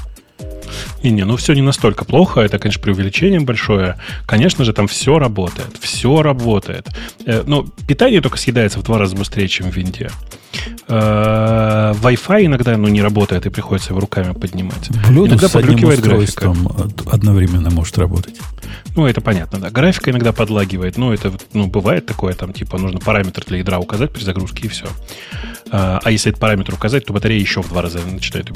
[1.07, 3.97] Не-не, ну все не настолько плохо, это, конечно, преувеличение большое.
[4.27, 6.89] Конечно же, там все работает, все работает.
[7.47, 10.11] Но питание только съедается в два раза быстрее, чем в винде.
[10.89, 14.91] Э, Wi-Fi иногда ну, не работает и приходится его руками поднимать.
[15.09, 16.55] Блюдо иногда с одним графика.
[17.11, 18.37] одновременно может работать.
[18.97, 19.71] Ну, это понятно, да.
[19.71, 23.79] Графика иногда подлагивает, но ну, это ну, бывает такое, там, типа, нужно параметр для ядра
[23.79, 24.87] указать при загрузке и все.
[25.67, 28.51] Э, а если этот параметр указать, то батарея еще в два раза начинает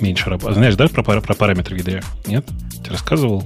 [0.00, 0.56] меньше работать.
[0.56, 2.04] Знаешь, да, про, про параметр 3D?
[2.26, 2.46] Нет?
[2.84, 3.44] Ты рассказывал?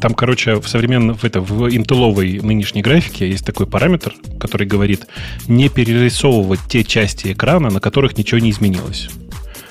[0.00, 5.06] Там, короче, в современном, в, это, в интелловой нынешней графике есть такой параметр, который говорит
[5.48, 9.08] не перерисовывать те части экрана, на которых ничего не изменилось.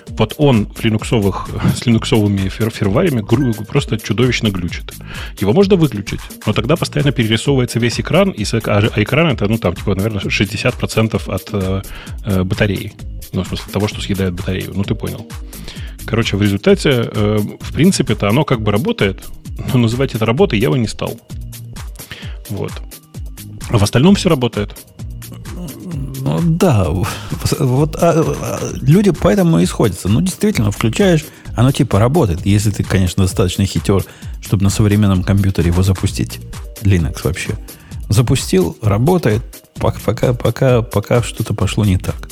[0.09, 3.21] Вот он в линуксовых, с линуксовыми фер ферварями
[3.65, 4.93] просто чудовищно глючит.
[5.39, 8.57] Его можно выключить, но тогда постоянно перерисовывается весь экран, и, а,
[8.93, 11.81] а экран это, ну, там, типа, наверное, 60% от э,
[12.25, 12.93] э, батареи.
[13.33, 14.71] Ну, в смысле того, что съедает батарею.
[14.73, 15.27] Ну, ты понял.
[16.05, 19.23] Короче, в результате, э, в принципе-то оно как бы работает,
[19.73, 21.19] но называть это работой я бы не стал.
[22.49, 22.71] Вот.
[23.69, 24.75] А в остальном все работает.
[26.21, 26.87] Ну да,
[27.59, 30.09] вот а, а, люди поэтому и сходятся.
[30.09, 31.25] Ну, действительно, включаешь,
[31.55, 34.03] оно типа работает, если ты, конечно, достаточно хитер,
[34.41, 36.39] чтобы на современном компьютере его запустить.
[36.81, 37.55] Linux вообще.
[38.09, 39.43] Запустил, работает,
[39.75, 42.29] пока, пока, пока что-то пошло не так.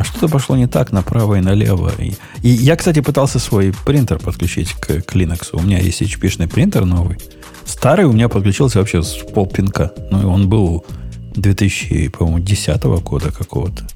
[0.00, 1.92] А что-то пошло не так направо и налево.
[1.98, 5.50] И, и я, кстати, пытался свой принтер подключить к, к Linux.
[5.52, 7.18] У меня есть HP-шный принтер новый.
[7.66, 9.92] Старый у меня подключился вообще с полпинка.
[10.10, 10.86] Ну, и он был
[11.34, 13.86] 2010 года какого-то.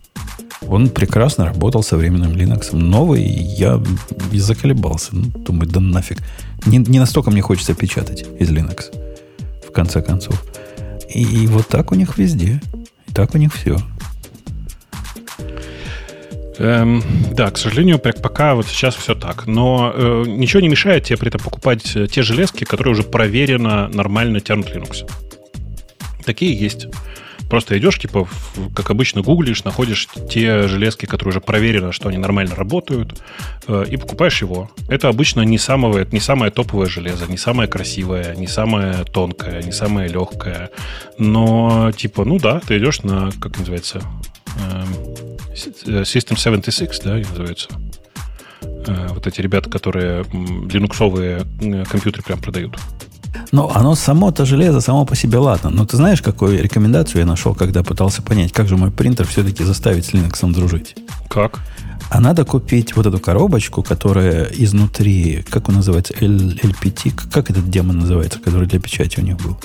[0.68, 2.76] Он прекрасно работал со временным Linux.
[2.76, 3.82] Новый, я
[4.30, 5.16] и заколебался.
[5.16, 6.18] Ну, думаю, да нафиг.
[6.66, 8.94] Не, не настолько мне хочется печатать из Linux.
[9.66, 10.44] В конце концов.
[11.08, 12.60] И, и вот так у них везде.
[13.08, 13.78] И так у них все.
[16.58, 17.02] Эм,
[17.32, 19.46] да, к сожалению, пока вот сейчас все так.
[19.46, 23.88] Но э, ничего не мешает тебе при этом покупать э, те железки, которые уже проверено
[23.88, 25.08] нормально тянут Linux.
[26.24, 26.88] Такие есть.
[27.50, 28.26] Просто идешь, типа,
[28.74, 33.20] как обычно, гуглишь, находишь те железки, которые уже проверено, что они нормально работают,
[33.68, 34.70] э, и покупаешь его.
[34.88, 39.72] Это обычно не самое, не самое топовое железо, не самое красивое, не самое тонкое, не
[39.72, 40.70] самое легкое.
[41.18, 44.00] Но, типа, ну да, ты идешь на, как называется,
[45.54, 47.68] System 76, да, называется.
[48.86, 52.78] Э, вот эти ребята, которые линуксовые э, компьютеры прям продают.
[53.52, 55.70] Но оно само, то железо, само по себе ладно.
[55.70, 59.64] Но ты знаешь, какую рекомендацию я нашел, когда пытался понять, как же мой принтер все-таки
[59.64, 60.96] заставить с Linux дружить?
[61.28, 61.60] Как?
[62.10, 67.98] А надо купить вот эту коробочку, которая изнутри, как он называется, LPT, как этот демон
[67.98, 69.58] называется, который для печати у них был?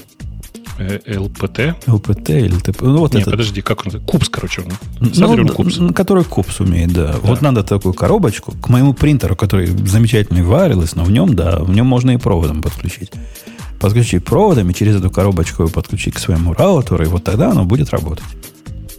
[1.07, 1.87] ЛПТ?
[1.87, 2.81] ЛПТ или ТП.
[2.81, 3.33] Ну, вот Нет, этот.
[3.33, 4.01] подожди, как он?
[4.01, 4.61] Кубс, короче.
[4.61, 4.73] Он.
[4.99, 5.79] Ну, Кубс.
[5.93, 7.15] который кубс умеет, да.
[7.21, 11.71] Вот надо такую коробочку к моему принтеру, который замечательный wireless, но в нем, да, в
[11.71, 13.11] нем можно и проводом подключить.
[13.79, 17.63] Подключить проводом и через эту коробочку его подключить к своему раутеру, и вот тогда оно
[17.65, 18.25] будет работать.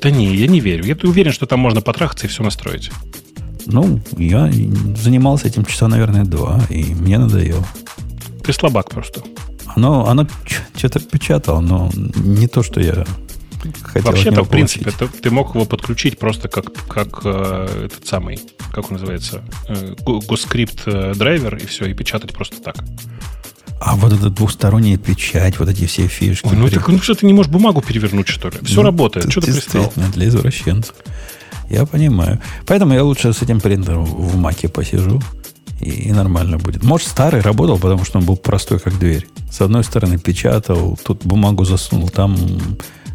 [0.02, 0.84] Да не, я не верю.
[0.84, 2.90] Я уверен, что там можно потрахаться и все настроить.
[3.66, 4.50] Ну, я
[4.96, 7.64] занимался этим часа, наверное, два, и мне надоело.
[8.42, 9.22] Ты слабак просто.
[9.76, 10.26] Оно, оно
[10.76, 13.04] что-то печатало, но не то, что я
[13.82, 18.06] хотел от Вообще-то, в принципе, ты, ты мог его подключить просто как, как э, этот
[18.06, 18.40] самый,
[18.72, 22.76] как он называется, э, го- госкрипт э, драйвер, и все, и печатать просто так.
[23.82, 26.46] А вот эта двухсторонняя печать, вот эти все фишки.
[26.46, 28.56] Ой, ну, так, ну что, ты не можешь бумагу перевернуть, что ли?
[28.62, 29.26] Все Ну, работает.
[29.26, 29.92] т- Что ты пристал?
[30.14, 30.94] для извращенцев.
[31.70, 32.40] Я понимаю.
[32.66, 35.22] Поэтому я лучше с этим принтером в маке посижу,
[35.80, 36.82] и, и нормально будет.
[36.82, 39.26] Может, старый работал, потому что он был простой, как дверь.
[39.50, 42.36] С одной стороны печатал, тут бумагу засунул, там,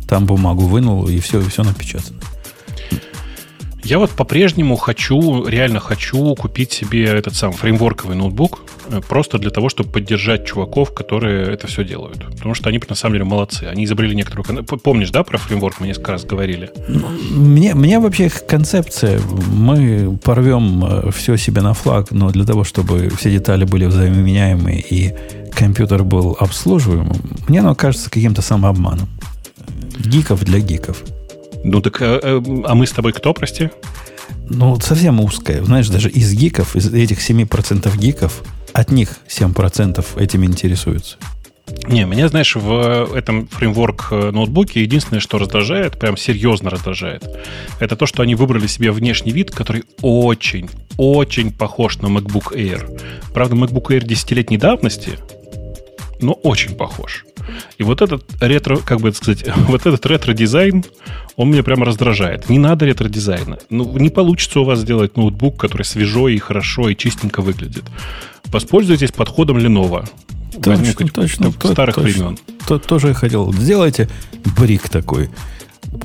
[0.07, 2.20] там бумагу вынул, и все, и все напечатано.
[3.86, 9.52] Я вот по-прежнему хочу, реально хочу купить себе этот сам фреймворковый ноутбук, э, просто для
[9.52, 12.26] того, чтобы поддержать чуваков, которые это все делают.
[12.32, 13.66] Потому что они, на самом деле, молодцы.
[13.66, 14.64] Они изобрели некоторую...
[14.64, 16.72] Помнишь, да, про фреймворк мы несколько раз говорили?
[17.30, 19.22] Мне, мне вообще концепция,
[19.53, 25.14] мы порвем все себе на флаг, но для того, чтобы все детали были взаимоменяемые и
[25.53, 29.07] компьютер был обслуживаемым, мне оно кажется каким-то самообманом.
[29.99, 31.03] Гиков для гиков.
[31.66, 33.70] Ну так, э, а мы с тобой кто, прости?
[34.48, 35.64] Ну, совсем узкое.
[35.64, 41.18] Знаешь, даже из гиков, из этих 7% гиков, от них 7% этим интересуются.
[41.88, 47.24] Не, меня, знаешь, в этом фреймворк э, ноутбуке единственное, что раздражает, прям серьезно раздражает,
[47.80, 53.02] это то, что они выбрали себе внешний вид, который очень, очень похож на MacBook Air.
[53.34, 55.18] Правда, MacBook Air десятилетней давности,
[56.22, 57.26] но очень похож.
[57.78, 60.84] И вот этот ретро, как бы это сказать, вот этот ретро-дизайн,
[61.36, 62.50] он меня прямо раздражает.
[62.50, 63.58] Не надо ретро-дизайна.
[63.70, 67.84] Ну, не получится у вас сделать ноутбук, который свежо и хорошо и чистенько выглядит.
[68.46, 70.08] Воспользуйтесь подходом Lenovo.
[70.58, 71.52] Возьмите Точно, точно.
[71.52, 72.10] так, старых точно.
[72.12, 72.38] времен.
[72.68, 73.52] То, тоже я хотел.
[73.52, 74.08] Сделайте
[74.58, 75.30] брик такой,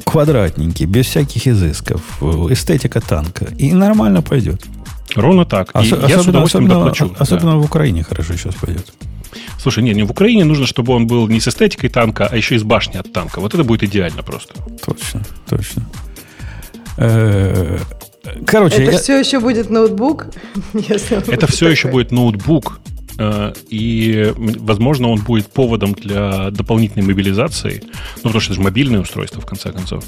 [0.05, 2.03] квадратненький, без всяких изысков,
[2.51, 3.47] эстетика танка.
[3.59, 4.62] И нормально пойдет.
[5.15, 5.70] Ровно так.
[5.70, 7.09] И Осо- я с особенно удовольствием особенно, доплачу.
[7.09, 7.15] да.
[7.19, 8.93] особенно в Украине хорошо сейчас пойдет.
[9.59, 12.55] Слушай, не, не в Украине нужно, чтобы он был не с эстетикой танка, а еще
[12.55, 13.40] и с башни от танка.
[13.40, 14.55] Вот это будет идеально просто.
[14.85, 15.82] Точно, точно.
[16.97, 17.78] Э,
[18.47, 20.27] Короче, Это я- все еще будет ноутбук.
[20.74, 22.81] Это все еще будет ноутбук,
[23.68, 27.82] и, м, возможно, он будет поводом для дополнительной мобилизации.
[28.16, 30.05] Ну, потому что это же мобильное устройство, в конце концов.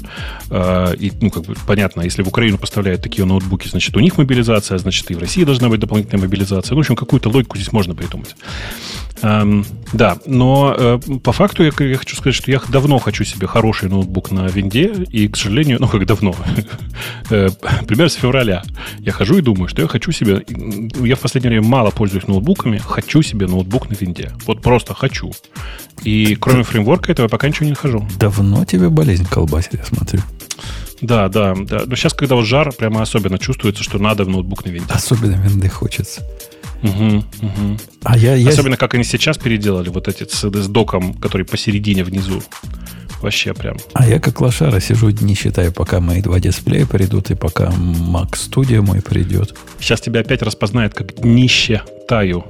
[0.49, 4.17] Э, И, ну, как бы, понятно, если в Украину поставляют такие ноутбуки, значит, у них
[4.17, 6.71] мобилизация, значит, и в России должна быть дополнительная мобилизация.
[6.71, 8.35] Ну, в общем, какую-то логику здесь можно придумать.
[9.21, 13.47] Эм, да, но э, по факту я, я хочу сказать, что я давно хочу себе
[13.47, 16.35] хороший ноутбук на винде, и, к сожалению, ну как давно,
[17.29, 17.49] Э,
[17.87, 18.63] примерно с февраля,
[18.99, 20.43] я хожу и думаю, что я хочу себе,
[21.01, 25.31] я в последнее время мало пользуюсь ноутбуками, хочу себе ноутбук на винде, вот просто хочу.
[26.03, 28.07] И кроме фреймворка этого я пока ничего не нахожу.
[28.17, 30.21] давно тебе болезнь колбасит, я смотрю.
[31.01, 31.83] Да, да, да.
[31.85, 34.87] Но сейчас, когда вот жар, прямо особенно чувствуется, что надо в ноутбук на винде.
[34.89, 36.21] Особенно винды хочется.
[36.81, 37.79] Мгм, мгм.
[38.03, 42.03] А я, я Особенно, как они сейчас переделали вот эти с, с доком, который посередине
[42.03, 42.41] внизу.
[43.21, 43.77] Вообще прям.
[43.93, 48.31] А я как лошара сижу дни считаю, пока мои два дисплея придут, и пока Mac
[48.31, 49.55] Studio мой придет.
[49.79, 52.45] Сейчас тебя опять распознает как днище таю.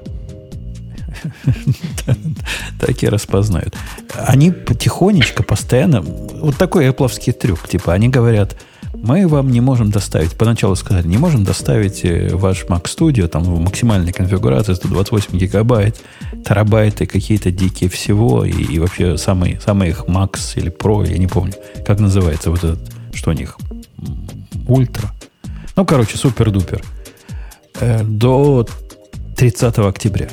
[2.80, 3.76] Так и распознают.
[4.14, 6.02] Они потихонечку, постоянно...
[6.02, 7.68] Вот такой Apple трюк.
[7.68, 8.58] Типа, они говорят,
[8.94, 10.34] мы вам не можем доставить...
[10.34, 16.00] Поначалу сказали, не можем доставить э, ваш Mac Studio там в максимальной конфигурации 128 гигабайт,
[16.45, 21.28] терабайты какие-то дикие всего, и, и вообще самый, самый их Max или Pro, я не
[21.28, 21.54] помню,
[21.86, 22.80] как называется вот этот,
[23.14, 23.58] что у них,
[24.68, 25.12] Ультра.
[25.76, 26.84] Ну, короче, супер-дупер.
[27.80, 28.68] Э, До
[29.36, 30.30] 30 октября.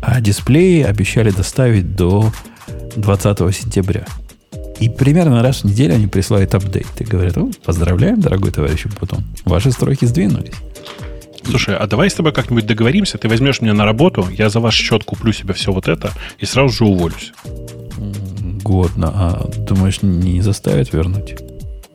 [0.00, 2.32] А дисплеи обещали доставить до
[2.96, 4.04] 20 сентября.
[4.80, 6.86] И примерно раз в неделю они присылают апдейт.
[6.98, 9.24] И говорят, «О, поздравляем, дорогой товарищ Путон.
[9.44, 10.52] Ваши строки сдвинулись.
[11.48, 14.74] Слушай, а давай с тобой как-нибудь договоримся, ты возьмешь меня на работу, я за ваш
[14.74, 17.32] счет куплю себе все вот это и сразу же уволюсь.
[18.62, 19.12] Годно.
[19.14, 21.36] А думаешь, не заставят вернуть?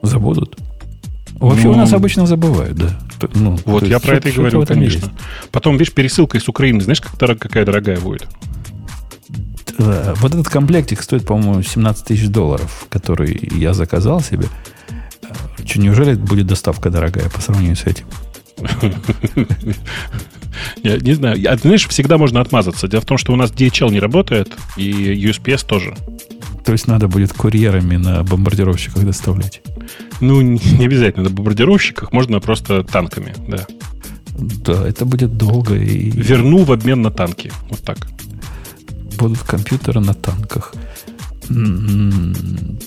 [0.01, 0.57] Забудут?
[1.33, 2.97] Вообще Ну, у нас обычно забывают, да.
[3.21, 5.05] Т- Ну, Вот я про это и говорю, конечно.
[5.05, 5.11] есть.
[5.51, 8.27] Потом, видишь, пересылка из Украины, знаешь, как дорог- какая дорогая будет?
[9.77, 14.45] Да, Вот этот комплектик стоит, по-моему, 17 тысяч долларов, который я заказал себе.
[15.65, 18.05] Че, неужели будет доставка дорогая по сравнению с этим?
[20.83, 21.37] Я не знаю.
[21.61, 22.87] Знаешь, всегда можно отмазаться.
[22.87, 25.95] Дело в том, что у нас DHL не работает, и USPS тоже.
[26.65, 29.61] То есть надо будет курьерами на бомбардировщиках доставлять?
[30.19, 33.65] Ну, не обязательно на бомбардировщиках, можно просто танками, да.
[34.33, 36.09] Да, это будет долго и...
[36.11, 37.51] Верну в обмен на танки.
[37.69, 38.07] Вот так.
[39.17, 40.73] Будут компьютеры на танках.
[41.49, 42.79] М-м-м.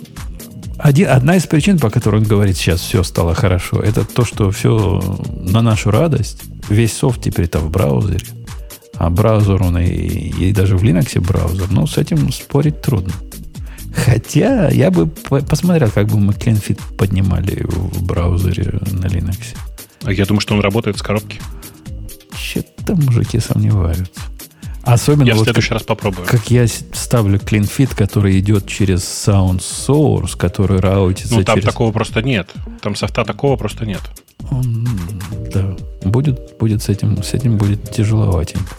[0.78, 4.50] Один, одна из причин, по которой он говорит, сейчас все стало хорошо, это то, что
[4.50, 5.00] все
[5.40, 8.26] на нашу радость, весь софт теперь-то в браузере.
[8.96, 13.12] А браузер, он и, и даже в Linux браузер, но с этим спорить трудно.
[13.94, 19.56] Хотя я бы посмотрел, как бы мы CleanFit поднимали в браузере на Linux.
[20.02, 21.40] А я думаю, что он работает с коробки.
[22.36, 24.20] Что-то мужики сомневаются.
[24.82, 26.26] Особенно я вот в следующий как, раз попробую.
[26.26, 31.68] Как я ставлю CleanFit, который идет через Sound Source, который раутится Ну, там через...
[31.68, 32.50] такого просто нет.
[32.82, 34.02] Там софта такого просто нет.
[34.50, 34.86] Он,
[35.54, 38.76] да, будет, будет с этим, с этим будет тяжеловатенько.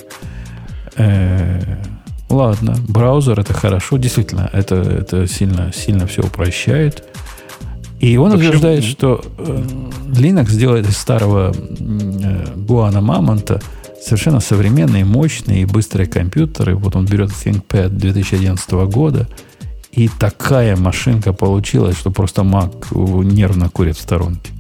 [0.98, 1.94] Э-э-
[2.30, 7.03] ладно, браузер это хорошо, действительно, это, это сильно, сильно все упрощает.
[7.99, 9.64] И он Вообще, утверждает, что э,
[10.07, 13.61] Linux делает из старого э, Гуана Мамонта
[14.02, 16.76] совершенно современные, мощные и быстрые компьютеры.
[16.76, 19.27] Вот он берет ThinkPad 2011 года,
[19.91, 22.93] и такая машинка получилась, что просто Mac
[23.23, 24.52] нервно курит в сторонке.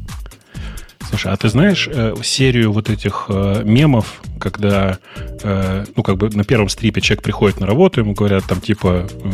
[1.15, 6.29] Слушай, а ты знаешь э, серию вот этих э, мемов, когда, э, ну, как бы
[6.29, 9.29] на первом стрипе человек приходит на работу, ему говорят там типа, э,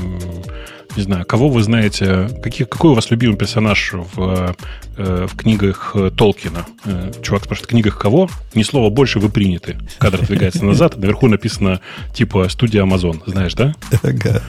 [0.96, 4.56] не знаю, кого вы знаете, каких, какой у вас любимый персонаж в,
[4.98, 6.68] э, в книгах э, Толкина?
[6.86, 8.30] Э, чувак спрашивает, в книгах кого?
[8.54, 9.80] Ни слова больше, вы приняты.
[9.98, 11.82] Кадр двигается назад, наверху написано
[12.14, 13.74] типа студия Amazon, знаешь, да?
[14.04, 14.44] Ага.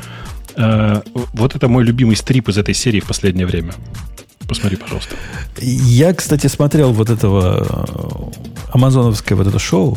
[0.54, 1.00] Э,
[1.32, 3.72] вот это мой любимый стрип из этой серии в последнее время.
[4.48, 5.14] Посмотри, пожалуйста.
[5.60, 8.30] Я, кстати, смотрел вот этого
[8.72, 9.96] амазоновское вот это шоу.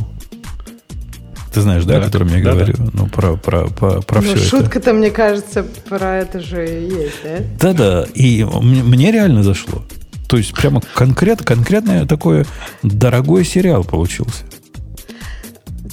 [1.54, 2.74] Ты знаешь, да, да о котором я да, говорю?
[2.78, 2.90] Да.
[2.94, 7.16] Ну, про, про, про, про ну, все шутка-то, мне кажется, про это же и есть,
[7.24, 7.74] да?
[7.74, 9.84] Да-да, и мне реально зашло.
[10.28, 12.46] То есть прямо конкрет, конкретное такое
[12.84, 14.44] дорогой сериал получился.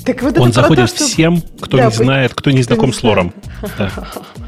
[0.04, 1.04] Так вот Он заходит то, что...
[1.04, 3.32] всем, кто да, не знает, кто не знаком не с лором.
[3.78, 3.92] Да.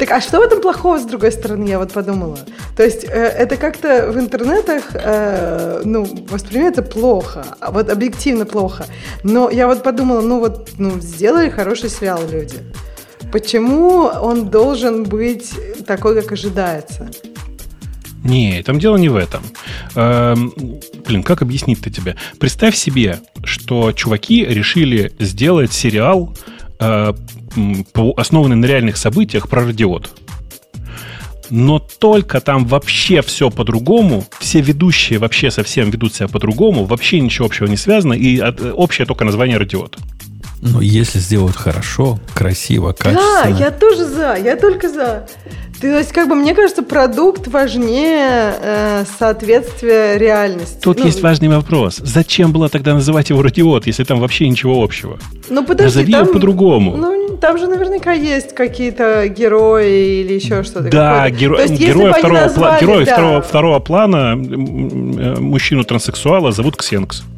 [0.00, 2.38] Так, а что в этом плохого, с другой стороны, я вот подумала?
[2.74, 8.86] То есть э, это как-то в интернетах, э, ну, воспринимается плохо, а вот объективно плохо.
[9.24, 12.56] Но я вот подумала, ну вот, ну, сделали хороший сериал люди.
[13.30, 15.52] Почему он должен быть
[15.86, 17.10] такой, как ожидается?
[18.24, 19.42] Не, там дело не в этом.
[19.96, 22.16] Эм, блин, как объяснить-то тебе?
[22.38, 26.34] Представь себе, что чуваки решили сделать сериал
[26.78, 27.12] э,
[28.16, 30.10] основанный на реальных событиях про радиот.
[31.50, 37.46] Но только там вообще все по-другому, все ведущие вообще совсем ведут себя по-другому, вообще ничего
[37.46, 38.40] общего не связано, и
[38.72, 39.98] общее только название радиот.
[40.62, 43.42] Ну, если сделают хорошо, красиво, качественно.
[43.44, 45.26] Да, я тоже за, я только за.
[45.80, 50.78] То есть, как бы, мне кажется, продукт важнее э, соответствия реальности.
[50.82, 51.96] Тут ну, есть важный вопрос.
[51.96, 55.18] Зачем было тогда называть его радиот, если там вообще ничего общего?
[55.48, 56.96] Ну, подожди, Назови там, его по-другому.
[56.98, 60.90] Ну, там же наверняка есть какие-то герои или еще что-то.
[60.90, 61.60] Да, геро...
[61.60, 62.80] есть, герои, второго, назвали, пла...
[62.80, 63.12] герои да.
[63.12, 67.22] второго, второго плана, э, мужчину-транссексуала зовут Ксенкс.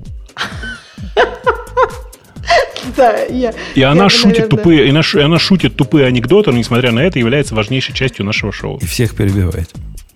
[2.96, 4.48] Да, я, и она шутит наверное...
[4.50, 8.26] тупые, и она, и она шутит тупые анекдоты, но несмотря на это является важнейшей частью
[8.26, 8.78] нашего шоу.
[8.82, 9.70] И всех перебивает.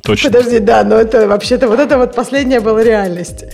[0.07, 0.31] Точно.
[0.31, 3.45] Подожди, да, но это вообще-то вот это вот последняя была реальность.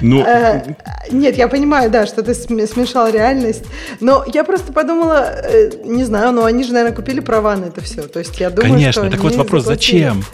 [0.00, 0.62] Ну, а,
[1.10, 3.64] нет, я понимаю, да, что ты смешал реальность,
[4.00, 7.80] но я просто подумала, э, не знаю, но они же, наверное, купили права на это
[7.82, 8.02] все.
[8.02, 10.04] То есть я думаю, Конечно, так вот вопрос, заплатили.
[10.04, 10.24] зачем?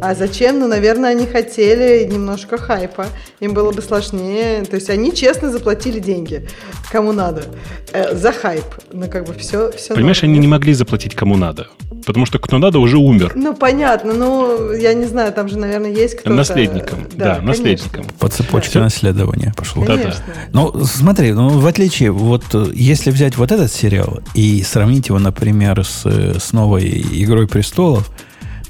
[0.00, 0.60] А зачем?
[0.60, 3.06] Ну, наверное, они хотели немножко хайпа.
[3.40, 4.64] Им было бы сложнее.
[4.64, 6.48] То есть они честно заплатили деньги,
[6.90, 7.44] кому надо,
[7.92, 8.64] э, за хайп.
[8.92, 10.30] Ну, как бы все, все Понимаешь, надо.
[10.32, 11.68] они не могли заплатить кому надо.
[12.06, 13.32] Потому что кто надо уже умер.
[13.34, 14.12] Ну, понятно.
[14.12, 16.34] Ну, я не знаю, там же, наверное, есть кто-то...
[16.34, 17.06] Наследником.
[17.14, 18.06] Да, да наследником.
[18.18, 18.84] По цепочке да.
[18.84, 19.84] наследования пошло.
[19.84, 20.24] Конечно.
[20.26, 20.40] Да, да.
[20.52, 25.84] Ну, смотри, ну, в отличие, вот если взять вот этот сериал и сравнить его, например,
[25.84, 28.10] с, с новой «Игрой престолов»,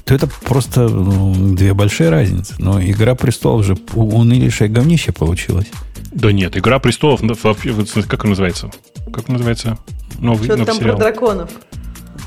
[0.05, 2.55] то это просто ну, две большие разницы.
[2.57, 5.67] Но «Игра престолов» же унылейшее говнище получилось.
[6.11, 8.71] Да нет, «Игра престолов», как он называется?
[9.13, 9.77] Как он называется?
[10.19, 10.97] Новый, Что-то там сериал.
[10.97, 11.49] про драконов.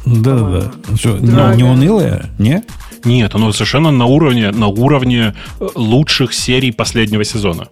[0.06, 0.72] Да-да-да.
[1.20, 2.62] Но не унылое, не?
[3.04, 7.68] Нет, оно совершенно на уровне, на уровне э, лучших серий последнего сезона.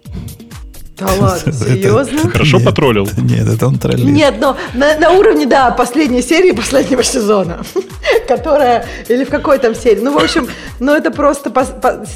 [1.01, 2.29] Да ладно, серьезно?
[2.29, 3.07] Хорошо потроллил.
[3.17, 4.05] Нет, это он троллит.
[4.05, 7.61] Нет, но на, уровне, да, последней серии последнего сезона,
[8.27, 10.01] которая, или в какой там серии.
[10.01, 10.47] Ну, в общем,
[10.79, 11.51] ну это просто,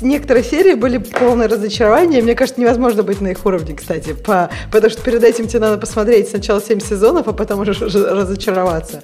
[0.01, 4.91] некоторые серии были полное разочарование, мне кажется, невозможно быть на их уровне, кстати, по- потому
[4.91, 9.03] что перед этим тебе надо посмотреть сначала 7 сезонов, а потом уже разочароваться.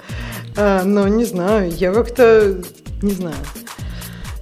[0.56, 2.56] А, ну, не знаю, я как-то,
[3.02, 3.34] не знаю.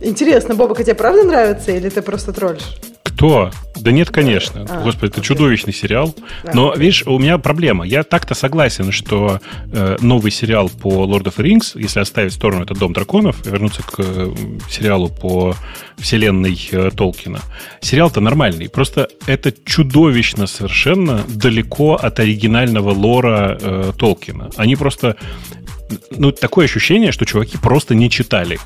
[0.00, 2.76] Интересно, Бобок, а тебе правда нравится, или ты просто троллишь?
[3.20, 3.50] Кто?
[3.76, 4.64] Да нет, конечно.
[4.66, 6.14] А, Господи, это чудовищный сериал.
[6.42, 6.52] Да.
[6.54, 7.84] Но, видишь, у меня проблема.
[7.84, 9.40] Я так-то согласен, что
[9.70, 13.46] э, новый сериал по Lord of the Rings, если оставить в сторону этот Дом драконов
[13.46, 14.34] и вернуться к э,
[14.70, 15.54] сериалу по
[15.98, 17.40] вселенной э, Толкина,
[17.82, 18.70] сериал-то нормальный.
[18.70, 24.48] Просто это чудовищно совершенно далеко от оригинального лора э, Толкина.
[24.56, 25.16] Они просто...
[26.10, 28.58] Ну, такое ощущение, что чуваки просто не читали.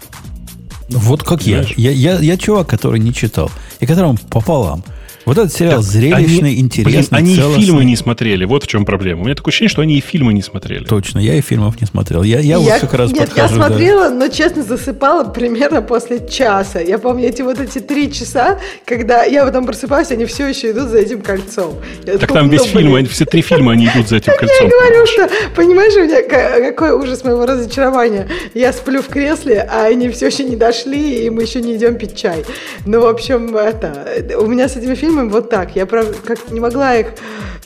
[0.95, 1.65] Вот как я.
[1.77, 1.91] Я.
[1.91, 3.51] Я я чувак, который не читал.
[3.81, 4.85] И которому пополам.
[5.25, 7.65] Вот этот сериал Так, зрелищный, они- интересный, блин, они и целостный.
[7.65, 8.45] фильмы не смотрели.
[8.45, 9.23] Вот в чем проблема.
[9.23, 10.85] У меня такое ощущение, что они и фильмы не смотрели.
[10.85, 12.23] Точно, я и фильмов не смотрел.
[12.23, 13.57] Я, я, вот как раз Нет, я подхожу.
[13.59, 13.67] да.
[13.69, 16.81] смотрела, но честно засыпала примерно после часа.
[16.81, 20.89] Я помню эти вот эти три часа, когда я потом просыпаюсь, они все еще идут
[20.91, 21.75] за этим кольцом.
[22.05, 24.33] Я Так думаю, там весь ну, фильм, они- все три фильма, они идут за этим
[24.33, 24.67] Я кольцом.
[24.67, 28.29] и говорю, что, понимаешь, у меня ка- какой ужас моего разочарования.
[28.53, 31.97] Я сплю в кресле, а они все еще не дошли, и мы еще не идем
[31.97, 32.45] пить чай.
[32.85, 35.75] Ну, в общем, это, у меня с этими фильмами вот так.
[35.77, 37.09] Я прав- как не могла их,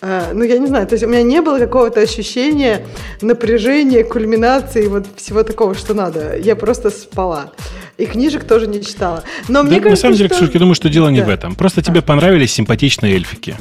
[0.01, 2.87] э, ну, я не знаю, то есть у меня не было какого-то ощущения
[3.23, 6.37] напряжения, кульминации, вот всего такого, что надо.
[6.39, 7.53] Я просто спала.
[7.97, 9.25] И книжек тоже не читала.
[9.49, 11.27] Но Да, мне на кажется, самом деле, что- Ксюшка, я думаю, что дело не Да.
[11.27, 11.55] в этом.
[11.57, 13.57] Просто тебе понравились симпатичные эльфики.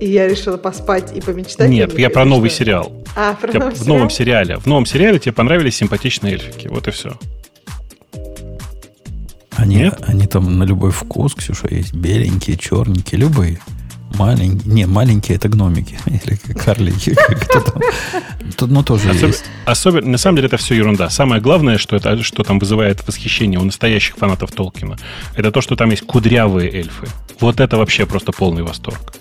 [0.00, 1.68] И я решила поспать и помечтать.
[1.68, 2.58] Нет, них, я про новый что?
[2.60, 2.90] сериал.
[3.16, 4.44] А, про новый в новом сериал?
[4.44, 4.56] сериале.
[4.60, 6.68] В новом сериале тебе понравились симпатичные эльфики.
[6.68, 7.12] Вот и все.
[9.56, 9.98] Они, Нет?
[10.06, 11.92] они там на любой вкус, Ксюша, есть.
[11.92, 13.60] Беленькие, черненькие, любые.
[14.14, 14.72] Маленькие.
[14.72, 15.98] Не, маленькие это гномики.
[16.06, 17.16] Или карлики.
[18.56, 19.44] Тут, ну, тоже Особ- есть.
[19.64, 21.10] Особенно, на самом деле, это все ерунда.
[21.10, 24.96] Самое главное, что, это, что там вызывает восхищение у настоящих фанатов Толкина,
[25.36, 27.06] это то, что там есть кудрявые эльфы.
[27.40, 29.14] Вот это вообще просто полный восторг.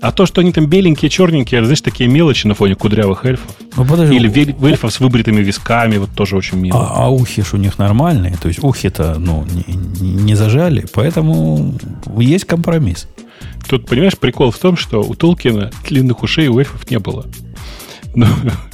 [0.00, 3.54] А то, что они там беленькие, черненькие, знаешь, такие мелочи на фоне кудрявых эльфов.
[3.76, 4.16] Ну, подожди.
[4.16, 6.80] Или вель- эльфов с выбритыми висками, вот тоже очень мило.
[6.80, 8.36] А, а ухи ж у них нормальные.
[8.40, 9.74] То есть ухи-то ну, не,
[10.22, 10.86] не- зажали.
[10.94, 11.74] Поэтому
[12.16, 13.08] есть компромисс.
[13.68, 17.26] Тут, понимаешь, прикол в том, что у Толкина длинных ушей у эльфов не было.
[18.14, 18.26] Ну,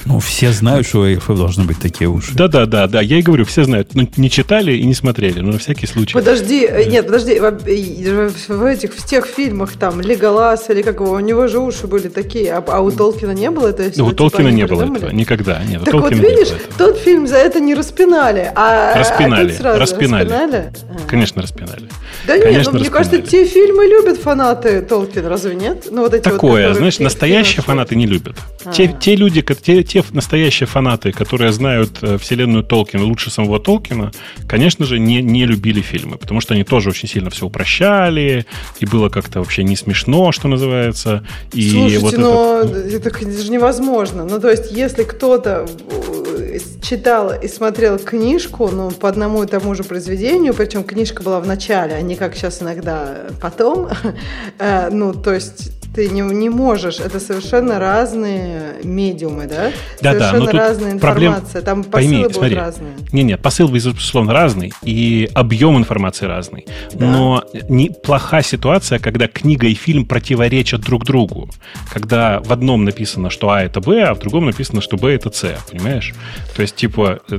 [0.07, 2.33] Ну, все знают, что у эльфов должны быть такие уши.
[2.35, 3.01] Да-да-да, да.
[3.01, 3.95] Я и говорю, все знают.
[3.95, 6.13] Ну, не читали и не смотрели, но на всякий случай.
[6.13, 11.19] Подожди, э, нет, подожди, в, этих, в тех фильмах, там, Леголас или как его, у
[11.21, 13.91] него же уши были такие, а, а у Толкина не было этого?
[13.97, 15.05] Ну, у Типа Толкина не было придумали?
[15.07, 15.11] этого.
[15.17, 15.61] Никогда.
[15.65, 19.59] Нет, у Так вот видишь, тот фильм за это не распинали, а а Распинали, тут
[19.59, 20.25] сразу распинали.
[20.29, 20.73] распинали?
[20.89, 21.09] А.
[21.09, 21.83] Конечно, распинали.
[22.27, 23.45] Да нет, Конечно, ну, мне кажется, распинали.
[23.45, 25.89] те фильмы любят фанаты Толкина, разве нет?
[25.91, 28.37] Ну, вот эти вот, Такое, которые знаешь, настоящие фанаты не любят.
[28.65, 28.73] А.
[28.73, 33.59] Те, те люди, ко- те, те настоящие фанаты, которые знают э, вселенную Толкина лучше самого
[33.59, 34.11] Толкина,
[34.47, 38.45] конечно же, не, не любили фильмы, потому что они тоже очень сильно все упрощали,
[38.79, 41.25] и было как-то вообще не смешно, что называется.
[41.53, 44.25] И Слушайте, вот но это- это, это же невозможно.
[44.25, 49.75] Ну, то есть, если кто-то э, читал и смотрел книжку, ну, по одному и тому
[49.75, 53.89] же произведению, причем книжка была в начале, а не как сейчас иногда потом,
[54.59, 59.73] э, ну, то есть ты не, не можешь, это совершенно разные медиумы, да?
[60.03, 62.57] Да-да, совершенно но тут разная проблем- информация, там Пойми, посылы будут смотри.
[62.57, 62.93] разные.
[63.13, 66.67] Не-не, посыл, безусловно, разный, и объем информации разный.
[66.93, 67.07] Да.
[67.07, 71.49] Но не, плоха ситуация, когда книга и фильм противоречат друг другу.
[71.91, 75.31] Когда в одном написано, что А это Б, а в другом написано, что Б это
[75.31, 76.15] С, понимаешь?
[76.55, 77.39] То есть, типа, э,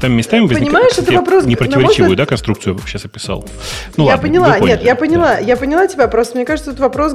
[0.00, 0.66] там местами возникает...
[0.66, 3.46] Понимаешь, это вопрос, Непротиворечивую, мой да, конструкцию сейчас описал?
[3.98, 5.00] Ну я ладно, поняла, нет, я да.
[5.00, 7.12] поняла, я поняла тебя, просто мне кажется, тут вопрос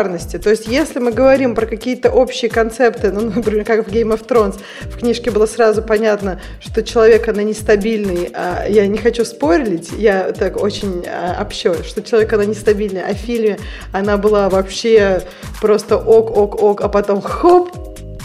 [0.00, 0.38] гранулярности.
[0.38, 4.26] То есть, если мы говорим про какие-то общие концепты, ну, например, как в Game of
[4.26, 9.90] Thrones, в книжке было сразу понятно, что человек, она нестабильный, а я не хочу спорить,
[9.96, 13.58] я так очень а, общо, что человек, она нестабильная, а в фильме
[13.92, 15.22] она была вообще
[15.60, 17.70] просто ок-ок-ок, а потом хоп,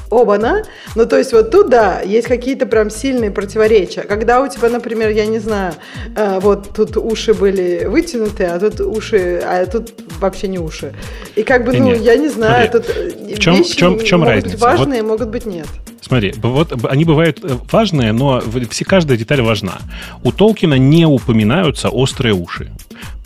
[0.09, 0.63] оба-на.
[0.95, 4.01] Ну, то есть вот тут, да, есть какие-то прям сильные противоречия.
[4.01, 5.73] Когда у тебя, например, я не знаю,
[6.15, 10.93] э, вот тут уши были вытянуты, а тут уши, а тут вообще не уши.
[11.35, 12.97] И как бы, ну, Не-не, я не знаю, смотри, тут
[13.31, 14.63] э, в чем- вещи в чем- в чем могут быть разница?
[14.65, 15.67] важные, могут быть нет.
[16.01, 19.79] Смотри, вот они бывают э, важные, но все, каждая деталь важна.
[20.23, 22.71] У Толкина не упоминаются острые уши.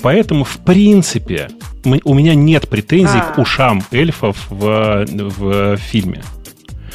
[0.01, 1.49] Поэтому, в принципе,
[2.05, 3.33] у меня нет претензий А.
[3.33, 5.05] к ушам эльфов в,
[5.37, 6.21] в фильме.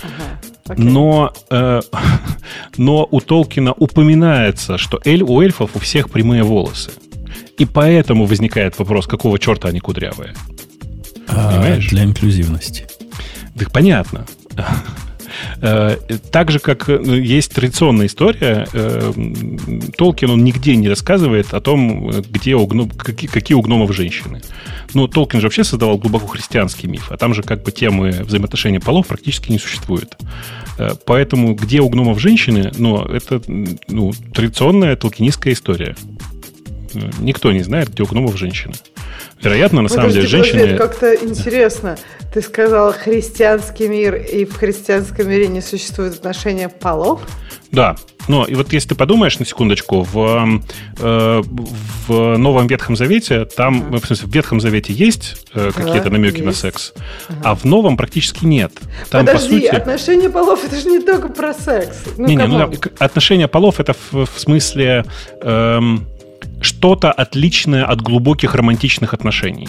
[0.05, 0.75] Ага.
[0.77, 1.81] Но, э,
[2.77, 6.93] но у Толкина упоминается, что эль, у эльфов у всех прямые волосы.
[7.59, 10.35] И поэтому возникает вопрос, какого черта они кудрявые.
[11.29, 12.87] А для инклюзивности.
[13.59, 14.27] Так понятно.
[15.61, 15.97] Э,
[16.31, 19.13] так же, как э, есть традиционная история, э,
[19.97, 24.43] Толкин, он нигде не рассказывает о том, где у гном, какие, какие у гномов женщины.
[24.95, 28.79] Ну, Толкин же вообще создавал глубоко христианский миф, а там же как бы темы взаимоотношений
[28.79, 30.17] полов практически не существует.
[31.07, 35.95] Поэтому где у гномов женщины, ну, это ну, традиционная толкинистская история.
[37.19, 38.75] Никто не знает, где у гномов женщины.
[39.43, 40.61] Вероятно, на самом деле, женщины...
[40.61, 41.99] Это как-то интересно.
[42.33, 47.21] Ты сказал христианский мир, и в христианском мире не существует отношения полов?
[47.71, 47.97] Да.
[48.29, 50.63] Но и вот если ты подумаешь на секундочку, в,
[50.99, 51.43] э,
[52.09, 54.01] в Новом Ветхом Завете, там, ага.
[54.01, 56.47] в смысле, в Ветхом Завете есть э, какие-то ага, намеки есть.
[56.47, 56.95] на секс,
[57.29, 57.41] ага.
[57.45, 58.73] а в Новом практически нет.
[59.11, 59.77] Там, Подожди, по сути...
[59.77, 62.05] отношения полов это же не только про секс.
[62.17, 65.05] Ну, не, не, ну, отношения полов это в, в смысле...
[65.43, 66.07] Эм,
[66.65, 69.69] что-то отличное от глубоких романтичных отношений.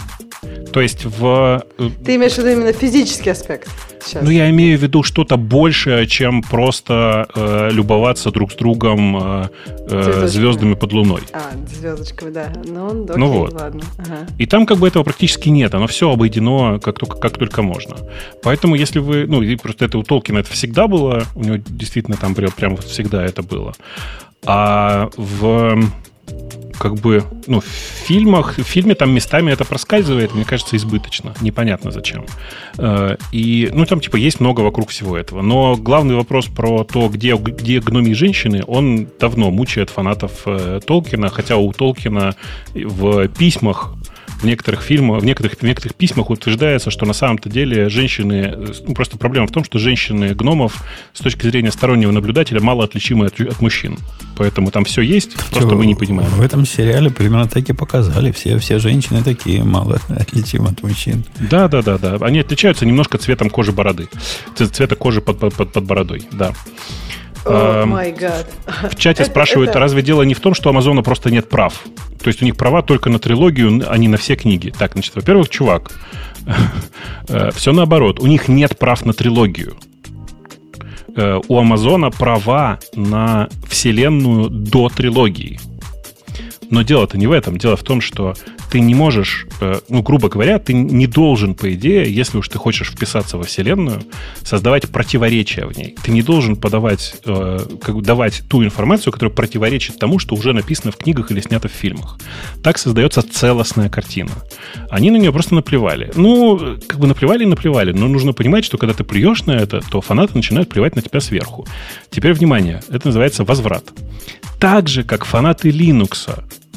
[0.73, 1.63] То есть в...
[1.77, 3.69] Э, Ты имеешь в виду именно физический аспект?
[4.03, 4.23] Сейчас.
[4.23, 9.49] Ну, я имею в виду что-то большее, чем просто э, любоваться друг с другом э,
[9.89, 11.21] э звездами под луной.
[11.33, 12.51] А, звездочками, да.
[12.65, 13.53] Ну, окей, ну вот.
[13.53, 13.83] ладно.
[13.97, 14.27] Ага.
[14.37, 15.73] И там как бы этого практически нет.
[15.73, 17.95] Оно все обойдено как только, как только можно.
[18.43, 19.25] Поэтому если вы...
[19.27, 21.23] Ну, и просто это у Толкина это всегда было.
[21.35, 23.73] У него действительно там прям, прям всегда это было.
[24.45, 25.89] А в
[26.77, 31.33] как бы, ну, в фильмах, в фильме там местами это проскальзывает, мне кажется, избыточно.
[31.41, 32.25] Непонятно зачем.
[32.77, 35.41] Э, и, ну, там, типа, есть много вокруг всего этого.
[35.41, 41.29] Но главный вопрос про то, где, где гномии женщины, он давно мучает фанатов э, Толкина,
[41.29, 42.35] хотя у Толкина
[42.73, 43.93] в письмах
[44.45, 48.55] в некоторых фильмах, в некоторых, в некоторых письмах утверждается, что на самом-то деле женщины...
[48.87, 53.25] Ну, просто проблема в том, что женщины гномов с точки зрения стороннего наблюдателя мало отличимы
[53.25, 53.97] от, от мужчин.
[54.37, 56.29] Поэтому там все есть, Что, просто мы не понимаем.
[56.29, 58.31] В этом сериале примерно так и показали.
[58.31, 61.23] Все, все женщины такие мало отличимы от мужчин.
[61.39, 62.17] Да, да, да, да.
[62.21, 64.09] Они отличаются немножко цветом кожи бороды.
[64.55, 66.53] Цвета кожи под, под, под, под бородой, да.
[67.45, 68.45] Oh my
[68.89, 69.79] В чате это, спрашивают, это...
[69.79, 71.83] разве дело не в том, что у Амазона просто нет прав?
[72.21, 74.73] То есть у них права только на трилогию, а не на все книги.
[74.77, 75.91] Так, значит, во-первых, чувак,
[77.27, 78.19] э, все наоборот.
[78.19, 79.77] У них нет прав на трилогию.
[81.15, 85.59] Э, у Амазона права на вселенную до трилогии.
[86.69, 87.57] Но дело-то не в этом.
[87.57, 88.33] Дело в том, что
[88.75, 92.57] ты не можешь, э, ну, грубо говоря, ты не должен, по идее, если уж ты
[92.57, 94.01] хочешь вписаться во Вселенную,
[94.43, 95.95] создавать противоречия в ней.
[96.03, 100.91] Ты не должен подавать, э, как, давать ту информацию, которая противоречит тому, что уже написано
[100.91, 102.19] в книгах или снято в фильмах.
[102.61, 104.31] Так создается целостная картина.
[104.89, 106.11] Они на нее просто наплевали.
[106.15, 109.79] Ну, как бы наплевали и наплевали, но нужно понимать, что когда ты плюешь на это,
[109.89, 111.65] то фанаты начинают плевать на тебя сверху.
[112.09, 113.85] Теперь, внимание, это называется возврат.
[114.59, 116.29] Так же, как фанаты Linux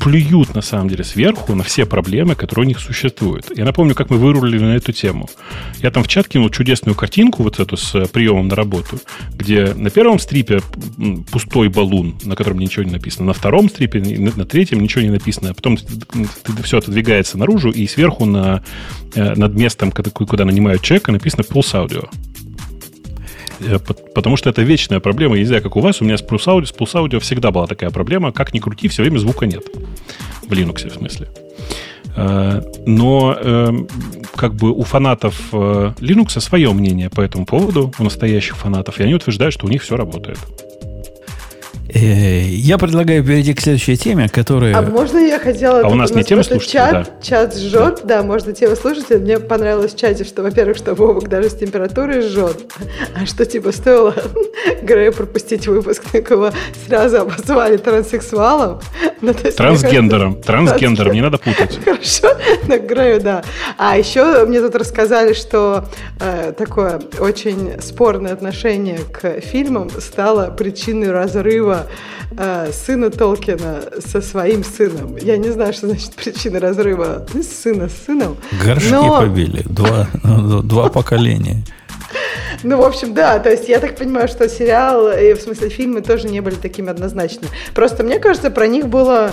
[0.09, 3.52] плюют на самом деле сверху на все проблемы, которые у них существуют.
[3.55, 5.28] Я напомню, как мы вырулили на эту тему.
[5.82, 8.98] Я там в чат кинул чудесную картинку, вот эту с приемом на работу,
[9.35, 10.60] где на первом стрипе
[11.30, 15.51] пустой баллон, на котором ничего не написано, на втором стрипе, на третьем ничего не написано,
[15.51, 15.76] а потом
[16.62, 18.62] все это двигается наружу, и сверху на,
[19.14, 22.09] э, над местом, куда нанимают человека, написано Pulse Audio.
[23.60, 23.78] Э,
[24.14, 25.35] потому что это вечная проблема.
[25.35, 27.51] Я не знаю, как у вас, у меня с Pulse Audio, с Pulse Audio всегда
[27.51, 28.32] была такая проблема.
[28.32, 29.64] Как ни крути, все время звука нет.
[30.47, 31.28] В Linux, в смысле.
[32.16, 33.89] Э, но эм,
[34.35, 39.02] как бы у фанатов э, Linux свое мнение по этому поводу, у настоящих фанатов, и
[39.02, 40.39] они утверждают, что у них все работает.
[41.94, 44.77] Э, я предлагаю перейти к следующей теме, которая...
[44.77, 45.81] А можно я хотела...
[45.81, 46.70] А у нас не тема слушать?
[46.70, 47.06] Чат, да.
[47.23, 48.19] чат жжет, да.
[48.19, 49.09] да, можно тему слушать.
[49.09, 52.59] Мне понравилось в чате, что, во-первых, что Вовок даже с температурой жжет,
[53.15, 54.15] а что, типа, стоило
[54.82, 56.51] Грею пропустить выпуск, так его
[56.86, 58.81] сразу обозвали транссексуалом.
[59.23, 60.35] Ну, трансгендером.
[60.35, 61.78] Кажется, трансгендером, не надо путать.
[61.85, 62.28] Хорошо,
[62.66, 63.43] на Грею, да.
[63.78, 65.86] А еще мне тут рассказали, что
[66.20, 71.78] э, такое очень спорное отношение к фильмам стало причиной разрыва
[72.31, 75.17] э, сына Толкина со своим сыном.
[75.17, 78.37] Я не знаю, что значит причина разрыва сына с сыном.
[78.65, 79.21] Горшки но...
[79.21, 79.63] побили.
[79.65, 80.09] Два,
[80.63, 81.63] два поколения.
[82.64, 86.01] Ну, в общем, да, то есть я так понимаю, что сериал, и в смысле фильмы
[86.01, 87.52] тоже не были такими однозначными.
[87.74, 89.32] Просто мне кажется, про них было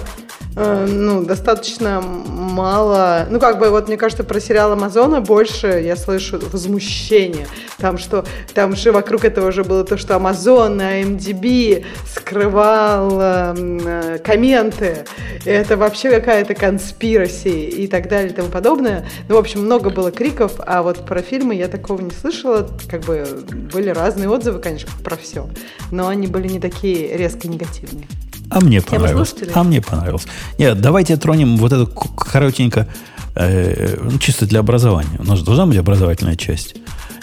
[0.56, 3.28] Э, ну, достаточно мало.
[3.30, 7.48] Ну, как бы, вот мне кажется, про сериал Амазона больше я слышу возмущения.
[7.78, 8.24] Там, что
[8.54, 15.06] там же вокруг этого уже было то, что Амазон на MDB скрывал э, комменты.
[15.44, 19.06] Это вообще какая-то конспираси и так далее и тому подобное.
[19.28, 22.65] Ну, в общем, много было криков, а вот про фильмы я такого не слышала.
[22.88, 25.48] Как бы были разные отзывы, конечно, про все.
[25.92, 28.08] Но они были не такие резко негативные.
[28.50, 29.36] А мне понравилось.
[29.54, 30.26] А мне понравилось.
[30.58, 32.88] Нет, давайте тронем вот эту коротенько
[33.36, 35.18] Э, ну, чисто для образования.
[35.20, 36.76] У нас должна быть образовательная часть.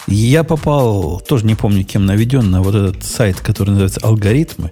[0.06, 4.70] Я попал, тоже не помню, кем наведен, на вот этот сайт, который называется «Алгоритмы»,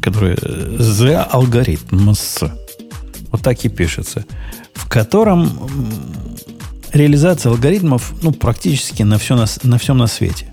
[0.00, 2.50] который «The Algorithms».
[3.30, 4.24] Вот так и пишется.
[4.74, 5.50] В котором
[6.92, 10.46] реализация алгоритмов ну, практически на, все на, на всем на свете.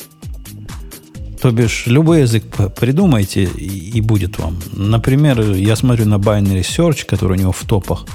[1.41, 2.43] То бишь, любой язык
[2.75, 4.57] придумайте, и, и будет вам.
[4.71, 8.05] Например, я смотрю на Binary Search, который у него в топах.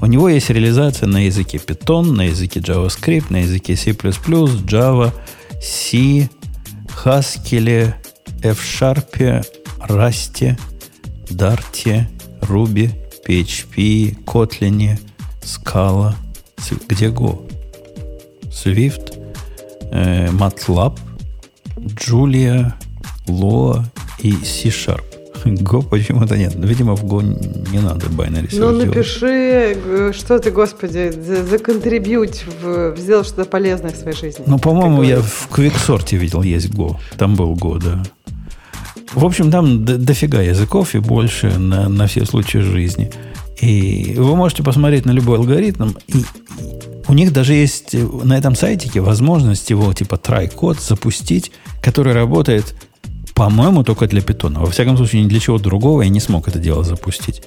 [0.00, 5.12] У него есть реализация на языке Python, на языке JavaScript, на языке C++, Java,
[5.60, 6.28] C,
[7.04, 7.94] Haskell,
[8.42, 9.44] F-Sharp,
[9.88, 10.56] Rust,
[11.30, 12.06] Dart,
[12.42, 12.90] Ruby,
[13.26, 14.98] PHP, Kotlin,
[15.42, 16.14] Scala.
[16.88, 17.45] Где Go?
[18.56, 19.18] Swift,
[19.92, 20.98] э, MATLAB,
[21.76, 22.72] Julia,
[23.28, 23.84] Lua
[24.22, 25.04] и C-Sharp.
[25.44, 26.54] Go почему-то нет.
[26.56, 27.22] Видимо, в Go
[27.72, 29.76] не надо binary Ну, напиши,
[30.12, 31.12] что ты, господи,
[31.50, 34.44] законтрибьють, в, сделал что-то полезное в своей жизни.
[34.46, 36.96] Ну, по-моему, я в Quicksort видел есть Go.
[37.18, 38.02] Там был Go, да.
[39.12, 43.10] В общем, там дофига языков и больше на, на все случаи жизни.
[43.60, 46.24] И вы можете посмотреть на любой алгоритм, и
[47.08, 51.52] у них даже есть на этом сайтике возможность его типа try-код запустить,
[51.82, 52.74] который работает,
[53.34, 54.60] по-моему, только для питона.
[54.60, 57.42] Во всяком случае, ни для чего другого я не смог это дело запустить.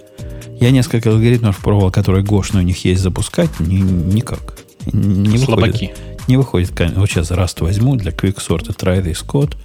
[0.59, 4.59] Я несколько алгоритмов пробовал, которые гошные у них есть запускать, ни, никак.
[4.91, 5.87] Не Слабаки.
[5.87, 6.71] Выходит, не выходит.
[6.95, 9.55] Вот сейчас Rust возьму для quicksort try this code,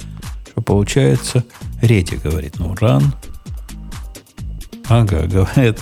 [0.51, 1.45] что получается.
[1.83, 3.05] Реди говорит, ну, run.
[4.89, 5.79] Ага, говорит,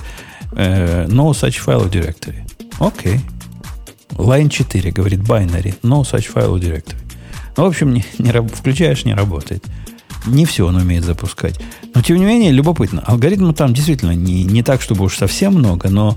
[0.52, 2.42] э, no such file directory.
[2.78, 3.20] Окей.
[4.22, 6.96] Line 4 говорит binary, no such file directory.
[7.56, 9.64] Ну, в общем, не, не, включаешь, не работает.
[10.26, 11.58] Не все он умеет запускать.
[11.94, 13.02] Но, тем не менее, любопытно.
[13.06, 16.16] Алгоритмов там действительно не, не так, чтобы уж совсем много, но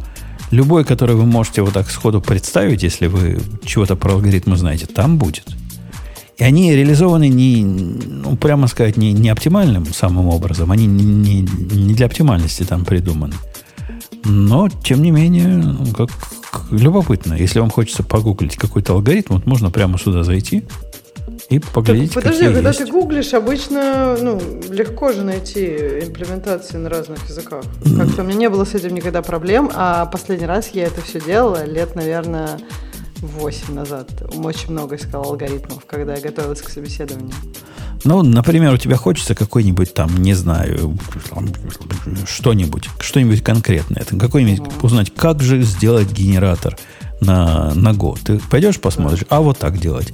[0.51, 5.17] любой, который вы можете вот так сходу представить, если вы чего-то про алгоритмы знаете, там
[5.17, 5.45] будет.
[6.37, 10.71] И они реализованы не, ну, прямо сказать, не, не оптимальным самым образом.
[10.71, 13.33] Они не, не, не для оптимальности там придуманы.
[14.25, 16.09] Но, тем не менее, как
[16.71, 17.33] любопытно.
[17.35, 20.65] Если вам хочется погуглить какой-то алгоритм, вот можно прямо сюда зайти
[21.49, 22.79] и поглядеть, так, подожди, когда есть.
[22.79, 25.65] ты гуглишь, обычно ну, легко же найти
[26.03, 27.63] имплементации на разных языках.
[27.97, 31.21] Как-то у меня не было с этим никогда проблем, а последний раз я это все
[31.21, 32.59] делала лет, наверное,
[33.21, 34.09] 8 назад.
[34.35, 37.33] Очень много искал алгоритмов, когда я готовилась к собеседованию.
[38.03, 40.97] Ну, например, у тебя хочется какой-нибудь там, не знаю,
[42.27, 44.03] что-нибудь, что-нибудь конкретное.
[44.03, 44.85] Какой-нибудь mm.
[44.85, 46.77] узнать, как же сделать генератор
[47.21, 48.17] на, на Go.
[48.23, 50.13] Ты пойдешь посмотришь, а вот так делать.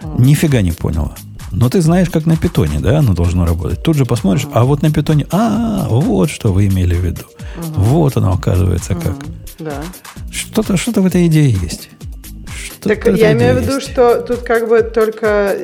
[0.00, 0.22] Mm.
[0.22, 1.14] Нифига не поняла.
[1.52, 3.82] Но ты знаешь, как на питоне, да, оно должно работать.
[3.82, 4.52] Тут же посмотришь, mm.
[4.54, 7.22] а вот на питоне, а, вот что вы имели в виду.
[7.22, 7.72] Mm-hmm.
[7.76, 9.12] Вот оно оказывается как.
[9.12, 9.34] Mm-hmm.
[9.58, 9.82] Да.
[10.30, 11.90] Что-то, что-то в этой идее есть.
[12.86, 15.56] Так я имею в виду, что тут как бы только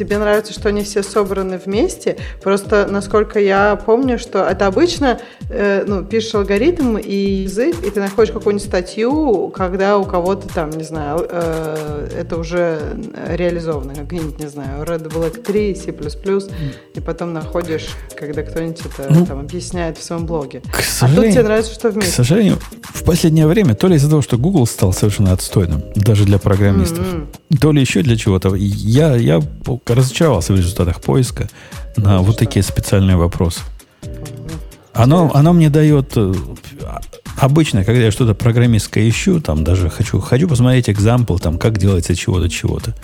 [0.00, 2.16] тебе нравится, что они все собраны вместе.
[2.42, 5.20] Просто, насколько я помню, что это обычно,
[5.50, 10.70] э, ну, пишешь алгоритм и язык, и ты находишь какую-нибудь статью, когда у кого-то там,
[10.70, 12.80] не знаю, э, это уже
[13.28, 16.52] реализовано, как-нибудь, не знаю, Red Black 3, C++, mm.
[16.94, 17.88] и потом находишь,
[18.18, 20.62] когда кто-нибудь это ну, там объясняет в своем блоге.
[20.72, 22.12] К сожалению, а тут тебе нравится, что вместе.
[22.12, 26.24] К сожалению, в последнее время, то ли из-за того, что Google стал совершенно отстойным, даже
[26.24, 26.38] для
[26.70, 27.58] программистов, mm-hmm.
[27.58, 28.54] то ли еще для чего-то.
[28.54, 29.40] Я, я
[29.86, 31.48] разочаровался в результатах поиска
[31.96, 32.44] на ну, вот что?
[32.44, 33.60] такие специальные вопросы.
[34.92, 36.12] Оно, оно мне дает...
[36.16, 36.34] Э,
[37.38, 42.14] обычно, когда я что-то программистское ищу, там даже хочу, хочу посмотреть экзампл, там, как делается
[42.14, 42.94] чего-то, чего-то.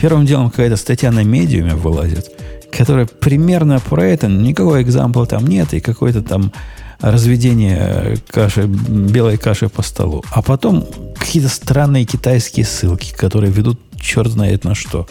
[0.00, 2.30] Первым делом какая-то статья на медиуме вылазит,
[2.70, 6.52] которая примерно про это, никакого экзампла там нет, и какой-то там
[7.00, 10.24] разведение каши, белой каши по столу.
[10.30, 10.86] А потом
[11.16, 15.06] какие-то странные китайские ссылки, которые ведут черт знает на что.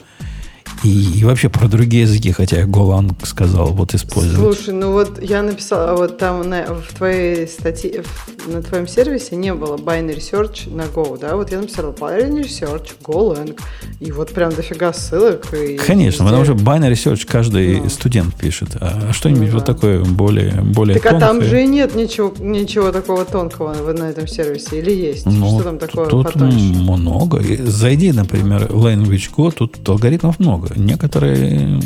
[0.83, 4.57] И, и вообще про другие языки, хотя я Голанг сказал, вот использовать.
[4.57, 9.35] Слушай, ну вот я написала, вот там на, в твоей статье, в, на твоем сервисе
[9.35, 11.35] не было binary search на Go, да?
[11.35, 13.57] Вот я написала binary search, Golang,
[13.99, 15.53] и вот прям дофига ссылок.
[15.53, 16.37] И Конечно, везде...
[16.37, 17.89] потому что binary search каждый ну.
[17.89, 21.17] студент пишет, а что-нибудь ну, вот такое более, более Так тонкое.
[21.17, 25.25] а там же и нет ничего, ничего такого тонкого на этом сервисе, или есть?
[25.25, 26.57] Ну, что там такое Тут потоньше?
[26.57, 27.41] много.
[27.65, 31.79] Зайди, например, Language Go, тут алгоритмов много некоторые...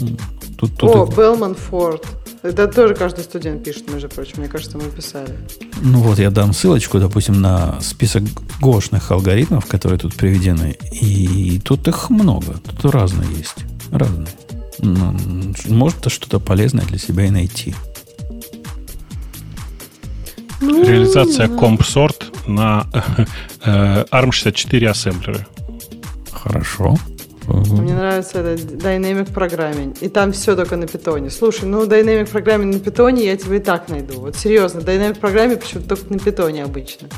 [0.58, 2.06] Тут, тут О, Белман Форд.
[2.42, 4.36] Это тоже каждый студент пишет, между прочим.
[4.38, 5.38] Мне кажется, мы писали.
[5.82, 8.24] Ну вот, я дам ссылочку, допустим, на список
[8.62, 10.78] гошных алгоритмов, которые тут приведены.
[10.92, 12.56] И тут их много.
[12.82, 13.58] Тут разные есть.
[13.92, 14.28] Разные.
[14.80, 15.16] Ну,
[15.68, 17.76] может, что-то полезное для себя и найти.
[20.62, 22.88] Ну, реализация CompSort на
[23.64, 25.46] э, ARM64 ассемблеры.
[26.32, 26.98] Хорошо.
[27.54, 29.98] Мне нравится это Dynamic Programming.
[30.02, 31.30] И там все только на питоне.
[31.30, 34.20] Слушай, ну Dynamic Programming на питоне я тебе и так найду.
[34.20, 37.10] Вот серьезно, Dynamic Programming почему-то только на питоне обычно.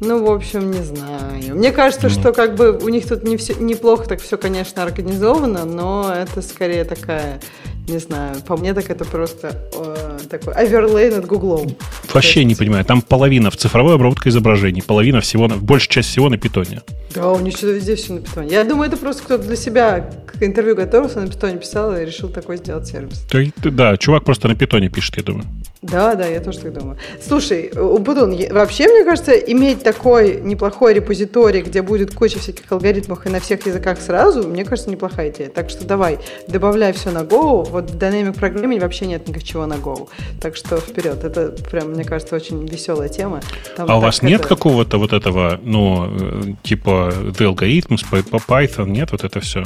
[0.00, 1.56] Ну, в общем, не знаю.
[1.56, 5.64] Мне кажется, что как бы у них тут не все, неплохо так все, конечно, организовано,
[5.64, 7.40] но это скорее такая
[7.88, 11.76] не знаю, по мне так это просто э, такой оверлей над Гуглом.
[12.12, 12.48] Вообще есть...
[12.48, 12.84] не понимаю.
[12.84, 16.82] Там половина в цифровой обработке изображений, половина всего, большая часть всего на питоне.
[17.14, 18.50] Да, у них что-то везде все на питоне.
[18.50, 22.28] Я думаю, это просто кто-то для себя к интервью готовился, на питоне писал и решил
[22.28, 23.24] такой сделать сервис.
[23.30, 25.46] Ты, да, чувак просто на питоне пишет, я думаю.
[25.90, 26.98] Да, да, я тоже так думаю.
[27.20, 33.28] Слушай, Убудун, вообще, мне кажется, иметь такой неплохой репозиторий, где будет куча всяких алгоритмов и
[33.28, 35.48] на всех языках сразу, мне кажется, неплохая идея.
[35.48, 36.18] Так что давай,
[36.48, 40.08] добавляй все на Go, вот в Dynamic Programming вообще нет ничего на Go.
[40.40, 41.22] Так что вперед.
[41.24, 43.40] Это прям, мне кажется, очень веселая тема.
[43.76, 48.88] Там а у вас нет какого-то вот этого, ну, э, типа The Algorithms по Python,
[48.88, 49.62] нет вот это все?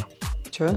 [0.51, 0.71] Че?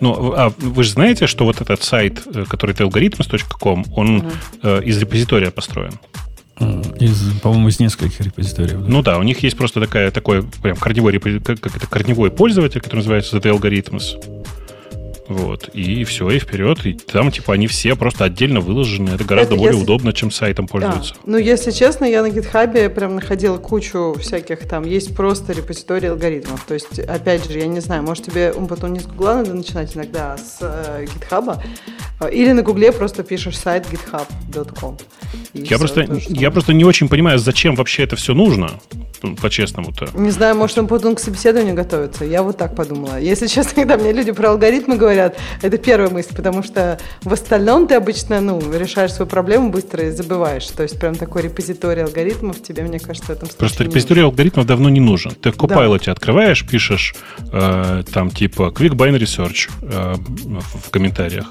[0.00, 4.82] Ну, а вы же знаете, что вот этот сайт, э, который algorithms.com, он uh э,
[4.84, 5.92] из репозитория построен?
[7.00, 8.80] Из, по-моему, из нескольких репозиториев.
[8.80, 8.88] Да?
[8.88, 12.80] Ну да, у них есть просто такая, такой прям корневой, как, как это, корневой пользователь,
[12.80, 14.44] который называется The Algorithms.
[15.28, 15.68] Вот.
[15.72, 16.84] И все, и вперед.
[16.84, 19.10] И там, типа, они все просто отдельно выложены.
[19.10, 19.84] Это гораздо это более если...
[19.84, 21.14] удобно, чем сайтом пользоваться.
[21.14, 21.20] Да.
[21.24, 24.84] Ну, если честно, я на GitHub прям находила кучу всяких там.
[24.84, 26.64] Есть просто репозиторий алгоритмов.
[26.64, 29.96] То есть, опять же, я не знаю, может, тебе потом не с Гугла надо начинать
[29.96, 31.60] иногда, а с э, GitHub.
[32.30, 34.98] Или на Гугле просто пишешь сайт github.com.
[35.54, 38.80] Я просто, я просто не очень понимаю, зачем вообще это все нужно
[39.40, 40.08] по-честному-то.
[40.14, 42.24] Не знаю, может, он потом к собеседованию готовится.
[42.24, 43.18] Я вот так подумала.
[43.18, 47.86] Если честно, когда мне люди про алгоритмы говорят, это первая мысль, потому что в остальном
[47.86, 50.66] ты обычно, ну, решаешь свою проблему быстро и забываешь.
[50.66, 54.66] То есть прям такой репозиторий алгоритмов тебе, мне кажется, в этом случае Просто репозиторий алгоритмов
[54.66, 55.32] давно не нужен.
[55.32, 56.12] Ты в Copilot да.
[56.12, 57.14] открываешь, пишешь
[57.52, 60.14] э, там типа Quick Binary Search э,
[60.84, 61.46] в комментариях.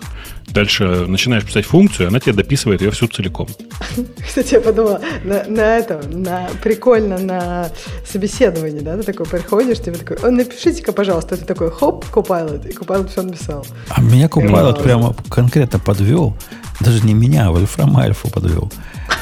[0.48, 3.48] Дальше начинаешь писать функцию, она тебе дописывает ее всю целиком.
[4.26, 7.70] Кстати, я подумала, на, на это, на, прикольно на
[8.06, 13.10] собеседовании, да, ты такой приходишь, тебе такой, напишите-ка, пожалуйста, ты такой, хоп, Copilot, и Copilot
[13.10, 13.66] все написал.
[13.90, 16.36] А меня Copilot и прямо конкретно подвел,
[16.80, 18.72] даже не меня, а Вольфрам Альфу подвел.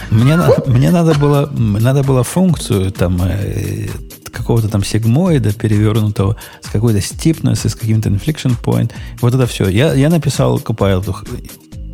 [0.10, 0.38] Мне,
[0.68, 3.88] мне надо, было, надо было функцию там э,
[4.32, 8.92] какого-то там сегмоида перевернутого, с какой-то стипнес, с каким-то inflection point.
[9.22, 9.68] Вот это все.
[9.68, 11.50] Я, я написал Copilot.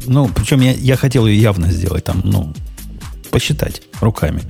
[0.06, 2.54] Ну, причем я, я хотел ее явно сделать, там, ну,
[3.32, 4.42] посчитать руками.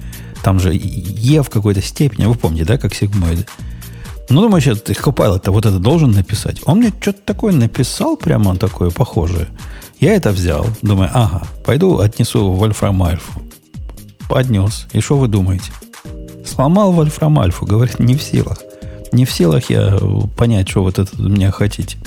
[0.44, 3.46] Там же Е в какой-то степени, вы помните, да, как сигмоиды.
[4.30, 6.62] Ну, думаю, сейчас Copilot-то вот это должен написать.
[6.66, 9.48] Он мне что-то такое написал, прямо он такое похожее.
[10.00, 13.42] Я это взял, думаю, ага, пойду отнесу Вольфрам Альфу.
[14.30, 14.88] Поднес.
[14.92, 15.72] И что вы думаете?
[16.48, 18.60] Сломал Вольфрам Альфу, говорит, не в силах.
[19.12, 19.98] Не в силах я
[20.36, 21.98] понять, что вот это от меня хотите.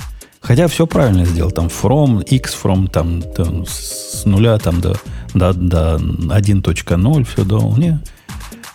[0.41, 1.51] Хотя все правильно сделал.
[1.51, 4.97] Там from, x from, там, там с нуля там, до,
[5.35, 7.77] до, до 1.0, все дал.
[7.77, 8.01] Не.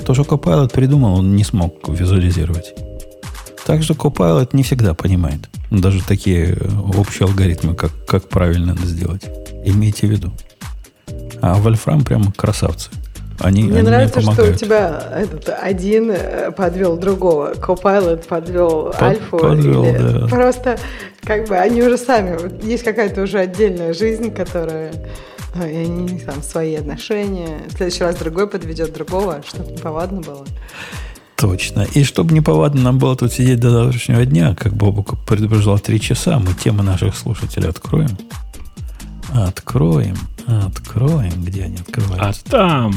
[0.05, 2.75] То, что Copilot придумал, он не смог визуализировать.
[3.65, 5.49] Так что Copilot не всегда понимает.
[5.71, 6.57] Даже такие
[6.95, 9.23] общие алгоритмы, как, как правильно это сделать.
[9.65, 10.31] Имейте в виду.
[11.41, 12.91] А Вольфрам прям красавцы.
[13.39, 17.53] Они, мне они нравится, мне что у тебя этот один э, подвел другого.
[17.53, 19.37] Copilot подвел Под, Альфу.
[19.37, 20.27] Подвел, или да.
[20.27, 20.77] Просто
[21.21, 24.93] как бы они уже сами, есть какая-то уже отдельная жизнь, которая
[25.55, 27.61] и они там свои отношения.
[27.69, 30.45] В следующий раз другой подведет другого, чтобы неповадно было.
[31.37, 31.85] Точно.
[31.93, 36.39] И чтобы неповадно нам было тут сидеть до завтрашнего дня, как Бобук предупреждал, три часа,
[36.39, 38.17] мы темы наших слушателей откроем.
[39.33, 40.15] Откроем,
[40.47, 42.43] откроем, где они открываются.
[42.47, 42.95] А там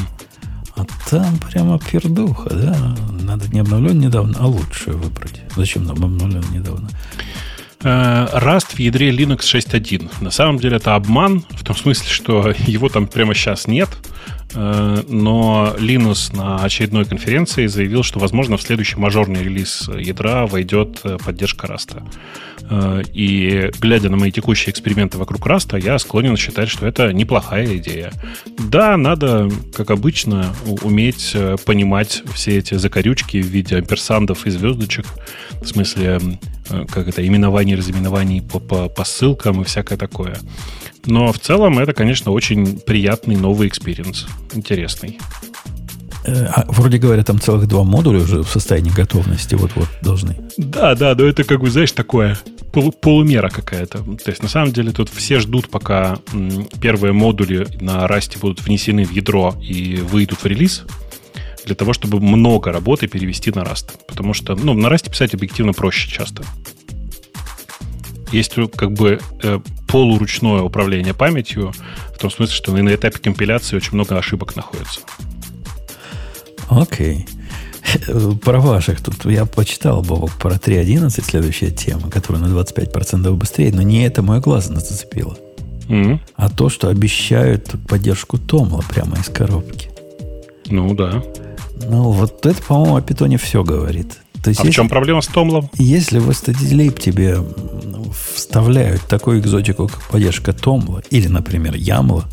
[0.79, 2.95] а там прямо пердуха, да?
[3.11, 5.41] Надо не обновлен недавно, а лучшее выбрать.
[5.55, 6.89] Зачем нам обновлен недавно?
[7.83, 10.09] Э, Rust в ядре Linux 6.1.
[10.21, 13.89] На самом деле это обман, в том смысле, что его там прямо сейчас нет.
[14.55, 21.01] Э, но Linux на очередной конференции заявил, что, возможно, в следующий мажорный релиз ядра войдет
[21.03, 22.01] э, поддержка Rust.
[22.69, 27.13] Э, и глядя на мои текущие эксперименты вокруг Rust а, я склонен считать, что это
[27.13, 28.11] неплохая идея.
[28.57, 30.53] Да, надо, как обычно,
[30.83, 31.35] уметь
[31.65, 35.05] понимать все эти закорючки в виде амперсандов и звездочек,
[35.61, 36.19] в смысле,
[36.91, 40.37] как это, именований, разименований по, по, по ссылкам и всякое такое.
[41.05, 44.27] Но в целом это, конечно, очень приятный новый experience.
[44.53, 45.19] Интересный.
[46.27, 50.35] А, вроде говоря, там целых два модуля уже в состоянии готовности вот-вот должны.
[50.57, 52.37] Да, да, но это как бы, знаешь, такое
[52.71, 53.99] полу, полумера какая-то.
[53.99, 58.61] То есть, на самом деле, тут все ждут, пока м, первые модули на Rust будут
[58.61, 60.83] внесены в ядро и выйдут в релиз,
[61.65, 63.91] для того, чтобы много работы перевести на Rust.
[64.07, 66.43] Потому что, ну, на Rust писать объективно проще часто.
[68.31, 71.73] Есть как бы э, полуручное управление памятью,
[72.13, 75.01] в том смысле, что на этапе компиляции очень много ошибок находится.
[76.69, 77.25] Окей.
[78.43, 83.81] Про ваших тут я почитал, Бобок, про 3.11, следующая тема, которая на 25% быстрее, но
[83.81, 85.37] не это мой глаз зацепило.
[85.87, 86.19] Mm-hmm.
[86.35, 89.89] А то, что обещают поддержку Томла прямо из коробки.
[90.67, 91.23] Ну да.
[91.87, 94.19] Ну, вот это, по-моему, о питоне все говорит.
[94.43, 95.69] То есть, а если, в чем проблема с Томлом?
[95.75, 97.37] Если в STDLib тебе
[98.35, 102.25] вставляют такую экзотику, как поддержка Томла, или, например, Ямла,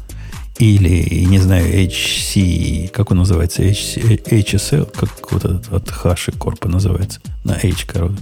[0.59, 6.69] или, не знаю, HC, как он называется, HC, HSL, как вот этот от Хаши Корпа
[6.69, 8.16] называется, на H, короче,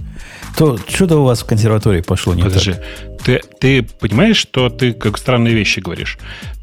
[0.57, 2.83] то что-то у вас в консерватории пошло не Подожди, так.
[3.23, 6.17] Ты, ты понимаешь, что ты как странные вещи говоришь?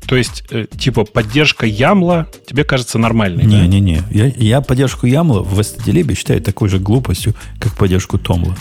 [0.07, 4.01] То есть, э, типа, поддержка Ямла тебе кажется нормальной, Не-не-не.
[4.01, 4.07] Да?
[4.11, 8.57] Я, я поддержку Ямла в STDLib считаю такой же глупостью, как поддержку Томла.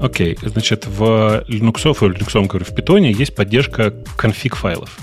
[0.00, 0.48] Окей, okay.
[0.48, 4.96] значит, в Linux, в Linux, говорю, в Python есть поддержка конфиг файлов.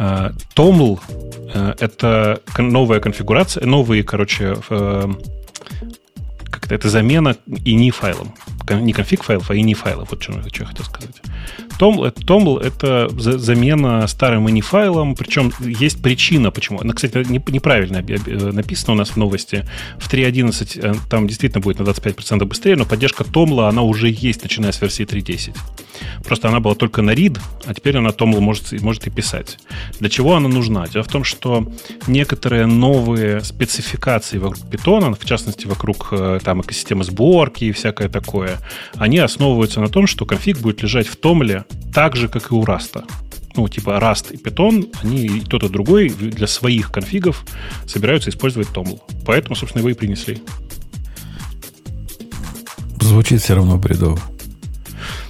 [0.00, 0.98] Toml
[1.52, 5.08] э,– это новая конфигурация, новые, короче, э,
[6.50, 8.34] как-то это замена ini файлом.
[8.70, 10.10] Не конфиг файлов, а ini файлов.
[10.10, 11.20] Вот что, что я хотел сказать.
[11.80, 16.80] Toml, Toml это замена старым ini файлом, причем есть причина, почему.
[16.80, 18.02] Она, кстати, неправильно
[18.52, 19.64] написано у нас в новости.
[19.98, 24.42] В 3.11 э, там действительно будет на 25% быстрее, но поддержка Toml, она уже есть,
[24.42, 25.56] начиная с версии 3.10.
[26.24, 29.58] Просто она была только на read, а теперь она Toml может, может и писать.
[29.98, 30.86] Для чего она нужна?
[30.86, 31.66] Дело в том, что
[32.06, 38.58] некоторые новые спецификации вокруг Python, в частности, вокруг э, там экосистемы сборки и всякое такое,
[38.96, 42.62] они основываются на том, что конфиг будет лежать в Toml так же, как и у
[42.64, 43.04] Rust.
[43.56, 47.44] Ну, типа Rust и Python, они и тот и другой для своих конфигов
[47.86, 49.00] собираются использовать Toml.
[49.26, 50.42] Поэтому, собственно, его и принесли.
[53.00, 54.20] Звучит все равно бредово.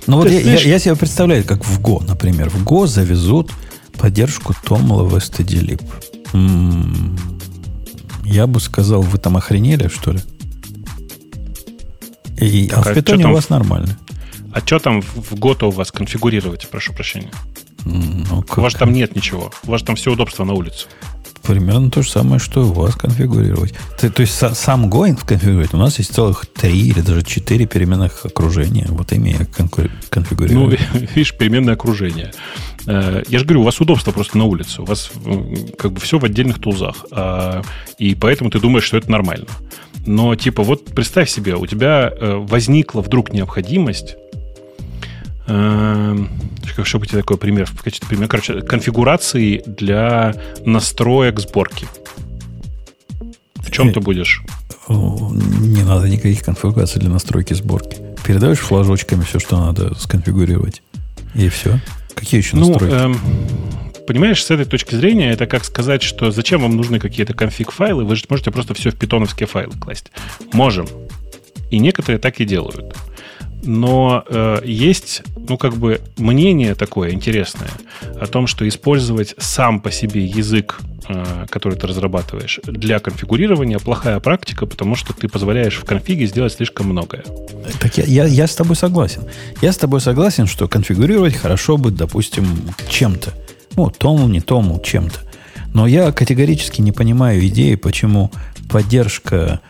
[0.06, 0.62] Ну вот я, знаешь...
[0.62, 2.50] я, я себе представляю, как в Go, например.
[2.50, 3.52] В Go завезут
[3.98, 5.82] поддержку Томла в stdlib.
[6.32, 7.16] М-м-м.
[8.24, 10.20] Я бы сказал, вы там охренели, что ли?
[12.38, 13.98] И, так, а в питоне у вас нормально.
[14.52, 17.30] А что там в Go у вас конфигурировать, прошу прощения?
[17.84, 18.58] Ну, как?
[18.58, 19.52] У вас там нет ничего.
[19.66, 20.86] У вас там все удобство на улицу.
[21.42, 23.74] Примерно то же самое, что у вас конфигурировать.
[23.98, 25.72] Ты, то есть сам Going конфигурировать.
[25.72, 28.86] У нас есть целых три или даже четыре переменных окружения.
[28.88, 29.46] Вот ими я
[30.10, 30.78] конфигурирую.
[30.92, 32.32] Ну, видишь, переменное окружение.
[32.86, 34.82] Э, я же говорю, у вас удобство просто на улице.
[34.82, 35.10] У вас
[35.78, 37.06] как бы все в отдельных тулзах.
[37.10, 37.62] А,
[37.98, 39.46] и поэтому ты думаешь, что это нормально.
[40.06, 44.16] Но типа вот представь себе, у тебя э, возникла вдруг необходимость
[46.84, 47.66] что бы тебе такой пример?
[47.66, 51.86] В качестве примера, короче, конфигурации для настроек сборки.
[53.56, 54.42] В чем э, ты будешь?
[54.88, 57.98] Не надо никаких конфигураций для настройки сборки.
[58.26, 60.82] Передаешь флажочками все, что надо сконфигурировать.
[61.34, 61.80] И все.
[62.14, 62.92] Какие еще ну, настройки?
[62.92, 63.20] Ну, эм,
[64.06, 68.16] понимаешь, с этой точки зрения, это как сказать, что зачем вам нужны какие-то конфиг-файлы, вы
[68.16, 70.10] же можете просто все в питоновские файлы класть.
[70.52, 70.88] Можем.
[71.70, 72.96] И некоторые так и делают
[73.62, 77.70] но э, есть, ну, как бы мнение такое интересное
[78.20, 84.18] о том, что использовать сам по себе язык, э, который ты разрабатываешь, для конфигурирования плохая
[84.20, 87.24] практика, потому что ты позволяешь в конфиге сделать слишком многое.
[87.80, 89.22] Так я, я, я с тобой согласен.
[89.60, 92.46] Я с тобой согласен, что конфигурировать хорошо бы, допустим,
[92.88, 93.32] чем-то.
[93.76, 95.20] Ну, тому, не тому, чем-то.
[95.72, 98.32] Но я категорически не понимаю идеи, почему
[98.68, 99.60] поддержка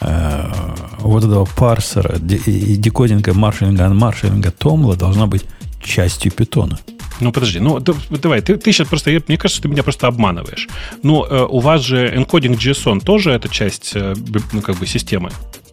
[0.00, 5.44] вот этого парсера, декодинга, маршалинга, анмаршалинга Томла должна быть
[5.82, 6.78] частью питона.
[7.20, 10.68] Ну, подожди, ну, давай, ты, ты сейчас просто, мне кажется, ты меня просто обманываешь.
[11.02, 14.14] Ну, э, у вас же энкодинг JSON тоже это часть, э,
[14.52, 15.30] ну, как бы, системы.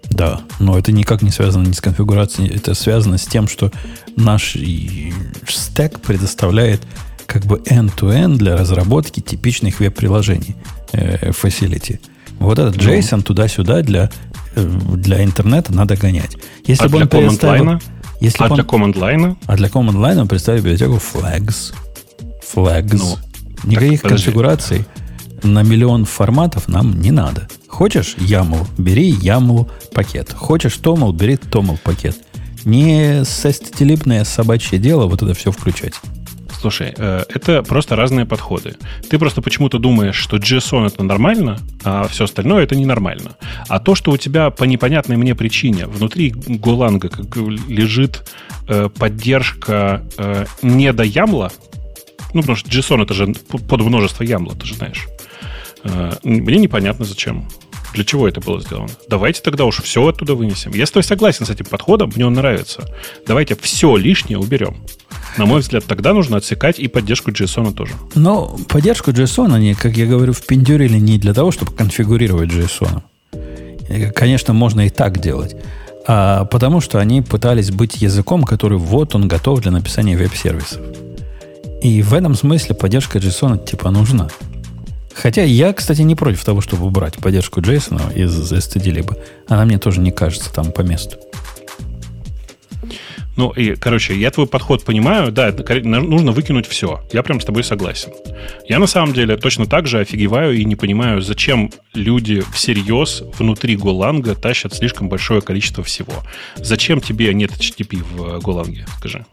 [0.10, 3.72] Да, но это никак не связано ни с конфигурацией, это связано с тем, что
[4.16, 4.58] наш
[5.48, 6.82] стек предоставляет
[7.26, 10.56] как бы end-to-end для разработки типичных веб-приложений
[10.92, 12.00] э, facility.
[12.40, 12.92] Вот этот ну.
[12.92, 14.10] JSON туда-сюда для,
[14.56, 16.38] э, для интернета надо гонять.
[16.66, 17.82] Если а бы для он line?
[18.20, 19.38] Если а для command line?
[19.46, 21.74] А для command line он представит библиотеку flags.
[22.56, 22.98] Flags.
[22.98, 23.18] Ну,
[23.64, 24.86] Никаких так, конфигураций
[25.44, 27.48] на миллион форматов нам не надо.
[27.68, 30.34] Хочешь YAML, бери YAML пакет.
[30.34, 32.18] Хочешь TOML, бери TOML пакет.
[32.66, 35.94] Не состелибное собачье дело вот это все включать.
[36.60, 38.76] Слушай, э, это просто разные подходы.
[39.10, 43.38] Ты просто почему-то думаешь, что JSON это нормально, а все остальное это ненормально.
[43.68, 47.00] А то, что у тебя по непонятной мне причине внутри Golang
[47.68, 48.30] лежит
[48.68, 51.52] э, поддержка э, не до ямла,
[52.34, 55.08] ну, потому что JSON это же под множество ямла, ты же знаешь.
[56.24, 57.48] Мне непонятно зачем.
[57.94, 58.90] Для чего это было сделано?
[59.08, 60.72] Давайте тогда уж все оттуда вынесем.
[60.74, 62.84] Я с тобой согласен с этим подходом, мне он нравится.
[63.26, 64.84] Давайте все лишнее уберем.
[65.36, 67.94] На мой взгляд, тогда нужно отсекать и поддержку JSON тоже.
[68.16, 73.02] Но поддержку JSON они, как я говорю, впендюрили не для того, чтобы конфигурировать JSON.
[74.14, 75.56] Конечно, можно и так делать.
[76.08, 80.82] А потому что они пытались быть языком, который вот он готов для написания веб-сервисов.
[81.82, 84.30] И в этом смысле поддержка JSON типа нужна.
[85.14, 89.18] Хотя я, кстати, не против того, чтобы убрать поддержку JSON из std либо
[89.48, 91.18] Она мне тоже не кажется там по месту.
[93.38, 95.54] Ну, и, короче, я твой подход понимаю, да,
[95.84, 97.04] нужно выкинуть все.
[97.14, 98.12] Я прям с тобой согласен.
[98.68, 103.76] Я на самом деле точно так же офигеваю и не понимаю, зачем люди всерьез внутри
[103.76, 106.14] Голанга тащат слишком большое количество всего.
[106.56, 109.24] Зачем тебе нет HTTP в Голанге, скажи?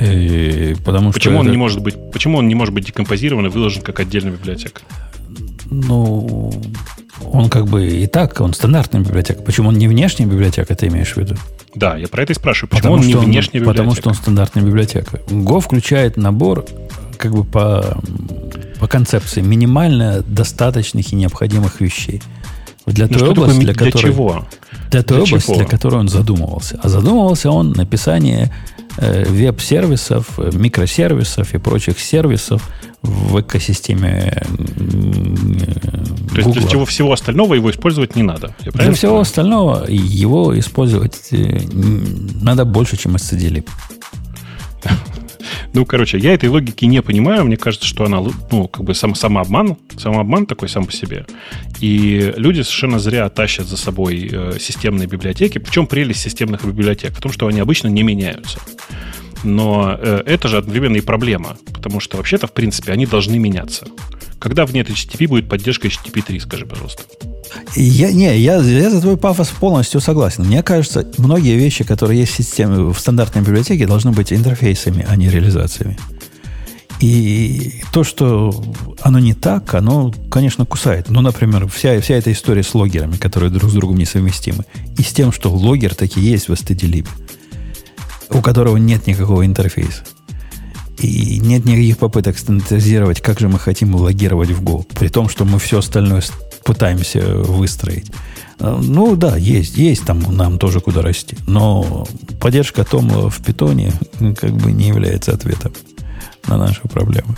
[0.00, 1.46] И, потому что почему это...
[1.46, 4.82] он не может быть, почему он не может быть декомпозирован и выложен как отдельная библиотека?
[5.68, 6.52] Ну,
[7.22, 9.42] он как бы и так, он стандартная библиотека.
[9.42, 11.36] Почему он не внешняя библиотека, ты имеешь в виду?
[11.74, 12.70] Да, я про это и спрашиваю.
[12.70, 13.84] Почему потому он не он, внешняя библиотека?
[13.84, 15.20] Потому что он стандартная библиотека.
[15.28, 16.64] Go включает набор
[17.16, 17.98] как бы по,
[18.80, 22.22] по концепции минимально достаточных и необходимых вещей.
[22.86, 24.46] Для ну, той области, для, для которой, чего?
[24.90, 25.56] Для той для области, чего?
[25.56, 26.78] для которой он задумывался.
[26.82, 28.52] А задумывался он написание
[28.98, 32.68] веб-сервисов, э, микросервисов и прочих сервисов
[33.02, 34.42] в экосистеме
[36.32, 38.54] То есть для всего, всего остального его использовать не надо?
[38.60, 39.20] Для всего понимаю?
[39.20, 41.60] остального его использовать э,
[42.40, 43.68] надо больше, чем SCD-lib.
[45.72, 47.44] Ну, короче, я этой логики не понимаю.
[47.44, 51.26] Мне кажется, что она, ну, как бы сам, самообман, самообман такой сам по себе.
[51.80, 55.58] И люди совершенно зря тащат за собой э, системные библиотеки.
[55.58, 58.58] Причем прелесть системных библиотек в том, что они обычно не меняются.
[59.44, 63.86] Но э, это же одновременно и проблема, потому что вообще-то, в принципе, они должны меняться.
[64.38, 67.02] Когда в HTTP будет поддержка HTTP 3, скажи, пожалуйста.
[67.76, 70.44] Я, не, я, я за твой пафос полностью согласен.
[70.44, 75.16] Мне кажется, многие вещи, которые есть в системе, в стандартной библиотеке, должны быть интерфейсами, а
[75.16, 75.98] не реализациями.
[77.00, 78.64] И то, что
[79.00, 81.10] оно не так, оно, конечно, кусает.
[81.10, 84.64] Ну, например, вся, вся эта история с логерами, которые друг с другом несовместимы,
[84.98, 87.06] и с тем, что логер таки есть в stdlib
[88.34, 90.02] у которого нет никакого интерфейса.
[90.98, 95.44] И нет никаких попыток стандартизировать, как же мы хотим логировать в Go, при том, что
[95.44, 96.22] мы все остальное
[96.64, 98.06] пытаемся выстроить.
[98.60, 101.36] А, ну да, есть, есть там нам тоже куда расти.
[101.46, 102.06] Но
[102.40, 103.92] поддержка Томла в питоне
[104.40, 105.72] как бы не является ответом
[106.46, 107.34] на наши проблемы.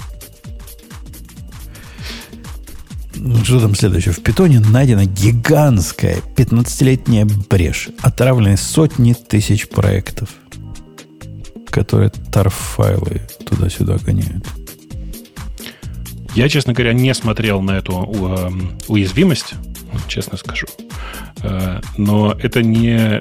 [3.15, 4.13] Ну, что там следующее?
[4.13, 10.29] В питоне найдена гигантская 15-летняя брешь, отравленная сотни тысяч проектов–
[11.77, 14.47] которые tar-файлы туда-сюда гоняют.
[16.35, 18.51] Я, честно говоря, не смотрел на эту э,
[18.89, 19.55] уязвимость,
[20.07, 20.67] честно скажу.
[21.43, 23.21] Э, но это не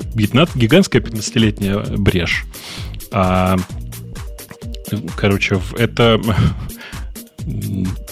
[0.54, 2.46] гигантская 15-летняя брешь,
[3.12, 3.58] а,
[5.16, 6.20] короче, это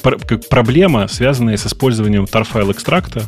[0.49, 3.26] проблема, связанная с использованием tar-файл экстракта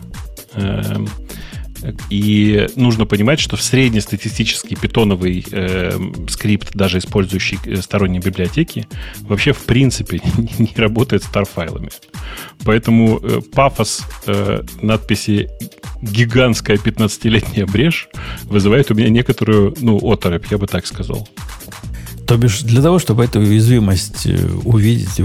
[2.10, 5.98] и нужно понимать, что в среднестатистический питоновый э,
[6.30, 8.88] скрипт, даже использующий э, сторонние библиотеки,
[9.22, 10.22] вообще в принципе
[10.60, 11.90] не работает с tar-файлами.
[12.64, 15.50] Поэтому э, пафос э, надписи
[16.02, 18.08] «гигантская 15-летняя брешь»
[18.44, 21.28] вызывает у меня некоторую, ну, оторопь, я бы так сказал.
[22.28, 25.22] То бишь, для того, чтобы эту уязвимость э, увидеть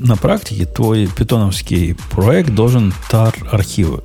[0.00, 4.02] на практике, твой питоновский проект должен tar-архивы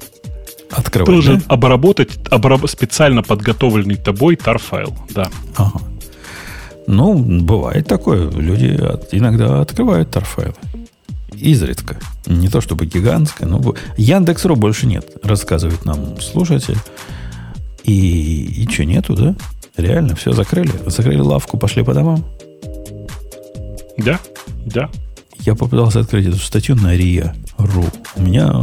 [0.71, 1.09] открывать.
[1.09, 1.45] Должен да?
[1.47, 2.67] обработать обраб...
[2.69, 5.29] специально подготовленный тобой tar-файл, да.
[5.55, 5.81] Ага.
[6.87, 8.29] Ну, бывает такое.
[8.29, 10.55] Люди от, иногда открывают tar-файлы.
[11.33, 11.97] Изредка.
[12.27, 13.75] Не то чтобы гигантское, но...
[13.97, 16.77] Яндекс.ру больше нет, рассказывает нам слушатель.
[17.83, 19.35] И, и что, нету, да?
[19.77, 20.71] Реально, все закрыли.
[20.85, 22.25] Закрыли лавку, пошли по домам.
[23.97, 24.19] Да,
[24.65, 24.89] да.
[25.39, 27.93] Я попытался открыть эту статью на RIA.ru.
[28.15, 28.53] У меня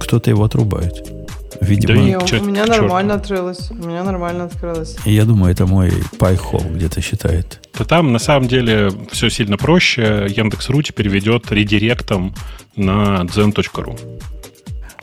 [0.00, 1.15] кто-то его отрубает.
[1.60, 3.70] Видимо, да не, у меня нормально открылось.
[3.70, 4.96] У меня нормально открылось.
[5.04, 7.60] Я думаю, это мой пайхол где-то считает.
[7.78, 10.26] Да там на самом деле все сильно проще.
[10.28, 12.34] Яндекс.ру теперь ведет редиректом
[12.76, 13.98] на zen.ru,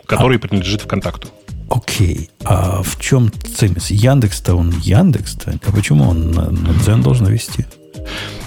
[0.05, 0.39] который а...
[0.39, 1.29] принадлежит ВКонтакту.
[1.69, 2.29] Окей.
[2.43, 3.89] А в чем цимис?
[3.89, 5.59] Яндекс-то он Яндекс-то.
[5.65, 7.65] А почему он на, на Дзен должен вести?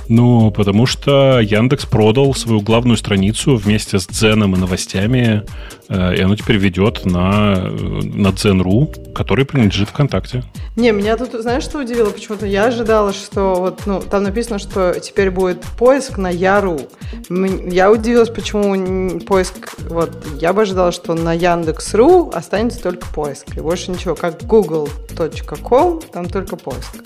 [0.09, 5.43] Ну, потому что Яндекс продал свою главную страницу вместе с Дзеном и новостями,
[5.89, 10.45] э, и оно теперь ведет на, на Дзен.ру, который принадлежит ВКонтакте.
[10.77, 12.47] Не, меня тут, знаешь, что удивило почему-то?
[12.47, 16.81] Я ожидала, что вот, ну, там написано, что теперь будет поиск на Яру.
[17.29, 20.11] Я удивилась, почему поиск, вот,
[20.41, 26.27] я бы ожидала, что на Яндекс.ру останется только поиск, и больше ничего, как google.com, там
[26.27, 27.03] только поиск.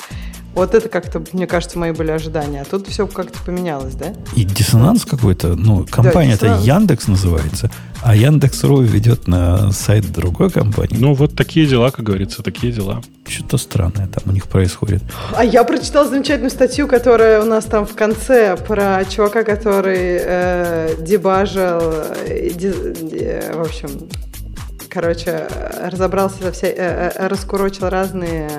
[0.55, 2.63] Вот это как-то, мне кажется, мои были ожидания.
[2.63, 4.13] А тут все как-то поменялось, да?
[4.35, 5.55] И диссонанс какой-то.
[5.55, 7.71] Ну, компания-то да, Яндекс называется,
[8.03, 10.97] а Яндекс.ру ведет на сайт другой компании.
[10.99, 13.01] Ну, вот такие дела, как говорится, такие дела.
[13.27, 15.03] Что-то странное там у них происходит.
[15.35, 20.97] А я прочитала замечательную статью, которая у нас там в конце про чувака, который э,
[21.01, 21.81] дебажил,
[22.27, 23.91] э, де, в общем,
[24.91, 25.49] короче,
[25.91, 28.51] разобрался во всей, э, э, раскурочил разные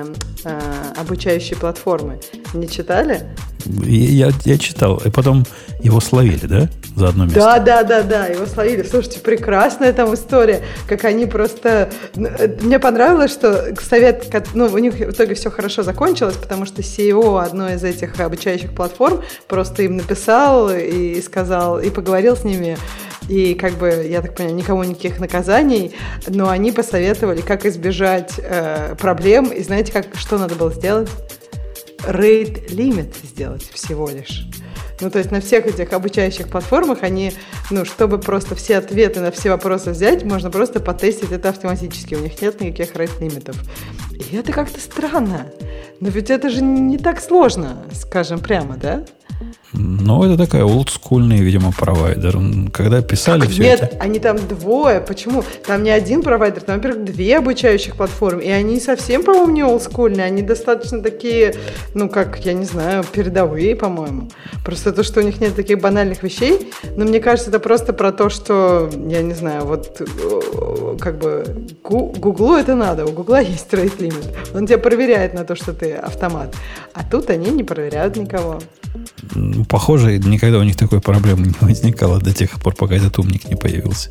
[0.44, 0.60] э,
[0.96, 2.18] обучающие платформы.
[2.54, 3.22] Не читали?
[3.64, 5.44] Я, я читал, и потом
[5.80, 6.68] его словили, да?
[6.96, 7.40] За одно место.
[7.40, 8.82] Да, да, да, да, его словили.
[8.82, 11.90] Слушайте, прекрасная там история, как они просто...
[12.14, 17.42] Мне понравилось, что совет, ну, у них в итоге все хорошо закончилось, потому что CEO
[17.42, 22.76] одной из этих обучающих платформ просто им написал и сказал, и поговорил с ними,
[23.32, 25.94] и как бы, я так понимаю, никому никаких наказаний,
[26.26, 29.46] но они посоветовали, как избежать э, проблем.
[29.46, 31.08] И знаете, как, что надо было сделать?
[32.06, 34.46] Limit сделать всего лишь.
[35.00, 37.32] Ну, то есть на всех этих обучающих платформах они,
[37.70, 42.14] ну, чтобы просто все ответы на все вопросы взять, можно просто потестить это автоматически.
[42.14, 43.56] У них нет никаких рейт-лимитов.
[44.12, 45.46] И это как-то странно.
[46.00, 49.06] Но ведь это же не так сложно, скажем прямо, да?
[49.74, 52.38] Ну, это такая олдскульная, видимо, провайдер.
[52.72, 53.96] Когда писали так все нет, это...
[54.00, 55.00] они там двое.
[55.00, 55.42] Почему?
[55.66, 58.42] Там не один провайдер, там, во-первых, две обучающих платформы.
[58.42, 60.26] И они совсем, по-моему, не олдскульные.
[60.26, 61.54] Они достаточно такие,
[61.94, 64.30] ну, как, я не знаю, передовые, по-моему.
[64.64, 66.70] Просто то, что у них нет таких банальных вещей.
[66.96, 70.02] Но мне кажется, это просто про то, что, я не знаю, вот,
[71.00, 73.06] как бы, Гуглу это надо.
[73.06, 74.28] У Гугла есть трейд лимит.
[74.54, 76.54] Он тебя проверяет на то, что ты автомат.
[76.92, 78.58] А тут они не проверяют никого
[79.68, 83.56] похоже, никогда у них такой проблемы не возникало до тех пор, пока этот умник не
[83.56, 84.10] появился.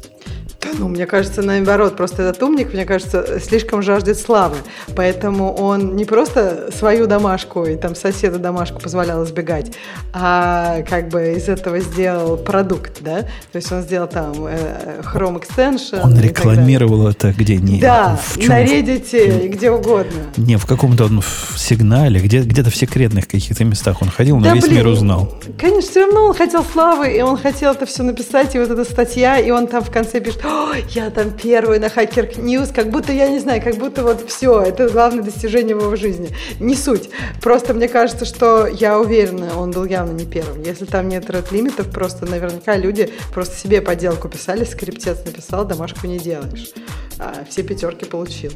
[0.78, 4.58] Ну, мне кажется, наоборот, просто этот умник, мне кажется, слишком жаждет славы.
[4.96, 9.72] Поэтому он не просто свою домашку и там соседа домашку позволял избегать,
[10.14, 13.22] а как бы из этого сделал продукт, да?
[13.52, 16.02] То есть он сделал там э, Chrome Extension.
[16.04, 17.58] Он рекламировал это где?
[17.58, 20.12] Не, да, на Reddit где угодно.
[20.38, 24.46] Не, в каком-то он в сигнале, где, где-то в секретных каких-то местах он ходил, но
[24.46, 25.34] да, весь блин, мир узнал.
[25.58, 28.84] Конечно, все равно он хотел славы, и он хотел это все написать, и вот эта
[28.84, 30.42] статья, и он там в конце пишет,
[30.90, 34.62] я там первый на Hacker News, как будто, я не знаю, как будто вот все,
[34.62, 36.30] это главное достижение в его жизни.
[36.60, 37.10] Не суть.
[37.42, 40.62] Просто мне кажется, что я уверена, он был явно не первым.
[40.64, 46.20] Если там нет ред-лимитов, просто наверняка люди просто себе поделку писали, скриптец написал, домашку не
[46.20, 46.72] делаешь.
[47.20, 48.52] А все пятерки получил.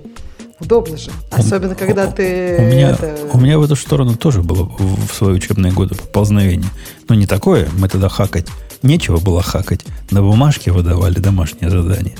[0.60, 1.12] Удобно же.
[1.32, 2.58] Особенно, когда ты...
[2.60, 3.18] У меня, это...
[3.34, 6.70] у меня в эту сторону тоже было в свои учебные годы поползновение.
[7.10, 8.48] Но не такое, мы тогда хакать
[8.86, 9.84] Нечего было хакать.
[10.12, 12.16] На бумажке выдавали домашнее задание.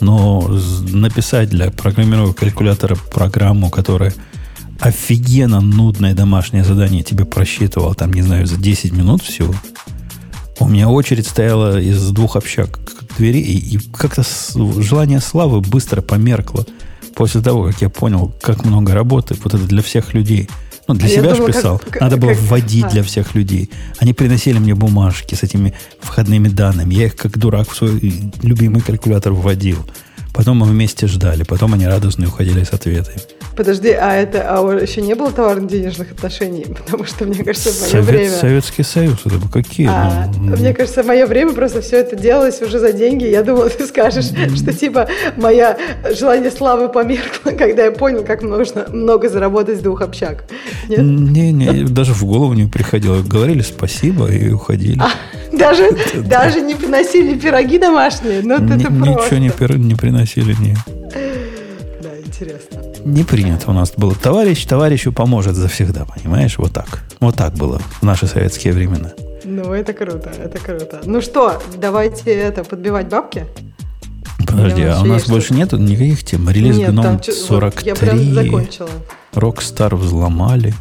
[0.00, 0.50] Но
[0.90, 4.12] написать для программировок калькулятора программу, которая
[4.80, 9.54] офигенно нудное домашнее задание тебе просчитывал, там, не знаю, за 10 минут всего.
[10.58, 14.24] У меня очередь стояла из двух общак к двери, и, и как-то
[14.82, 16.66] желание славы быстро померкло
[17.14, 20.50] после того, как я понял, как много работы вот это для всех людей–
[20.86, 21.78] ну, для а себя же писал.
[21.78, 22.90] Как, Надо было как, вводить а.
[22.90, 23.70] для всех людей.
[23.98, 26.94] Они приносили мне бумажки с этими входными данными.
[26.94, 27.98] Я их как дурак в свой
[28.42, 29.78] любимый калькулятор вводил.
[30.34, 33.18] Потом мы вместе ждали, потом они радостно уходили с ответами.
[33.56, 36.66] Подожди, а это а еще не было товарно-денежных отношений?
[36.84, 38.30] Потому что, мне кажется, в мое Совет, время...
[38.30, 39.86] Советский Союз, это какие?
[39.88, 43.26] А, ну, мне кажется, в мое время просто все это делалось уже за деньги.
[43.26, 45.76] Я думала, ты скажешь, что типа мое
[46.18, 50.44] желание славы померкло, когда я понял, как нужно много заработать с двух общак.
[50.88, 53.22] Не-не, даже в голову не приходило.
[53.22, 54.98] Говорили спасибо и уходили.
[55.00, 55.10] А,
[55.56, 55.90] даже,
[56.26, 58.42] даже не приносили пироги домашние?
[58.42, 60.78] Ну, это Ничего не приносили, нет.
[62.02, 62.82] Да, интересно.
[63.04, 64.14] Не принято у нас было.
[64.14, 66.58] Товарищ товарищу поможет завсегда, понимаешь?
[66.58, 67.04] Вот так.
[67.20, 69.12] Вот так было в наши советские времена.
[69.44, 71.00] Ну, это круто, это круто.
[71.04, 73.46] Ну что, давайте это, подбивать бабки?
[74.46, 76.48] Подожди, а у нас больше нету никаких тем?
[76.48, 77.86] Релиз Нет, гном 43.
[77.86, 78.88] Я прям закончила.
[79.32, 80.74] Rockstar взломали.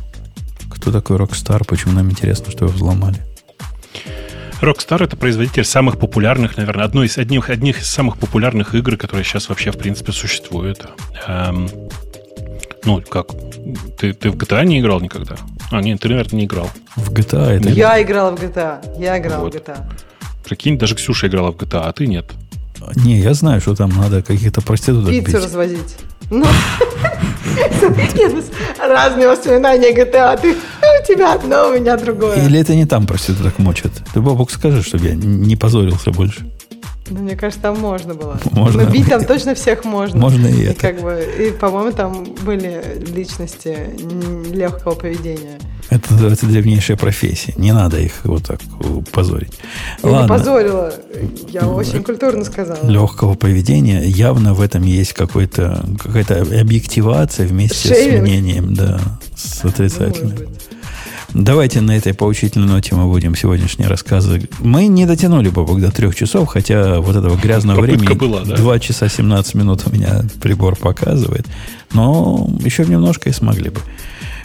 [0.69, 1.63] Кто такой Rockstar?
[1.67, 3.17] Почему нам интересно, что его взломали?
[4.63, 9.25] Rockstar это производитель самых популярных, наверное, одной из одних, одних из самых популярных игр, которые
[9.25, 10.85] сейчас вообще в принципе существуют.
[11.27, 11.69] Эм,
[12.85, 13.27] ну, как?
[13.97, 15.35] Ты, ты в GTA не играл никогда?
[15.71, 16.69] А, нет, ты, наверное, не играл.
[16.95, 17.69] В GTA это...
[17.69, 18.99] Я играла в GTA.
[18.99, 19.53] Я играла Вот.
[19.53, 19.77] в GTA.
[20.45, 22.25] Прикинь, даже Ксюша играла в GTA, а ты нет.
[22.95, 25.35] Не, я знаю, что там надо каких-то проституток Пиццу бить.
[25.35, 25.95] развозить.
[26.29, 26.45] Ну,
[28.79, 30.39] разные воспоминания GTA.
[30.41, 32.45] Ты, у тебя одно, у меня другое.
[32.45, 33.91] Или это не там проституток мочат?
[34.13, 36.49] Ты, Бобок, скажи, чтобы я не позорился больше.
[37.09, 38.39] Ну, мне кажется, там можно было.
[38.51, 38.83] Можно.
[38.83, 40.17] Но бить там точно всех можно.
[40.19, 40.79] Можно и это.
[40.79, 42.81] как бы, и, по-моему, там были
[43.13, 43.77] личности
[44.53, 45.59] легкого поведения.
[45.89, 47.53] Это называется древнейшая профессия.
[47.57, 49.59] Не надо их вот так э, позорить.
[50.01, 50.37] Я не Ладно.
[50.37, 50.93] позорила.
[51.49, 52.87] Я очень культурно сказала.
[52.89, 58.19] легкого поведения, явно в этом есть какой-то, какая-то объективация вместе Шейминг.
[58.19, 58.99] с мнением, да,
[59.35, 60.35] с Ну, отрицательным.
[60.37, 60.49] быть.
[61.33, 64.47] Давайте на этой поучительной ноте мы будем сегодняшние рассказы.
[64.59, 68.55] Мы не дотянули, Бобок, до трех часов, хотя вот этого грязного Попытка времени была, да.
[68.55, 71.47] 2 часа 17 минут у меня прибор показывает.
[71.91, 73.81] Но еще немножко и смогли бы.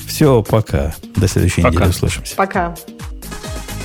[0.06, 0.94] Все, пока.
[1.16, 1.74] До следующей Пока.
[1.76, 2.34] недели услышимся.
[2.36, 2.74] Пока.